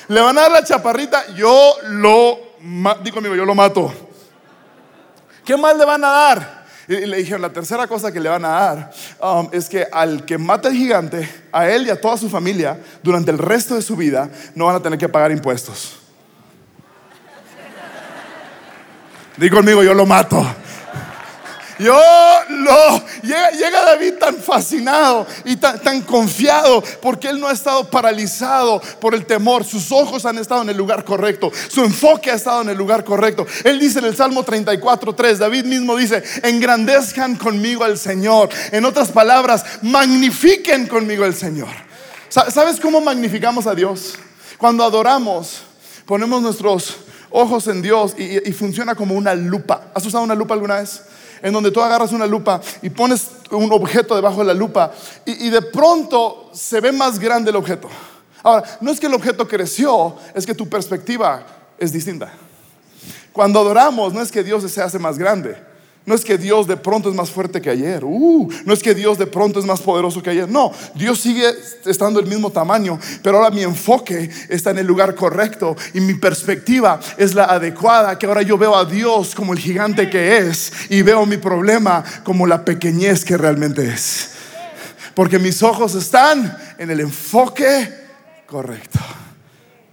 Le 0.08 0.20
van 0.20 0.36
a 0.36 0.42
dar 0.42 0.50
la 0.50 0.64
chaparrita, 0.64 1.32
yo 1.34 1.76
lo 1.84 2.38
ma- 2.60 2.98
di 3.02 3.10
conmigo, 3.10 3.34
yo 3.34 3.46
lo 3.46 3.54
mato. 3.54 3.90
¿Qué 5.46 5.56
más 5.56 5.74
le 5.76 5.86
van 5.86 6.04
a 6.04 6.08
dar? 6.08 6.61
Y 6.98 7.06
le 7.06 7.16
dijeron, 7.16 7.40
la 7.42 7.52
tercera 7.52 7.86
cosa 7.86 8.12
que 8.12 8.20
le 8.20 8.28
van 8.28 8.44
a 8.44 8.48
dar 8.48 8.90
um, 9.20 9.48
es 9.52 9.68
que 9.68 9.86
al 9.90 10.24
que 10.24 10.36
mata 10.36 10.68
al 10.68 10.74
gigante, 10.74 11.28
a 11.50 11.68
él 11.68 11.86
y 11.86 11.90
a 11.90 12.00
toda 12.00 12.16
su 12.16 12.28
familia, 12.28 12.78
durante 13.02 13.30
el 13.30 13.38
resto 13.38 13.74
de 13.74 13.82
su 13.82 13.96
vida, 13.96 14.30
no 14.54 14.66
van 14.66 14.76
a 14.76 14.82
tener 14.82 14.98
que 14.98 15.08
pagar 15.08 15.32
impuestos. 15.32 15.98
Di 19.36 19.48
conmigo, 19.48 19.82
yo 19.82 19.94
lo 19.94 20.04
mato. 20.04 20.44
Yo 21.82 22.00
lo. 22.50 23.02
Llega, 23.22 23.50
llega 23.50 23.84
David 23.84 24.14
tan 24.20 24.36
fascinado 24.36 25.26
y 25.44 25.56
tan, 25.56 25.80
tan 25.80 26.02
confiado 26.02 26.82
porque 27.00 27.28
él 27.28 27.40
no 27.40 27.48
ha 27.48 27.52
estado 27.52 27.88
paralizado 27.90 28.80
por 29.00 29.14
el 29.14 29.26
temor. 29.26 29.64
Sus 29.64 29.90
ojos 29.90 30.24
han 30.26 30.38
estado 30.38 30.62
en 30.62 30.68
el 30.70 30.76
lugar 30.76 31.04
correcto. 31.04 31.50
Su 31.68 31.82
enfoque 31.84 32.30
ha 32.30 32.34
estado 32.34 32.62
en 32.62 32.70
el 32.70 32.76
lugar 32.78 33.04
correcto. 33.04 33.46
Él 33.64 33.78
dice 33.78 33.98
en 33.98 34.04
el 34.06 34.16
Salmo 34.16 34.44
34:3, 34.44 35.36
David 35.38 35.64
mismo 35.64 35.96
dice: 35.96 36.22
Engrandezcan 36.42 37.36
conmigo 37.36 37.84
al 37.84 37.98
Señor. 37.98 38.48
En 38.70 38.84
otras 38.84 39.10
palabras, 39.10 39.64
magnifiquen 39.82 40.86
conmigo 40.86 41.24
al 41.24 41.34
Señor. 41.34 41.68
Sa- 42.28 42.50
¿Sabes 42.50 42.78
cómo 42.80 43.00
magnificamos 43.00 43.66
a 43.66 43.74
Dios? 43.74 44.14
Cuando 44.58 44.84
adoramos, 44.84 45.62
ponemos 46.06 46.40
nuestros 46.42 46.96
ojos 47.30 47.66
en 47.66 47.82
Dios 47.82 48.14
y- 48.16 48.48
y 48.48 48.52
funciona 48.52 48.94
como 48.94 49.14
una 49.14 49.34
lupa. 49.34 49.88
¿Has 49.94 50.04
usado 50.06 50.22
una 50.24 50.34
lupa 50.34 50.54
alguna 50.54 50.76
vez? 50.76 51.02
En 51.42 51.52
donde 51.52 51.70
tú 51.70 51.80
agarras 51.80 52.12
una 52.12 52.26
lupa 52.26 52.60
y 52.80 52.88
pones 52.88 53.28
un 53.50 53.70
objeto 53.72 54.14
debajo 54.14 54.38
de 54.38 54.46
la 54.46 54.54
lupa 54.54 54.92
y, 55.26 55.50
de 55.50 55.60
pronto 55.60 56.50
se 56.52 56.80
ve 56.80 56.92
más 56.92 57.18
grande 57.18 57.50
el 57.50 57.56
objeto. 57.56 57.88
Ahora, 58.42 58.62
no 58.80 58.90
es 58.90 59.00
que 59.00 59.06
el 59.06 59.14
objeto 59.14 59.46
creció, 59.46 60.16
es 60.34 60.46
que 60.46 60.54
tu 60.54 60.68
perspectiva 60.68 61.44
es 61.78 61.92
distinta. 61.92 62.32
Cuando 63.32 63.60
adoramos, 63.60 64.12
no 64.12 64.22
es 64.22 64.30
que 64.30 64.42
Dios 64.42 64.70
se 64.70 64.82
hace 64.82 64.98
más 64.98 65.18
grande. 65.18 65.71
No 66.04 66.16
es 66.16 66.24
que 66.24 66.36
Dios 66.36 66.66
de 66.66 66.76
pronto 66.76 67.08
es 67.08 67.14
más 67.14 67.30
fuerte 67.30 67.60
que 67.60 67.70
ayer. 67.70 68.04
Uh, 68.04 68.50
no 68.64 68.74
es 68.74 68.82
que 68.82 68.92
Dios 68.92 69.18
de 69.18 69.26
pronto 69.26 69.60
es 69.60 69.64
más 69.64 69.80
poderoso 69.80 70.20
que 70.20 70.30
ayer. 70.30 70.48
No, 70.48 70.72
Dios 70.96 71.20
sigue 71.20 71.44
estando 71.86 72.18
el 72.18 72.26
mismo 72.26 72.50
tamaño, 72.50 72.98
pero 73.22 73.36
ahora 73.36 73.50
mi 73.50 73.62
enfoque 73.62 74.28
está 74.48 74.70
en 74.70 74.78
el 74.78 74.86
lugar 74.86 75.14
correcto 75.14 75.76
y 75.94 76.00
mi 76.00 76.14
perspectiva 76.14 76.98
es 77.16 77.34
la 77.34 77.44
adecuada, 77.44 78.18
que 78.18 78.26
ahora 78.26 78.42
yo 78.42 78.58
veo 78.58 78.74
a 78.74 78.84
Dios 78.84 79.34
como 79.34 79.52
el 79.52 79.60
gigante 79.60 80.10
que 80.10 80.38
es 80.38 80.72
y 80.88 81.02
veo 81.02 81.24
mi 81.24 81.36
problema 81.36 82.02
como 82.24 82.48
la 82.48 82.64
pequeñez 82.64 83.24
que 83.24 83.36
realmente 83.36 83.86
es. 83.86 84.30
Porque 85.14 85.38
mis 85.38 85.62
ojos 85.62 85.94
están 85.94 86.56
en 86.78 86.90
el 86.90 86.98
enfoque 86.98 87.88
correcto. 88.46 88.98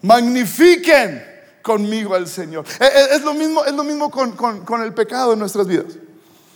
Magnifiquen 0.02 1.29
conmigo 1.62 2.16
al 2.16 2.28
Señor. 2.28 2.66
Eh, 2.80 2.86
eh, 2.94 3.08
Es 3.12 3.22
lo 3.24 3.34
mismo, 3.34 3.64
es 3.66 3.74
lo 3.74 3.84
mismo 3.84 4.10
con, 4.10 4.32
con- 4.34 4.62
con 4.66 4.82
el 4.82 4.94
pecado 4.94 5.34
en 5.34 5.40
nuestras 5.40 5.68
vidas. 5.68 5.86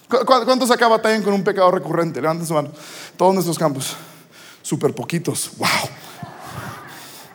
¿Cu- 0.09 0.25
cu- 0.25 0.45
¿Cuántos 0.45 0.69
acá 0.71 0.87
batallan 0.87 1.23
con 1.23 1.33
un 1.33 1.43
pecado 1.43 1.71
recurrente? 1.71 2.21
Levanten 2.21 2.45
su 2.47 2.53
mano. 2.53 2.71
Todos 3.17 3.33
nuestros 3.33 3.57
campos. 3.57 3.95
Súper 4.61 4.93
poquitos. 4.93 5.51
Wow. 5.57 5.67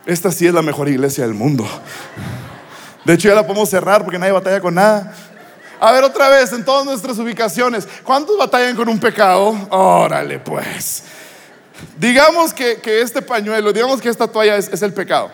Esta 0.05 0.31
sí 0.31 0.47
es 0.47 0.53
la 0.53 0.61
mejor 0.61 0.87
iglesia 0.89 1.23
del 1.25 1.33
mundo. 1.35 1.67
De 3.05 3.13
hecho, 3.13 3.27
ya 3.27 3.35
la 3.35 3.45
podemos 3.45 3.69
cerrar 3.69 4.03
porque 4.03 4.17
nadie 4.19 4.31
batalla 4.33 4.59
con 4.61 4.75
nada. 4.75 5.13
A 5.79 5.91
ver, 5.91 6.03
otra 6.03 6.29
vez, 6.29 6.51
en 6.51 6.65
todas 6.65 6.85
nuestras 6.85 7.17
ubicaciones. 7.19 7.87
¿Cuántos 8.03 8.37
batallan 8.37 8.75
con 8.75 8.89
un 8.89 8.99
pecado? 8.99 9.55
Órale, 9.69 10.39
pues. 10.39 11.03
Digamos 11.97 12.53
que, 12.53 12.77
que 12.81 13.01
este 13.01 13.21
pañuelo, 13.21 13.71
digamos 13.71 14.01
que 14.01 14.09
esta 14.09 14.27
toalla 14.27 14.57
es, 14.57 14.67
es 14.67 14.81
el 14.81 14.93
pecado. 14.93 15.31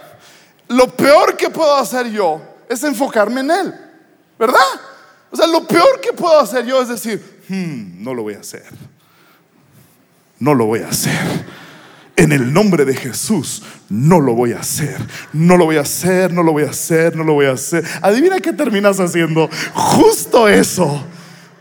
Lo 0.67 0.87
peor 0.95 1.37
que 1.37 1.49
puedo 1.49 1.75
hacer 1.75 2.09
yo 2.11 2.41
es 2.69 2.83
enfocarme 2.83 3.41
en 3.41 3.51
él, 3.51 3.75
¿verdad? 4.39 4.59
O 5.31 5.37
sea, 5.37 5.47
lo 5.47 5.67
peor 5.67 5.99
que 6.01 6.13
puedo 6.13 6.39
hacer 6.39 6.65
yo 6.65 6.81
es 6.81 6.87
decir, 6.89 7.43
"Hmm, 7.47 8.03
no 8.03 8.13
lo 8.13 8.23
voy 8.23 8.35
a 8.35 8.39
hacer. 8.39 8.65
No 10.39 10.53
lo 10.53 10.65
voy 10.65 10.81
a 10.81 10.89
hacer. 10.89 11.45
En 12.17 12.31
el 12.31 12.53
nombre 12.53 12.85
de 12.85 12.95
Jesús, 12.95 13.61
no 13.89 14.19
lo 14.21 14.33
voy 14.33 14.53
a 14.53 14.59
hacer. 14.59 14.97
No 15.33 15.57
lo 15.57 15.65
voy 15.65 15.77
a 15.77 15.81
hacer, 15.81 16.31
no 16.31 16.43
lo 16.43 16.53
voy 16.53 16.63
a 16.63 16.69
hacer, 16.69 17.15
no 17.15 17.23
lo 17.23 17.33
voy 17.33 17.45
a 17.45 17.51
hacer. 17.51 17.83
Adivina 18.01 18.39
qué 18.39 18.53
terminas 18.53 18.99
haciendo. 18.99 19.49
Justo 19.73 20.47
eso. 20.47 21.03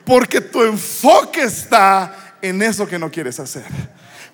Porque 0.05 0.41
tu 0.41 0.63
enfoque 0.63 1.43
está 1.43 2.37
en 2.41 2.63
eso 2.63 2.87
que 2.87 2.99
no 2.99 3.11
quieres 3.11 3.41
hacer. 3.41 3.65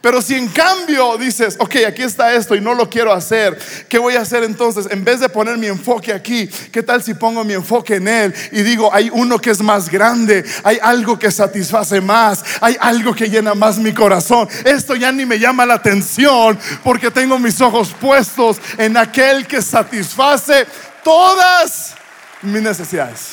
Pero 0.00 0.22
si 0.22 0.34
en 0.34 0.48
cambio 0.48 1.18
dices, 1.18 1.56
ok, 1.58 1.76
aquí 1.86 2.02
está 2.02 2.32
esto 2.32 2.54
y 2.54 2.60
no 2.60 2.72
lo 2.72 2.88
quiero 2.88 3.12
hacer, 3.12 3.58
¿qué 3.86 3.98
voy 3.98 4.16
a 4.16 4.22
hacer 4.22 4.44
entonces? 4.44 4.86
En 4.90 5.04
vez 5.04 5.20
de 5.20 5.28
poner 5.28 5.58
mi 5.58 5.66
enfoque 5.66 6.12
aquí, 6.12 6.48
¿qué 6.72 6.82
tal 6.82 7.02
si 7.02 7.12
pongo 7.12 7.44
mi 7.44 7.52
enfoque 7.52 7.96
en 7.96 8.08
Él 8.08 8.34
y 8.50 8.62
digo, 8.62 8.92
hay 8.94 9.10
uno 9.12 9.38
que 9.38 9.50
es 9.50 9.60
más 9.60 9.90
grande, 9.90 10.42
hay 10.64 10.78
algo 10.80 11.18
que 11.18 11.30
satisface 11.30 12.00
más, 12.00 12.42
hay 12.62 12.78
algo 12.80 13.14
que 13.14 13.28
llena 13.28 13.54
más 13.54 13.76
mi 13.76 13.92
corazón? 13.92 14.48
Esto 14.64 14.94
ya 14.96 15.12
ni 15.12 15.26
me 15.26 15.38
llama 15.38 15.66
la 15.66 15.74
atención 15.74 16.58
porque 16.82 17.10
tengo 17.10 17.38
mis 17.38 17.60
ojos 17.60 17.94
puestos 18.00 18.56
en 18.78 18.96
aquel 18.96 19.46
que 19.46 19.60
satisface 19.60 20.66
todas 21.04 21.94
mis 22.40 22.62
necesidades. 22.62 23.32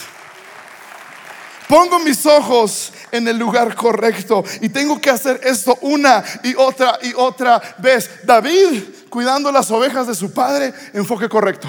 Pongo 1.67 1.99
mis 1.99 2.25
ojos 2.25 2.93
en 3.11 3.27
el 3.27 3.37
lugar 3.37 3.75
correcto 3.75 4.43
y 4.61 4.69
tengo 4.69 4.99
que 4.99 5.09
hacer 5.09 5.39
esto 5.43 5.77
una 5.81 6.23
y 6.43 6.55
otra 6.55 6.99
y 7.01 7.13
otra 7.15 7.61
vez. 7.79 8.09
David, 8.23 8.83
cuidando 9.09 9.51
las 9.51 9.69
ovejas 9.71 10.07
de 10.07 10.15
su 10.15 10.31
padre, 10.31 10.73
enfoque 10.93 11.29
correcto. 11.29 11.67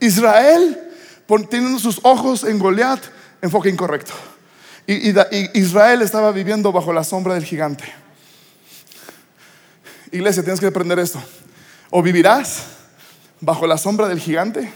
Israel, 0.00 0.90
teniendo 1.48 1.78
sus 1.78 2.00
ojos 2.02 2.44
en 2.44 2.58
Goliat, 2.58 3.00
enfoque 3.42 3.68
incorrecto. 3.68 4.12
Y, 4.86 5.10
y 5.10 5.50
Israel 5.54 6.02
estaba 6.02 6.32
viviendo 6.32 6.72
bajo 6.72 6.92
la 6.92 7.04
sombra 7.04 7.34
del 7.34 7.44
gigante. 7.44 7.84
Iglesia, 10.10 10.42
tienes 10.42 10.58
que 10.58 10.66
aprender 10.66 10.98
esto. 10.98 11.22
O 11.90 12.02
vivirás 12.02 12.62
bajo 13.40 13.66
la 13.66 13.78
sombra 13.78 14.08
del 14.08 14.20
gigante 14.20 14.70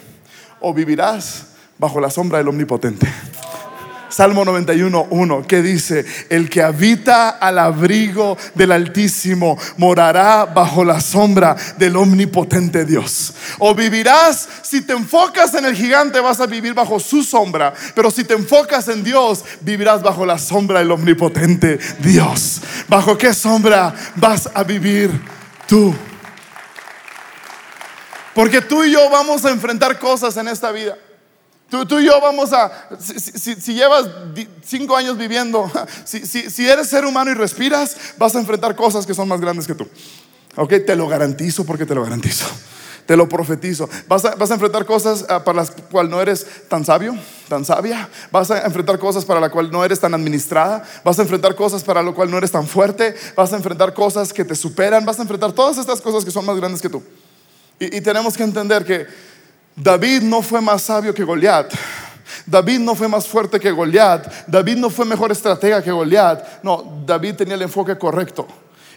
o 0.61 0.73
vivirás 0.73 1.49
bajo 1.79 2.01
la 2.01 2.11
sombra 2.11 2.39
del 2.39 2.49
omnipotente. 2.49 3.07
Salmo 4.15 4.45
91, 4.45 5.09
1, 5.11 5.43
que 5.45 5.61
dice, 5.61 6.05
el 6.29 6.49
que 6.49 6.63
habita 6.63 7.31
al 7.31 7.59
abrigo 7.59 8.39
del 8.55 8.71
Altísimo 8.71 9.59
morará 9.77 10.45
bajo 10.45 10.85
la 10.85 11.01
sombra 11.01 11.57
del 11.79 11.97
omnipotente 11.97 12.85
Dios. 12.85 13.35
O 13.59 13.75
vivirás, 13.75 14.49
si 14.63 14.83
te 14.83 14.93
enfocas 14.93 15.55
en 15.55 15.65
el 15.65 15.75
gigante 15.75 16.21
vas 16.21 16.39
a 16.39 16.47
vivir 16.47 16.75
bajo 16.75 17.01
su 17.01 17.25
sombra, 17.25 17.75
pero 17.97 18.09
si 18.09 18.23
te 18.23 18.35
enfocas 18.35 18.87
en 18.87 19.03
Dios, 19.03 19.45
vivirás 19.63 20.01
bajo 20.01 20.25
la 20.25 20.39
sombra 20.39 20.79
del 20.79 20.93
omnipotente 20.93 21.81
Dios. 21.99 22.61
¿Bajo 22.87 23.19
qué 23.19 23.35
sombra 23.35 23.93
vas 24.15 24.49
a 24.55 24.63
vivir 24.63 25.11
tú? 25.67 25.93
Porque 28.33 28.61
tú 28.61 28.85
y 28.85 28.93
yo 28.93 29.11
vamos 29.11 29.45
a 29.45 29.51
enfrentar 29.51 29.99
cosas 29.99 30.37
en 30.37 30.47
esta 30.47 30.71
vida. 30.71 30.97
Tú, 31.71 31.87
tú 31.87 31.99
y 31.99 32.05
yo 32.05 32.21
vamos 32.21 32.53
a, 32.53 32.89
si, 33.01 33.75
llevas 33.75 34.07
cinco 34.65 34.97
años 34.97 35.17
viviendo, 35.17 35.71
si, 36.05 36.25
si- 36.27 36.69
eres 36.69 36.89
ser 36.89 37.05
humano 37.05 37.31
y 37.31 37.35
respiras, 37.35 37.97
vas 38.19 38.35
a 38.37 38.39
enfrentar 38.39 38.77
cosas 38.77 39.07
que 39.07 39.15
son 39.15 39.29
más 39.29 39.41
grandes 39.41 39.67
que 39.67 39.75
tú. 39.75 39.89
Ok, 40.57 40.73
te 40.87 40.95
lo 40.95 41.09
garantizo 41.09 41.65
porque 41.65 41.87
te 41.87 41.95
lo 41.95 42.05
garantizo. 42.05 42.47
Te 43.07 43.19
lo 43.19 43.29
profetizo. 43.29 43.87
Vas 44.09 44.25
a, 44.25 44.35
vas 44.35 44.51
a 44.51 44.55
enfrentar 44.55 44.87
cosas 44.87 45.27
ah, 45.29 45.45
para 45.45 45.57
las 45.57 45.71
cuales 45.71 46.11
no 46.11 46.23
eres 46.23 46.47
tan 46.69 46.87
sabio, 46.87 47.15
tan 47.51 47.63
sabia. 47.63 48.09
Vas 48.33 48.51
a 48.51 48.65
enfrentar 48.65 48.99
cosas 48.99 49.27
para 49.27 49.41
las 49.41 49.51
cuales 49.51 49.71
no 49.71 49.85
eres 49.85 50.01
tan 50.01 50.15
administrada. 50.15 50.83
Vas 51.05 51.19
a 51.19 51.23
enfrentar 51.23 51.55
cosas 51.55 51.85
para 51.85 52.03
lo 52.03 52.15
cual 52.15 52.31
no 52.31 52.39
eres 52.39 52.51
tan 52.51 52.67
fuerte. 52.67 53.15
Vas 53.37 53.53
a 53.53 53.57
enfrentar 53.57 53.93
cosas 53.93 54.33
que 54.33 54.43
te 54.43 54.55
superan. 54.55 55.05
Vas 55.05 55.19
a 55.19 55.23
enfrentar 55.23 55.53
todas 55.53 55.77
estas 55.77 56.01
cosas 56.01 56.25
que 56.25 56.31
son 56.31 56.47
más 56.47 56.57
grandes 56.57 56.81
que 56.81 56.89
tú. 56.89 57.03
Y 57.79 58.01
tenemos 58.01 58.39
que 58.39 58.43
entender 58.43 58.87
que 58.87 59.07
David 59.77 60.23
no 60.23 60.43
fue 60.43 60.61
más 60.61 60.83
sabio 60.83 61.13
que 61.13 61.25
Goliat. 61.25 61.73
David 62.47 62.81
no 62.81 62.95
fue 62.95 63.09
más 63.09 63.27
fuerte 63.27 63.59
que 63.59 63.71
Goliat. 63.71 64.47
David 64.47 64.77
no 64.77 64.91
fue 64.91 65.05
mejor 65.05 65.33
estratega 65.33 65.83
que 65.83 65.91
Goliat. 65.91 66.63
No, 66.63 67.03
David 67.05 67.35
tenía 67.35 67.55
el 67.55 67.63
enfoque 67.63 67.97
correcto. 67.97 68.47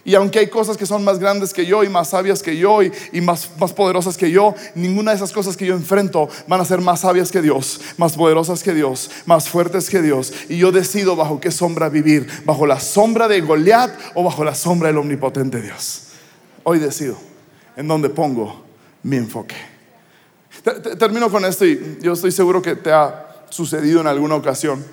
Y 0.04 0.14
aunque 0.14 0.38
hay 0.38 0.46
cosas 0.46 0.76
que 0.76 0.86
son 0.86 1.04
más 1.04 1.18
grandes 1.18 1.52
que 1.52 1.66
yo 1.66 1.84
y 1.84 1.88
más 1.88 2.10
sabias 2.10 2.42
que 2.42 2.56
yo 2.56 2.82
y, 2.82 3.20
más, 3.20 3.50
más 3.58 3.72
poderosas 3.72 4.16
que 4.16 4.30
yo, 4.30 4.54
ninguna 4.74 5.10
de 5.10 5.16
esas 5.16 5.32
cosas 5.32 5.56
que 5.56 5.66
yo 5.66 5.74
enfrento 5.74 6.28
van 6.46 6.60
a 6.60 6.64
ser 6.64 6.80
más 6.80 7.00
sabias 7.00 7.30
que 7.30 7.42
Dios, 7.42 7.80
más 7.98 8.16
poderosas 8.16 8.62
que 8.62 8.72
Dios, 8.72 9.10
más 9.26 9.48
fuertes 9.48 9.90
que 9.90 10.00
Dios. 10.00 10.32
Y 10.48 10.58
yo 10.58 10.72
decido 10.72 11.16
bajo 11.16 11.40
qué 11.40 11.50
sombra 11.50 11.88
vivir, 11.88 12.26
bajo 12.44 12.66
la 12.66 12.80
sombra 12.80 13.28
de 13.28 13.40
Goliat 13.40 13.90
o 14.14 14.22
bajo 14.22 14.44
la 14.44 14.54
sombra 14.54 14.88
del 14.88 14.98
omnipotente 14.98 15.60
Dios. 15.60 16.04
Hoy 16.62 16.78
decido 16.78 17.18
en 17.76 17.88
dónde 17.88 18.08
pongo 18.08 18.62
mi 19.02 19.16
enfoque. 19.16 19.77
Te- 20.74 20.80
te- 20.90 20.96
Termino 20.96 21.30
con 21.30 21.44
esto 21.44 21.64
y 21.64 21.98
yo 22.02 22.12
estoy 22.12 22.32
seguro 22.32 22.60
que 22.62 22.76
te 22.76 22.92
ha 22.92 23.26
sucedido 23.50 24.00
en 24.00 24.06
alguna 24.06 24.34
ocasión. 24.34 24.84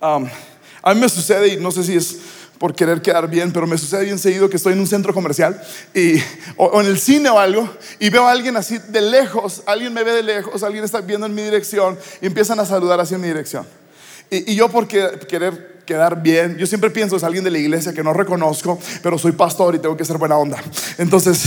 Um, 0.00 0.26
a 0.82 0.94
mí 0.94 1.00
me 1.00 1.08
sucede 1.08 1.48
y 1.48 1.56
no 1.58 1.70
sé 1.70 1.84
si 1.84 1.96
es 1.96 2.18
por 2.58 2.74
querer 2.74 3.00
quedar 3.00 3.28
bien, 3.28 3.52
pero 3.52 3.66
me 3.66 3.76
sucede 3.78 4.04
bien 4.04 4.18
seguido 4.18 4.48
que 4.50 4.56
estoy 4.56 4.74
en 4.74 4.80
un 4.80 4.86
centro 4.86 5.12
comercial 5.14 5.60
y, 5.94 6.16
o, 6.56 6.66
o 6.66 6.80
en 6.80 6.86
el 6.88 6.98
cine 6.98 7.30
o 7.30 7.38
algo 7.38 7.68
y 7.98 8.10
veo 8.10 8.26
a 8.26 8.30
alguien 8.30 8.56
así 8.56 8.78
de 8.88 9.00
lejos, 9.00 9.62
alguien 9.66 9.92
me 9.94 10.04
ve 10.04 10.12
de 10.12 10.22
lejos, 10.22 10.62
alguien 10.62 10.84
está 10.84 11.00
viendo 11.00 11.26
en 11.26 11.34
mi 11.34 11.42
dirección 11.42 11.98
y 12.20 12.26
empiezan 12.26 12.60
a 12.60 12.66
saludar 12.66 13.00
hacia 13.00 13.16
mi 13.18 13.28
dirección. 13.28 13.66
Y, 14.30 14.52
y 14.52 14.56
yo 14.56 14.68
por 14.68 14.86
que- 14.86 15.18
querer 15.28 15.80
quedar 15.86 16.22
bien, 16.22 16.56
yo 16.56 16.66
siempre 16.66 16.90
pienso 16.90 17.16
es 17.16 17.24
alguien 17.24 17.42
de 17.44 17.50
la 17.50 17.58
iglesia 17.58 17.92
que 17.92 18.02
no 18.04 18.12
reconozco, 18.12 18.78
pero 19.02 19.18
soy 19.18 19.32
pastor 19.32 19.74
y 19.74 19.78
tengo 19.78 19.96
que 19.96 20.04
ser 20.04 20.18
buena 20.18 20.36
onda. 20.36 20.62
Entonces, 20.98 21.44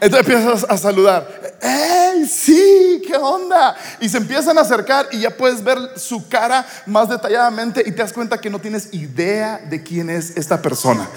entonces 0.00 0.28
empiezas 0.28 0.66
a 0.68 0.76
saludar. 0.76 1.56
¡Ey, 1.60 2.26
sí! 2.26 3.02
¿Qué 3.06 3.16
onda? 3.16 3.76
Y 4.00 4.08
se 4.08 4.16
empiezan 4.16 4.56
a 4.58 4.62
acercar 4.62 5.08
y 5.12 5.20
ya 5.20 5.30
puedes 5.30 5.62
ver 5.62 5.78
su 5.96 6.28
cara 6.28 6.66
más 6.86 7.08
detalladamente 7.08 7.82
y 7.84 7.92
te 7.92 7.98
das 7.98 8.12
cuenta 8.12 8.38
que 8.38 8.50
no 8.50 8.58
tienes 8.58 8.88
idea 8.92 9.58
de 9.68 9.82
quién 9.82 10.10
es 10.10 10.36
esta 10.36 10.62
persona. 10.62 11.08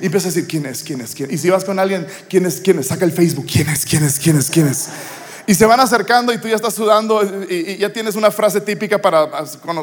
Y 0.00 0.06
empiezas 0.06 0.32
a 0.32 0.34
decir, 0.34 0.48
¿quién 0.48 0.66
es? 0.66 0.82
¿Quién 0.82 1.00
es? 1.00 1.14
¿Quién? 1.14 1.32
Y 1.32 1.38
si 1.38 1.50
vas 1.50 1.64
con 1.64 1.78
alguien, 1.78 2.06
¿quién 2.28 2.46
es? 2.46 2.60
¿Quién 2.60 2.78
es? 2.78 2.88
Saca 2.88 3.04
el 3.04 3.12
Facebook, 3.12 3.46
¿quién 3.50 3.68
es? 3.68 3.84
¿Quién 3.84 4.04
es? 4.04 4.18
¿Quién 4.18 4.38
es? 4.38 4.50
¿Quién 4.50 4.68
es? 4.68 4.88
Y 5.46 5.54
se 5.54 5.66
van 5.66 5.80
acercando 5.80 6.32
y 6.32 6.38
tú 6.38 6.46
ya 6.48 6.54
estás 6.54 6.74
sudando 6.74 7.22
y, 7.48 7.76
ya 7.76 7.92
tienes 7.92 8.14
una 8.14 8.30
frase 8.30 8.60
típica 8.60 8.98
para, 8.98 9.28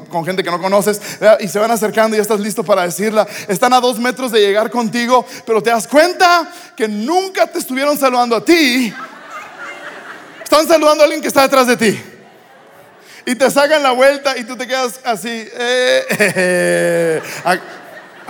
con, 0.10 0.26
gente 0.26 0.44
que 0.44 0.50
no 0.50 0.62
conoces 0.62 1.02
y 1.42 1.48
se 1.48 1.60
van 1.60 1.72
acercando 1.72 2.16
y 2.16 2.18
ya 2.18 2.22
estás 2.22 2.40
listo 2.40 2.64
para 2.64 2.84
decirla. 2.84 3.28
Están 3.48 3.74
a 3.74 3.82
dos 3.82 4.00
metros 4.00 4.32
de 4.32 4.40
llegar 4.40 4.70
contigo, 4.70 5.26
pero 5.46 5.62
te 5.62 5.70
das 5.70 5.88
cuenta 5.88 6.50
que 6.78 6.88
nunca 6.88 7.46
te 7.48 7.60
estuvieron 7.60 7.98
saludando 7.98 8.38
a 8.38 8.46
ti. 8.46 8.94
Están 10.44 10.68
saludando 10.68 11.04
a 11.04 11.06
alguien 11.06 11.22
que 11.22 11.28
está 11.28 11.42
detrás 11.42 11.68
de 11.68 11.78
ti. 11.78 12.02
Y 13.26 13.36
te 13.36 13.52
sacan 13.52 13.84
la 13.84 13.92
vuelta 13.92 14.38
y 14.38 14.46
tú 14.46 14.56
te 14.56 14.66
quedas 14.66 15.00
así. 15.04 15.30
eh, 15.30 16.06
eh, 16.10 16.34
eh, 16.36 17.22
a, 17.44 17.60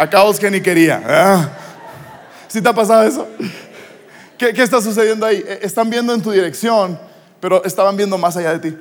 a 0.03 0.09
caos 0.09 0.39
que 0.39 0.49
ni 0.49 0.61
quería. 0.61 0.97
¿verdad? 0.97 1.51
¿Sí 2.47 2.61
te 2.61 2.67
ha 2.67 2.73
pasado 2.73 3.03
eso? 3.03 3.27
¿Qué, 4.37 4.53
qué 4.53 4.63
está 4.63 4.81
sucediendo 4.81 5.25
ahí? 5.25 5.43
Eh, 5.45 5.59
Están 5.61 5.89
viendo 5.89 6.13
en 6.13 6.21
tu 6.21 6.31
dirección, 6.31 6.99
pero 7.39 7.63
estaban 7.63 7.97
viendo 7.97 8.17
más 8.17 8.37
allá 8.37 8.57
de 8.57 8.71
ti. 8.71 8.77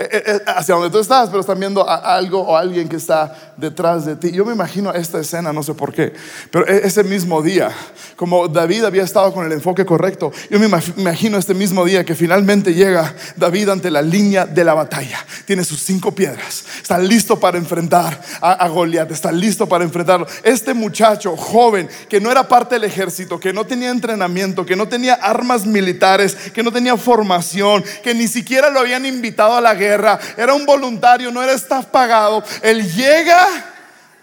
Eh, 0.00 0.08
eh, 0.12 0.22
eh, 0.26 0.40
hacia 0.46 0.76
donde 0.76 0.90
tú 0.90 1.00
estás, 1.00 1.28
pero 1.28 1.40
están 1.40 1.58
viendo 1.58 1.88
a 1.88 1.96
algo 2.14 2.40
o 2.40 2.56
alguien 2.56 2.88
que 2.88 2.94
está 2.94 3.52
detrás 3.56 4.06
de 4.06 4.14
ti. 4.14 4.30
Yo 4.30 4.44
me 4.44 4.52
imagino 4.52 4.92
esta 4.94 5.18
escena, 5.18 5.52
no 5.52 5.64
sé 5.64 5.74
por 5.74 5.92
qué, 5.92 6.12
pero 6.52 6.64
e- 6.68 6.86
ese 6.86 7.02
mismo 7.02 7.42
día, 7.42 7.72
como 8.14 8.46
David 8.46 8.84
había 8.84 9.02
estado 9.02 9.32
con 9.34 9.44
el 9.44 9.50
enfoque 9.50 9.84
correcto, 9.84 10.30
yo 10.50 10.60
me 10.60 10.68
imag- 10.68 10.94
imagino 10.98 11.36
este 11.36 11.52
mismo 11.52 11.84
día 11.84 12.04
que 12.04 12.14
finalmente 12.14 12.74
llega 12.74 13.12
David 13.34 13.70
ante 13.70 13.90
la 13.90 14.00
línea 14.00 14.46
de 14.46 14.62
la 14.62 14.72
batalla. 14.74 15.18
Tiene 15.46 15.64
sus 15.64 15.80
cinco 15.80 16.12
piedras, 16.12 16.64
está 16.80 16.96
listo 17.00 17.40
para 17.40 17.58
enfrentar 17.58 18.20
a, 18.40 18.52
a 18.52 18.68
Goliat, 18.68 19.10
está 19.10 19.32
listo 19.32 19.66
para 19.68 19.82
enfrentarlo. 19.82 20.28
Este 20.44 20.74
muchacho 20.74 21.36
joven 21.36 21.88
que 22.08 22.20
no 22.20 22.30
era 22.30 22.46
parte 22.46 22.76
del 22.76 22.84
ejército, 22.84 23.40
que 23.40 23.52
no 23.52 23.64
tenía 23.66 23.90
entrenamiento, 23.90 24.64
que 24.64 24.76
no 24.76 24.86
tenía 24.86 25.14
armas 25.14 25.66
militares, 25.66 26.36
que 26.54 26.62
no 26.62 26.70
tenía 26.70 26.96
formación, 26.96 27.82
que 28.04 28.14
ni 28.14 28.28
siquiera 28.28 28.70
lo 28.70 28.78
habían 28.78 29.04
invitado 29.04 29.56
a 29.56 29.60
la 29.60 29.74
guerra, 29.74 29.87
era 29.88 30.54
un 30.54 30.66
voluntario, 30.66 31.30
no 31.30 31.42
era 31.42 31.52
staff 31.52 31.86
pagado. 31.86 32.42
Él 32.62 32.90
llega 32.92 33.46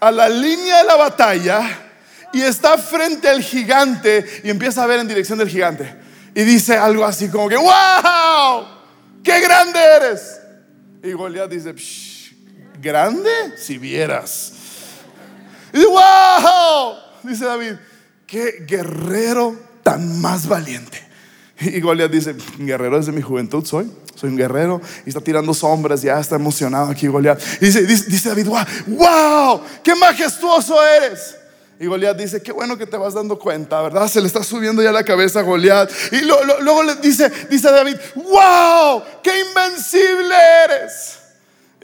a 0.00 0.10
la 0.10 0.28
línea 0.28 0.78
de 0.78 0.84
la 0.84 0.96
batalla 0.96 1.62
y 2.32 2.42
está 2.42 2.78
frente 2.78 3.28
al 3.28 3.42
gigante 3.42 4.42
y 4.44 4.50
empieza 4.50 4.82
a 4.82 4.86
ver 4.86 5.00
en 5.00 5.08
dirección 5.08 5.38
del 5.38 5.48
gigante. 5.48 5.94
Y 6.34 6.42
dice 6.42 6.76
algo 6.76 7.04
así 7.04 7.28
como 7.28 7.48
que, 7.48 7.56
wow, 7.56 8.66
qué 9.22 9.40
grande 9.40 9.80
eres. 9.80 10.40
Y 11.02 11.14
dice, 11.48 11.72
"Psh, 11.72 12.16
grande 12.80 13.30
si 13.56 13.78
vieras. 13.78 14.52
Y 15.72 15.78
dice, 15.78 15.88
wow, 15.88 16.94
dice 17.22 17.44
David, 17.44 17.72
qué 18.26 18.64
guerrero 18.66 19.56
tan 19.82 20.20
más 20.20 20.46
valiente. 20.46 21.02
Y 21.60 21.80
dice, 22.08 22.34
guerrero 22.58 22.98
desde 22.98 23.12
mi 23.12 23.22
juventud 23.22 23.64
soy, 23.64 23.90
soy 24.16 24.30
un 24.30 24.36
guerrero 24.36 24.80
y 25.04 25.10
está 25.10 25.20
tirando 25.20 25.54
sombras, 25.54 26.02
ya 26.02 26.18
está 26.18 26.34
emocionado 26.34 26.90
aquí 26.90 27.06
Goliat. 27.06 27.40
Dice, 27.60 27.82
dice, 27.86 28.28
David, 28.28 28.48
wow, 28.48 28.64
wow, 28.88 29.60
qué 29.84 29.94
majestuoso 29.94 30.76
eres. 30.84 31.36
Y 31.78 31.86
Goliat 31.86 32.16
dice, 32.16 32.42
qué 32.42 32.52
bueno 32.52 32.78
que 32.78 32.86
te 32.86 32.96
vas 32.96 33.12
dando 33.12 33.38
cuenta, 33.38 33.82
¿verdad? 33.82 34.08
Se 34.08 34.20
le 34.20 34.26
está 34.26 34.42
subiendo 34.42 34.82
ya 34.82 34.90
la 34.90 35.04
cabeza 35.04 35.40
a 35.40 35.42
Goliat. 35.42 35.90
Y 36.10 36.22
luego 36.22 36.82
le 36.82 36.96
dice, 36.96 37.30
dice 37.50 37.70
David, 37.70 37.96
wow, 38.14 39.02
qué 39.22 39.30
invencible 39.40 40.34
eres. 40.64 41.18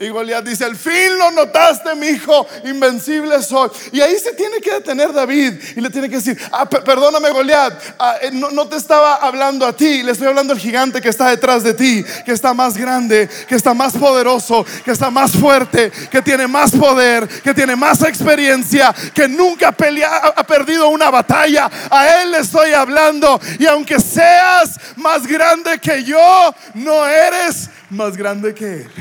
Y 0.03 0.09
Goliat 0.09 0.43
dice, 0.43 0.65
al 0.65 0.75
fin 0.75 1.17
lo 1.17 1.31
notaste, 1.31 1.95
mi 1.95 2.07
hijo, 2.07 2.45
invencible 2.65 3.41
soy. 3.41 3.69
Y 3.91 4.01
ahí 4.01 4.17
se 4.19 4.33
tiene 4.33 4.59
que 4.59 4.73
detener 4.73 5.13
David 5.13 5.53
y 5.75 5.81
le 5.81 5.89
tiene 5.89 6.09
que 6.09 6.17
decir, 6.17 6.37
ah, 6.51 6.67
per- 6.67 6.83
perdóname 6.83 7.29
Goliat, 7.29 7.73
ah, 7.99 8.17
eh, 8.21 8.29
no, 8.31 8.51
no 8.51 8.67
te 8.67 8.75
estaba 8.75 9.15
hablando 9.15 9.65
a 9.65 9.73
ti, 9.75 10.03
le 10.03 10.11
estoy 10.11 10.27
hablando 10.27 10.53
al 10.53 10.59
gigante 10.59 10.99
que 11.01 11.09
está 11.09 11.29
detrás 11.29 11.63
de 11.63 11.73
ti, 11.73 12.03
que 12.25 12.31
está 12.33 12.53
más 12.53 12.75
grande, 12.77 13.29
que 13.47 13.55
está 13.55 13.73
más 13.73 13.93
poderoso, 13.93 14.65
que 14.83 14.91
está 14.91 15.09
más 15.09 15.31
fuerte, 15.31 15.91
que 16.11 16.21
tiene 16.21 16.47
más 16.47 16.71
poder, 16.71 17.27
que 17.27 17.53
tiene 17.53 17.75
más 17.75 18.01
experiencia, 18.03 18.93
que 19.13 19.27
nunca 19.27 19.71
pelea, 19.71 20.33
ha 20.35 20.43
perdido 20.45 20.89
una 20.89 21.09
batalla. 21.09 21.69
A 21.89 22.21
él 22.21 22.31
le 22.31 22.39
estoy 22.39 22.73
hablando 22.73 23.39
y 23.59 23.65
aunque 23.67 23.99
seas 23.99 24.79
más 24.97 25.25
grande 25.25 25.79
que 25.79 26.03
yo, 26.03 26.53
no 26.73 27.07
eres 27.07 27.69
más 27.89 28.17
grande 28.17 28.53
que 28.53 28.65
él. 28.65 28.91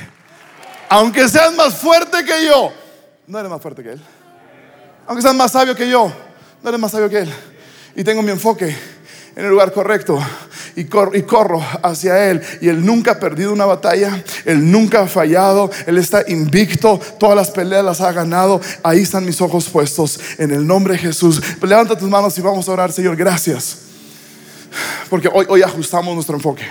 Aunque 0.94 1.26
seas 1.26 1.54
más 1.54 1.72
fuerte 1.74 2.22
que 2.22 2.44
yo, 2.44 2.70
no 3.26 3.38
eres 3.38 3.50
más 3.50 3.62
fuerte 3.62 3.82
que 3.82 3.92
él. 3.92 4.00
Aunque 5.06 5.22
seas 5.22 5.34
más 5.34 5.50
sabio 5.52 5.74
que 5.74 5.88
yo, 5.88 6.12
no 6.62 6.68
eres 6.68 6.78
más 6.78 6.92
sabio 6.92 7.08
que 7.08 7.20
él. 7.20 7.32
Y 7.96 8.04
tengo 8.04 8.20
mi 8.20 8.30
enfoque 8.30 8.76
en 9.34 9.42
el 9.42 9.50
lugar 9.50 9.72
correcto 9.72 10.18
y, 10.76 10.84
cor- 10.84 11.16
y 11.16 11.22
corro 11.22 11.64
hacia 11.82 12.28
él. 12.30 12.42
Y 12.60 12.68
él 12.68 12.84
nunca 12.84 13.12
ha 13.12 13.18
perdido 13.18 13.54
una 13.54 13.64
batalla, 13.64 14.22
él 14.44 14.70
nunca 14.70 15.00
ha 15.00 15.06
fallado, 15.06 15.70
él 15.86 15.96
está 15.96 16.24
invicto, 16.28 17.00
todas 17.18 17.36
las 17.36 17.50
peleas 17.50 17.82
las 17.82 18.02
ha 18.02 18.12
ganado. 18.12 18.60
Ahí 18.82 19.00
están 19.00 19.24
mis 19.24 19.40
ojos 19.40 19.70
puestos 19.70 20.20
en 20.36 20.50
el 20.52 20.66
nombre 20.66 20.92
de 20.92 20.98
Jesús. 20.98 21.40
Levanta 21.62 21.96
tus 21.96 22.10
manos 22.10 22.36
y 22.36 22.42
vamos 22.42 22.68
a 22.68 22.72
orar, 22.72 22.92
Señor, 22.92 23.16
gracias. 23.16 23.78
Porque 25.08 25.30
hoy, 25.32 25.46
hoy 25.48 25.62
ajustamos 25.62 26.14
nuestro 26.14 26.36
enfoque. 26.36 26.64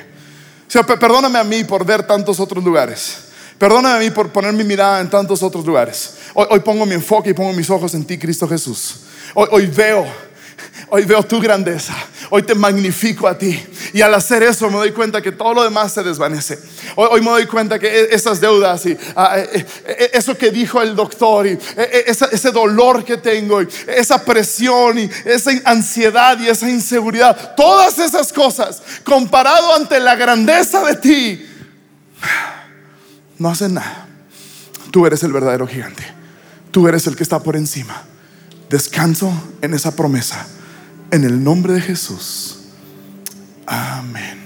Pe- 0.71 0.97
perdóname 0.97 1.39
a 1.39 1.43
mí 1.43 1.63
por 1.63 1.83
ver 1.83 2.03
tantos 2.05 2.39
otros 2.39 2.63
lugares. 2.63 3.30
Perdóname 3.61 3.95
a 3.95 3.99
mí 3.99 4.09
por 4.09 4.31
poner 4.31 4.53
mi 4.53 4.63
mirada 4.63 5.01
en 5.01 5.07
tantos 5.07 5.43
otros 5.43 5.63
lugares. 5.63 6.15
Hoy, 6.33 6.59
pongo 6.61 6.83
mi 6.83 6.95
enfoque 6.95 7.29
y 7.29 7.33
pongo 7.35 7.53
mis 7.53 7.69
ojos 7.69 7.93
en 7.93 8.03
ti, 8.03 8.17
Cristo 8.17 8.47
Jesús. 8.47 9.01
Hoy, 9.35 9.67
veo, 9.67 10.03
hoy 10.89 11.05
veo 11.05 11.21
tu 11.21 11.39
grandeza. 11.39 11.93
Hoy 12.31 12.41
te 12.41 12.55
magnifico 12.55 13.27
a 13.27 13.37
ti. 13.37 13.63
Y 13.93 14.01
al 14.01 14.15
hacer 14.15 14.41
eso 14.41 14.67
me 14.71 14.77
doy 14.77 14.91
cuenta 14.91 15.21
que 15.21 15.31
todo 15.31 15.53
lo 15.53 15.63
demás 15.63 15.93
se 15.93 16.01
desvanece. 16.01 16.57
Hoy, 16.95 17.21
me 17.21 17.29
doy 17.29 17.45
cuenta 17.45 17.77
que 17.77 17.85
e- 17.85 18.15
esas 18.15 18.41
deudas 18.41 18.83
y 18.87 18.97
ah, 19.15 19.37
eh, 19.37 19.63
eh, 19.85 20.09
eso 20.11 20.35
que 20.35 20.49
dijo 20.49 20.81
el 20.81 20.95
doctor 20.95 21.45
y 21.45 21.51
eh, 21.51 21.59
eh, 21.77 22.15
ese 22.31 22.49
dolor 22.49 23.05
que 23.05 23.17
tengo 23.17 23.61
y 23.61 23.67
esa 23.85 24.25
presión 24.25 24.97
y 24.97 25.07
esa 25.23 25.51
ansiedad 25.65 26.35
y 26.39 26.49
esa 26.49 26.67
inseguridad, 26.67 27.53
todas 27.55 27.99
esas 27.99 28.33
cosas 28.33 28.81
comparado 29.03 29.75
ante 29.75 29.99
la 29.99 30.15
grandeza 30.15 30.83
de 30.83 30.95
ti, 30.95 31.47
no 33.41 33.49
hacen 33.49 33.73
nada. 33.73 34.05
Tú 34.91 35.07
eres 35.07 35.23
el 35.23 35.33
verdadero 35.33 35.65
gigante. 35.65 36.03
Tú 36.69 36.87
eres 36.87 37.07
el 37.07 37.15
que 37.15 37.23
está 37.23 37.39
por 37.41 37.55
encima. 37.55 38.03
Descanso 38.69 39.33
en 39.63 39.73
esa 39.73 39.95
promesa. 39.95 40.45
En 41.09 41.23
el 41.23 41.43
nombre 41.43 41.73
de 41.73 41.81
Jesús. 41.81 42.59
Amén. 43.65 44.39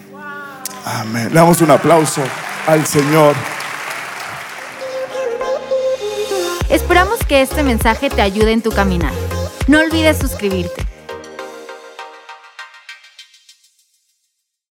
Amén. 0.85 1.27
Le 1.27 1.35
damos 1.35 1.59
un 1.59 1.71
aplauso 1.71 2.21
al 2.67 2.85
Señor. 2.85 3.35
Esperamos 6.69 7.19
que 7.27 7.41
este 7.41 7.63
mensaje 7.63 8.09
te 8.09 8.21
ayude 8.21 8.53
en 8.53 8.61
tu 8.61 8.71
caminar. 8.71 9.11
No 9.67 9.79
olvides 9.79 10.17
suscribirte. 10.17 10.84